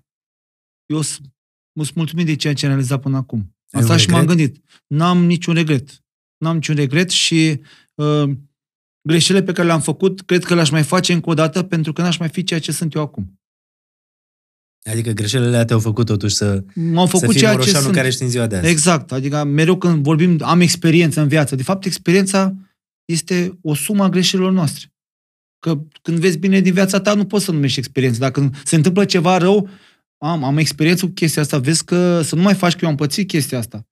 [0.86, 1.34] eu sunt
[1.74, 3.56] sunt mulțumit de ceea ce am realizat până acum.
[3.72, 4.38] Ai Asta un și m-am regret?
[4.38, 4.64] gândit.
[4.88, 6.04] N-am niciun regret.
[6.38, 7.62] N-am niciun regret și
[7.96, 8.30] uh,
[9.02, 12.02] greșelile pe care le-am făcut, cred că le-aș mai face încă o dată pentru că
[12.02, 13.40] n-aș mai fi ceea ce sunt eu acum.
[14.90, 17.96] Adică greșelile alea te-au făcut totuși să, M-am să făcut fii ceea ce Moroșanu sunt.
[17.96, 18.68] care ești în ziua de azi.
[18.68, 19.12] Exact.
[19.12, 21.56] Adică mereu când vorbim, am experiență în viață.
[21.56, 22.56] De fapt, experiența
[23.06, 24.94] este o sumă a greșelilor noastre.
[25.60, 28.20] Că când vezi bine din viața ta, nu poți să numești experiență.
[28.20, 29.70] Dacă se întâmplă ceva rău,
[30.18, 32.96] am, am experiență cu chestia asta, vezi că să nu mai faci că eu am
[32.96, 33.88] pățit chestia asta.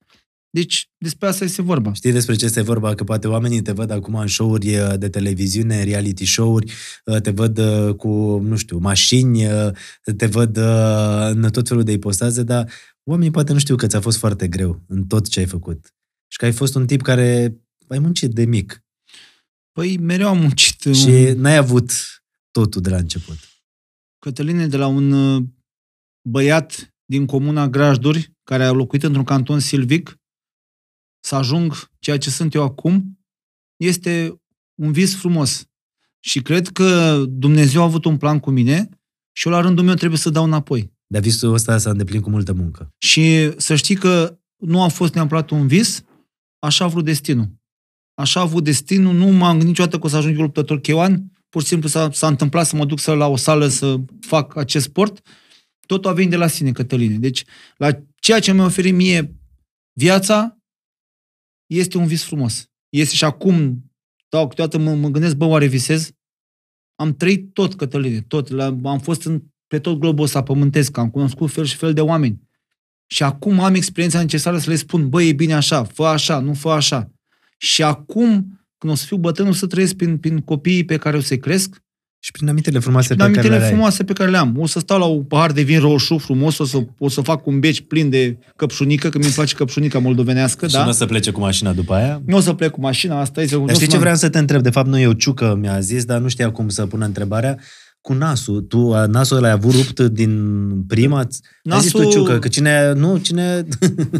[0.52, 1.94] Deci, despre asta este vorba.
[1.94, 2.96] Știi despre ce este vorba?
[2.96, 6.74] Că poate oamenii te văd acum în show-uri uh, de televiziune, reality show-uri,
[7.06, 8.10] uh, te văd uh, cu,
[8.40, 9.72] nu știu, mașini, uh,
[10.18, 12.72] te văd uh, în tot felul de ipostaze, dar
[13.04, 15.94] oamenii poate nu știu că ți-a fost foarte greu în tot ce ai făcut.
[16.28, 17.56] Și că ai fost un tip care
[17.88, 18.84] ai muncit de mic
[19.72, 20.82] Păi, mereu am muncit.
[20.96, 21.92] și un- n-ai avut
[22.52, 23.38] totul de la început.
[24.20, 25.44] Cătăline, de la un uh,
[26.30, 30.20] băiat din comuna Grajduri, care a locuit într-un canton silvic,
[31.20, 33.20] să ajung ceea ce sunt eu acum,
[33.78, 34.42] este
[34.76, 35.64] un vis frumos.
[36.20, 38.90] Și cred că Dumnezeu a avut un plan cu mine
[39.32, 40.92] și eu la rândul meu trebuie să dau înapoi.
[41.08, 42.94] Dar visul ăsta s-a îndeplinit cu multă muncă.
[42.98, 46.04] Și să știi că nu a fost neapărat un vis,
[46.60, 47.50] așa a vrut destinul.
[48.14, 51.32] Așa a avut destinul, nu m-am gândit niciodată că o să ajung eu luptător cheoan,
[51.50, 54.56] pur și simplu s-a, s-a întâmplat să mă duc să la o sală să fac
[54.56, 55.28] acest sport,
[55.86, 57.18] totul a venit de la sine, Cătăline.
[57.18, 57.44] Deci,
[57.78, 59.36] la ceea ce mi-a oferit mie
[59.94, 60.59] viața,
[61.70, 62.70] este un vis frumos.
[62.90, 63.84] Este și acum,
[64.30, 66.12] dau câteodată mă, mă gândesc, bă, oare visez?
[66.96, 68.50] Am trăit tot, Cătăline, tot.
[68.50, 72.02] La, am fost în, pe tot globul ăsta pământesc, am cunoscut fel și fel de
[72.02, 72.48] oameni.
[73.06, 76.54] Și acum am experiența necesară să le spun, băi, e bine așa, fă așa, nu
[76.54, 77.12] fă așa.
[77.58, 81.18] Și acum, când o să fiu bătrân, o să trăiesc prin, prin copiii pe care
[81.18, 81.84] o să-i cresc,
[82.22, 83.72] Și prin amintele frumoase prin pe care amintele le ai.
[83.72, 84.56] frumoase pe care le am.
[84.60, 87.46] O să stau la un pahar de vin roșu frumos, o să, o să fac
[87.46, 90.84] un beci plin de căpșunică, că mi-e place căpșunica moldovenească, Și da?
[90.84, 92.22] nu o să plece cu mașina după aia.
[92.26, 93.58] Nu o să plec cu mașina, asta este...
[93.58, 94.62] Dar știi ce vreau să te întreb?
[94.62, 97.58] De fapt, nu eu, Ciucă mi-a zis, dar nu știa cum să pună întrebarea.
[98.02, 100.32] Cu nasul, tu a- nasul ăla ai avut rupt din
[100.88, 101.28] prima?
[101.64, 101.82] Nasul...
[101.82, 103.66] zis tu, Nasul- Ciucă, că cine, nu, cine...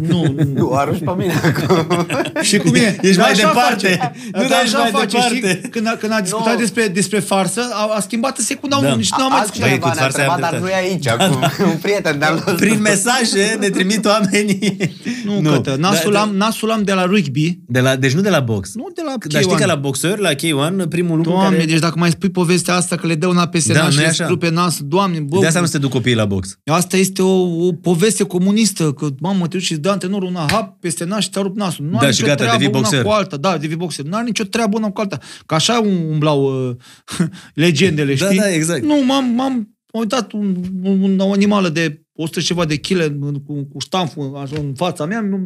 [0.08, 0.52] Nu, nu.
[0.54, 2.08] Nu, arunci pe mine acum.
[2.50, 2.98] Și cu mine.
[3.02, 3.88] Ești Dar mai așa departe.
[3.88, 4.12] Face.
[4.34, 5.36] Nu, Nu, dar dar ești așa mai face, departe.
[5.60, 5.70] știi?
[5.70, 6.60] Când a, când a discutat Nu.
[6.60, 8.88] despre, despre farsă, a, a schimbat în secunda Da.
[8.88, 9.00] da.
[9.02, 9.70] și nu am mai discutat.
[9.70, 10.60] Băi, cu Altcineva ne-a farsa întrebat, ai dar dreptate.
[10.60, 11.70] nu e aici acum.
[11.72, 12.56] Un prieten de-al nostru.
[12.56, 14.78] Prin mesaje ne trimit oamenii.
[15.26, 15.76] Nu, nu cătă.
[15.80, 18.74] Nasul, Da, am, nasul am de la rugby, De la, deci nu de la box.
[18.76, 19.60] nu de la Dar știi K1.
[19.60, 21.70] că la boxer, la K1, primul lucru Doamne, care...
[21.70, 23.88] deci dacă mai spui povestea asta că le dă una pe Nu, peste Da, nas
[23.88, 24.24] nu și e le așa.
[24.24, 24.80] strupe nas.
[24.82, 26.58] Doamne, bă, De asta nu se duc copiii la box.
[26.66, 30.46] Asta este o, o poveste comunistă, că mamă, te duci și îți dă antrenorul una
[30.52, 31.86] hap peste nas și ți-a rupt nasul.
[31.86, 33.04] Nu Da, are și nicio gata, treabă devii una boxer.
[33.04, 33.38] cu alta.
[33.38, 34.06] Da, devii boxer.
[34.06, 35.18] Nu are nicio treabă una cu alta.
[35.46, 35.80] Că așa
[36.12, 36.76] umblau uh,
[37.54, 38.38] legendele, Da, știi?
[38.38, 38.84] da, exact.
[38.84, 43.54] Nu, m-am, m-am uitat un, un, o animală de 100 și ceva de chile cu,
[43.72, 45.38] cu ștanful așa, în fața mea, mi-a,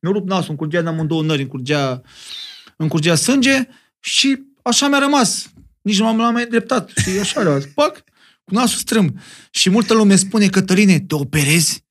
[0.00, 2.00] mi-a rupt nasul, îmi curgea de amândouă nări, îmi curgea,
[2.76, 3.68] îmi curgea sânge
[4.00, 5.50] și așa mi-a rămas.
[5.86, 6.90] Nici nu m-am l-am mai dreptat.
[6.96, 8.04] Și așa era, pac,
[8.44, 9.20] cu nasul strâm.
[9.50, 11.84] Și multă lume spune, Cătăline, te operezi?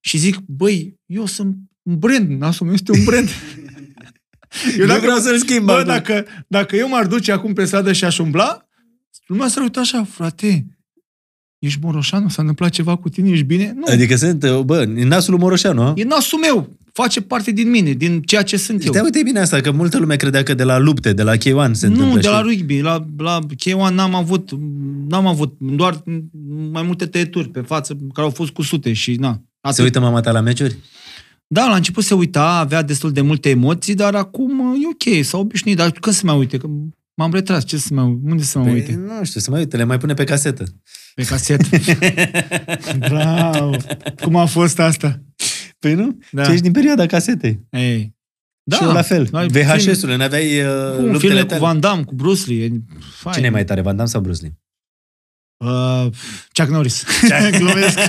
[0.00, 3.28] Și zic, băi, eu sunt un brand, nasul meu este un brand.
[4.78, 5.84] Eu nu vreau să-l schimb Bă, acum.
[5.86, 8.68] dacă, dacă eu m-ar duce acum pe stradă și aș umbla,
[9.26, 10.66] lumea s-ar uita așa, frate,
[11.58, 12.28] ești Moroșanu?
[12.28, 13.30] S-a întâmplat ceva cu tine?
[13.30, 13.72] Ești bine?
[13.74, 15.92] Nu, Adică sunt, bă, e nasul lui Moroșanu, a?
[15.96, 16.78] e nasul meu.
[16.92, 18.92] Face parte din mine, din ceea ce sunt eu.
[18.92, 21.70] Stai, uite bine asta, că multă lume credea că de la lupte, de la K1
[21.72, 22.14] se întâmplă.
[22.14, 22.56] nu, de la știi?
[22.56, 22.80] rugby.
[22.80, 24.50] La, la K1 n-am avut,
[25.08, 26.02] n-am avut doar
[26.72, 29.42] mai multe tăieturi pe față care au fost cu sute și na.
[29.70, 30.76] Se uită mama ta la meciuri?
[31.46, 35.38] Da, la început se uita, avea destul de multe emoții, dar acum e ok, s-a
[35.38, 35.76] obișnuit.
[35.76, 36.56] Dar când se mai uite?
[36.58, 36.66] Că
[37.14, 39.00] m-am retras, ce să mai unde să mă Păi, uite?
[39.18, 40.64] nu știu, să mai uite, le mai pune pe casetă.
[41.14, 41.68] Pe casetă.
[43.08, 43.76] Bravo!
[44.22, 45.22] Cum a fost asta?
[45.80, 46.06] Păi nu?
[46.06, 46.42] Da.
[46.42, 46.44] Da.
[46.44, 47.60] Ce ești din perioada casetei.
[47.70, 48.14] Ei.
[48.62, 48.76] Da.
[48.76, 49.28] Și eu la fel.
[49.32, 51.60] Ai VHS-urile, n-aveai uh, Cum luptele filme cu tale.
[51.60, 52.64] Van Damme, cu Bruce Lee.
[52.64, 52.70] e
[53.00, 53.34] fain.
[53.34, 54.58] Cine e mai tare, Van Damme sau Bruce Lee?
[55.64, 56.06] Uh,
[56.52, 57.04] Chuck Norris.
[57.58, 57.98] Glumesc.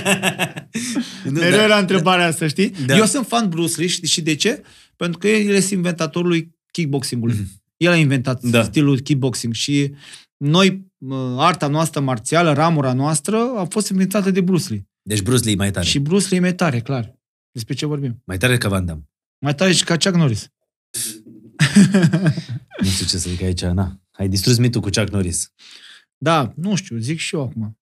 [1.24, 1.62] Nu, Mereu da.
[1.64, 2.72] era întrebarea asta, știi?
[2.86, 2.96] Da.
[2.96, 4.62] Eu sunt fan Bruce Lee și și de ce?
[4.96, 7.36] Pentru că el este inventatorul lui kickboxing-ului.
[7.76, 8.62] El a inventat Da.
[8.62, 9.94] stilul kickboxing și
[10.36, 14.86] noi, uh, arta noastră marțială, ramura noastră, a fost inventată de Bruce Lee.
[15.02, 15.86] Deci Bruce Lee e mai tare.
[15.86, 17.14] Și Bruce Lee e mai tare, clar.
[17.52, 18.22] Despre ce vorbim?
[18.24, 19.08] Mai tare ca Van Damme.
[19.38, 20.48] Mai tare și ca Chuck Norris.
[22.82, 24.00] Nu știu ce să zic aici, na.
[24.12, 25.52] Ai distrus mitul cu Chuck Norris.
[26.18, 27.78] Da, nu știu, zic și eu acum.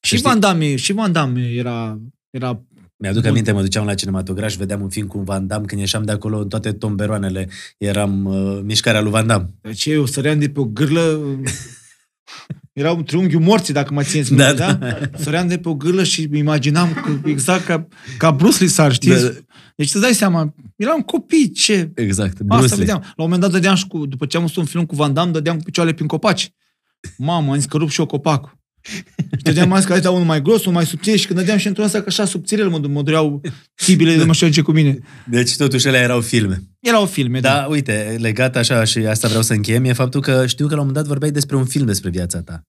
[0.00, 2.00] Și știi- Van Damme, și Van Damme era,
[2.30, 2.62] era
[2.96, 3.30] Mi-aduc Bun.
[3.30, 6.12] aminte, mă duceam la cinematograf și vedeam un film cu Van Damme, când ieșeam de
[6.12, 7.48] acolo, în toate tomberoanele
[7.78, 9.54] eram uh, mișcarea lui Van Damme.
[9.74, 11.20] ce eu săream de pe o gârlă
[12.74, 14.98] era un triunghiul morții, dacă mă țineți minte, Da, da, da.
[15.18, 17.88] Săream de pe o gârlă și îmi imaginam că, exact ca,
[18.18, 19.10] ca Bruce Lee s-ar, știi?
[19.10, 19.38] Da, Da, da.
[19.76, 21.90] Deci îți dai seama, eram copii, ce...
[21.94, 22.84] Exact, Bruce Asta Lee.
[22.84, 23.00] vedeam.
[23.00, 25.12] La un moment dat dădeam și cu, după ce am văzut un film cu Van
[25.12, 26.50] Damme, dădeam cu picioarele prin copaci.
[27.16, 28.58] Mamă, am zis că rup și eu copacul.
[29.36, 31.84] Și dădeam mai că unul mai gros, unul mai subțire și când dădeam și într-un
[31.84, 33.40] ăsta că așa subțirel mă, mă dureau
[33.74, 34.98] tibile de mă știu ce cu mine.
[35.26, 36.62] Deci totuși ele erau filme.
[36.80, 37.48] Erau filme, da.
[37.48, 40.80] Da, uite, legat așa și asta vreau să încheiem, e faptul că știu că la
[40.80, 42.62] un moment dat vorbeai despre un film despre viața ta.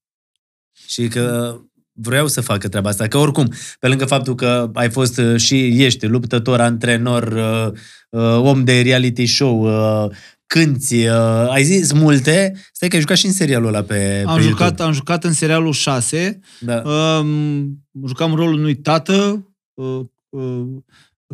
[0.87, 1.55] Și că
[1.91, 3.07] vreau să facă treaba asta.
[3.07, 7.79] Că oricum, pe lângă faptul că ai fost uh, și ești luptător, antrenor, uh,
[8.09, 9.61] uh, om de reality show,
[10.05, 10.11] uh,
[10.59, 14.35] cânti, uh, ai zis multe, stai că ai jucat și în serialul ăla pe, Am
[14.35, 14.83] pe jucat, YouTube.
[14.83, 16.81] am jucat în serialul 6, Da.
[17.19, 19.99] um, jucam rolul unui tată, uh,
[20.29, 20.65] uh,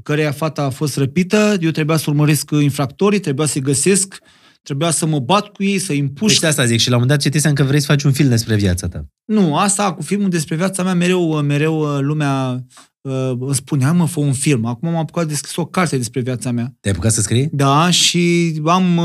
[0.03, 4.19] căreia fata a fost răpită, eu trebuia să urmăresc infractorii, trebuia să-i găsesc,
[4.63, 6.31] trebuia să mă bat cu ei, să-i împușc.
[6.31, 8.11] Deci de asta zic și la un moment dat citisem că vrei să faci un
[8.11, 9.05] film despre viața ta.
[9.25, 12.65] Nu, asta cu filmul despre viața mea, mereu, mereu uh, lumea
[13.01, 14.65] uh, îmi spunea, mă, fă un film.
[14.65, 16.73] Acum am apucat de scris o carte despre viața mea.
[16.79, 17.49] Te-ai apucat să scrii?
[17.51, 19.03] Da, și am, uh,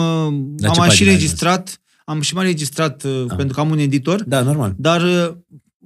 [0.57, 3.37] La am ce mai și pagină ai registrat, am și mai registrat, uh, Ah.
[3.37, 4.75] pentru că am un editor, Da, normal.
[4.79, 5.37] dar uh,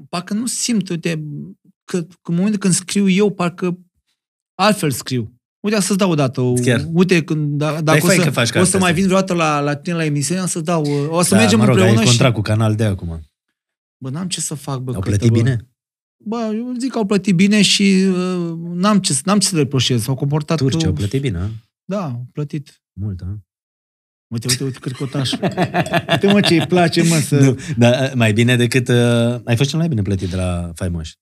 [0.09, 1.25] parcă nu simt, uite,
[1.85, 3.79] că, că în momentul când scriu eu, parcă
[4.55, 5.35] altfel scriu.
[5.61, 6.41] Uite, să-ți dau o dată.
[6.41, 6.85] O, Chiar.
[6.93, 8.95] Uite, când, da, dacă o fai să, că faci o cartea să mai asta.
[9.01, 11.59] vin vreodată la, la tine la emisiune, am să dau, uh, o să da, mergem
[11.59, 12.11] mă rog, împreună ai și...
[12.11, 13.21] contract cu Canal D acum.
[13.97, 14.93] Bă, n-am ce să fac, bă.
[14.95, 15.37] Au Cătă, plătit bă.
[15.37, 15.70] bine?
[16.25, 19.61] Bă, eu zic că au plătit bine și uh, n-am, ce, n-am ce să le
[19.63, 20.03] reproșez.
[20.03, 20.57] S-au comportat...
[20.57, 21.49] Turci au uh, plătit bine, a?
[21.85, 22.83] Da, au plătit.
[22.93, 23.39] Mult, a?
[24.27, 25.33] Uite, uite, uite, cârcotaș.
[26.11, 27.41] uite, mă, ce îi place, mă, să...
[27.45, 28.89] Nu, dar mai bine decât...
[28.89, 31.15] Uh, ai fost cel mai bine plătit de la Faimoși.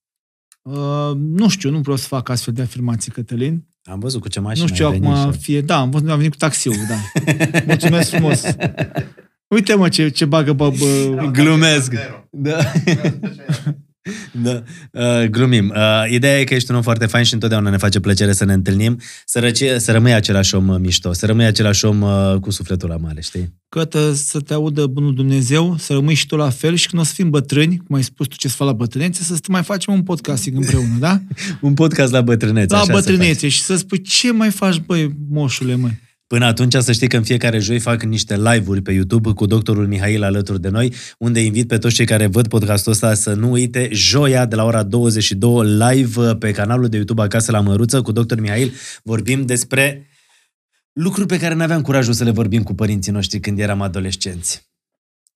[0.62, 3.66] Uh, nu știu, nu vreau să fac astfel de afirmații, Cătălin.
[3.83, 5.61] Am văzut cu ce mașină nu știu ai venit acum și- fie...
[5.61, 7.23] Da, am, văzut, am venit cu taxiul, da.
[7.66, 8.43] Mulțumesc frumos.
[9.47, 11.93] Uite, mă, ce, ce bagă, bă, bă, Glumesc.
[12.31, 12.59] Da.
[14.43, 14.62] Da.
[14.93, 15.73] Uh, glumim.
[15.77, 18.44] Uh, ideea e că ești un om foarte fain și întotdeauna ne face plăcere să
[18.44, 22.35] ne întâlnim, să, răcie, să rămâi același om uh, mișto, să rămâi același om uh,
[22.40, 23.55] cu sufletul la mare, știi?
[23.69, 27.05] Cătă, să te audă bunul Dumnezeu, să rămâi și tu la fel și când o
[27.05, 29.94] să fim bătrâni, cum ai spus tu ce să faci la bătrânețe, să mai facem
[29.94, 31.20] un podcasting împreună, da?
[31.60, 32.74] Un podcast la bătrânețe.
[32.74, 33.10] la așa se face.
[33.10, 36.06] bătrânețe și să spui ce mai faci, băi, moșule, măi.
[36.29, 39.87] Până atunci să știi că în fiecare joi fac niște live-uri pe YouTube cu doctorul
[39.87, 43.51] Mihail alături de noi, unde invit pe toți cei care văd podcastul ăsta să nu
[43.51, 48.13] uite joia de la ora 22 live pe canalul de YouTube Acasă la Măruță cu
[48.13, 48.73] doctor Mihail.
[49.03, 50.07] Vorbim despre
[50.93, 54.71] lucruri pe care nu aveam curajul să le vorbim cu părinții noștri când eram adolescenți.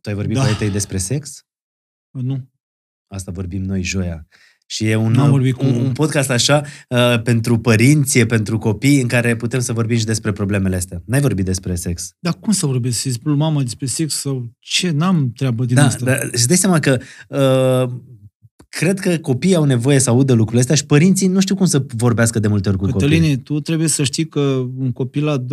[0.00, 0.42] Tu ai vorbit Da.
[0.42, 1.44] cu ai tăi despre sex?
[2.10, 2.50] Nu.
[3.06, 4.26] Asta vorbim noi joia.
[4.72, 8.58] Și e un, N-am vorbit cu- un, un podcast așa uh, pentru părinți, e pentru
[8.58, 11.02] copii, în care putem să vorbim și despre problemele astea.
[11.06, 12.10] N-ai vorbit despre sex.
[12.18, 12.98] Dar cum să vorbesc?
[12.98, 14.90] Să-i spun mama despre sex sau ce?
[14.90, 16.04] N-am treabă din Da, asta.
[16.04, 17.94] dar îți dai seama că uh,
[18.68, 21.86] cred că copiii au nevoie să audă lucrurile astea și părinții nu știu cum să
[21.96, 23.10] vorbească de multe ori cu copiii.
[23.10, 24.40] Cătăline, tu trebuie să știi că
[24.78, 25.44] un copil la 12-13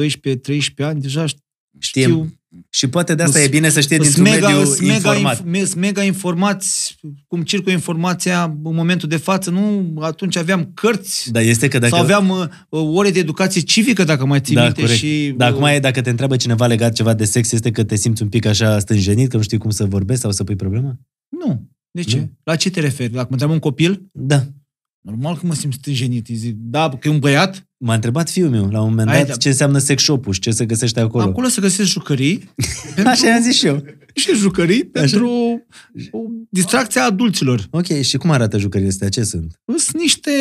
[0.78, 1.40] ani deja Știm.
[1.80, 2.39] știu
[2.69, 4.93] Și poate de asta Îs- e bine să știe Îs dintr-un mega, mediu îs mega,
[4.93, 5.41] informat.
[5.41, 9.49] inf- îs mega informați cum circulă informația în momentul de față.
[9.49, 11.95] Nu, atunci aveam cărți Dar este că dacă...
[11.95, 14.81] sau aveam uh, ore de educație civică, dacă mai ții da, minte.
[14.81, 14.99] corect.
[14.99, 17.84] Și, Dar acum uh, e, dacă te întreabă cineva legat ceva de sex, este că
[17.84, 20.55] te simți un pic așa stânjenit, că nu știi cum să vorbești sau să pui
[20.55, 20.95] problema?
[21.30, 21.67] Nu.
[21.91, 22.17] De ce?
[22.17, 22.31] Nu?
[22.43, 23.11] La ce te referi?
[23.11, 24.43] Dacă mă întreabă un copil, Da.
[25.01, 26.27] Normal că mă simt stânjenit.
[26.27, 29.17] Îi zic, da, că e un băiat, M-a întrebat fiul meu la un moment Hai,
[29.17, 29.35] dat da.
[29.35, 31.23] ce înseamnă sex shop-ul și ce se găsește acolo.
[31.23, 32.38] acolo să găsesc jucării.
[32.95, 33.84] pentru, Așa i-am zis și eu.
[34.13, 35.27] și jucării pentru
[36.11, 36.19] o
[36.49, 37.67] distracție a adulților.
[37.69, 39.09] Ok, și cum arată jucările astea?
[39.09, 39.59] Ce sunt?
[39.77, 40.31] Sunt niște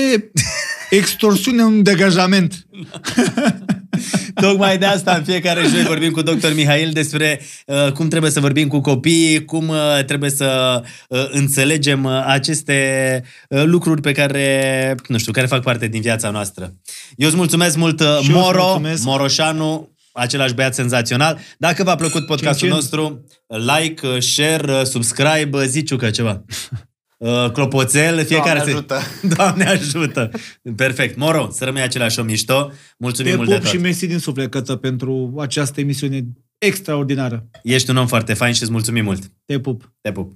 [0.91, 2.67] extorsiune în degajament.
[4.43, 6.53] Tocmai de asta în fiecare joi vorbim cu dr.
[6.55, 12.05] Mihail despre uh, cum trebuie să vorbim cu copiii, cum uh, trebuie să uh, înțelegem
[12.05, 16.75] uh, aceste uh, lucruri pe care, nu știu, care fac parte din viața noastră.
[17.17, 19.05] Eu îți mulțumesc mult, uh, Și eu îți Moro, mulțumesc.
[19.05, 21.39] Moroșanu, același băiat senzațional.
[21.59, 22.75] Dacă v-a plăcut podcastul Cin-cin.
[22.75, 23.25] nostru,
[23.79, 26.45] like, uh, share, uh, subscribe, uh, zi Ciucă ceva.
[27.19, 29.01] Uh, clopoțel, fiecare Doamne se- ajută.
[29.37, 30.31] Doamne ajută!
[30.77, 31.17] Perfect.
[31.17, 32.73] Moro, să rămâi același om mișto.
[32.99, 33.73] Mulțumim Te mult de pup tot.
[33.73, 36.25] și mersi din suflet, Cătă, pentru această emisiune
[36.59, 37.49] extraordinară.
[37.63, 39.31] Ești un om foarte fain și îți mulțumim mult.
[39.45, 39.93] Te pup.
[40.01, 40.33] Te pup.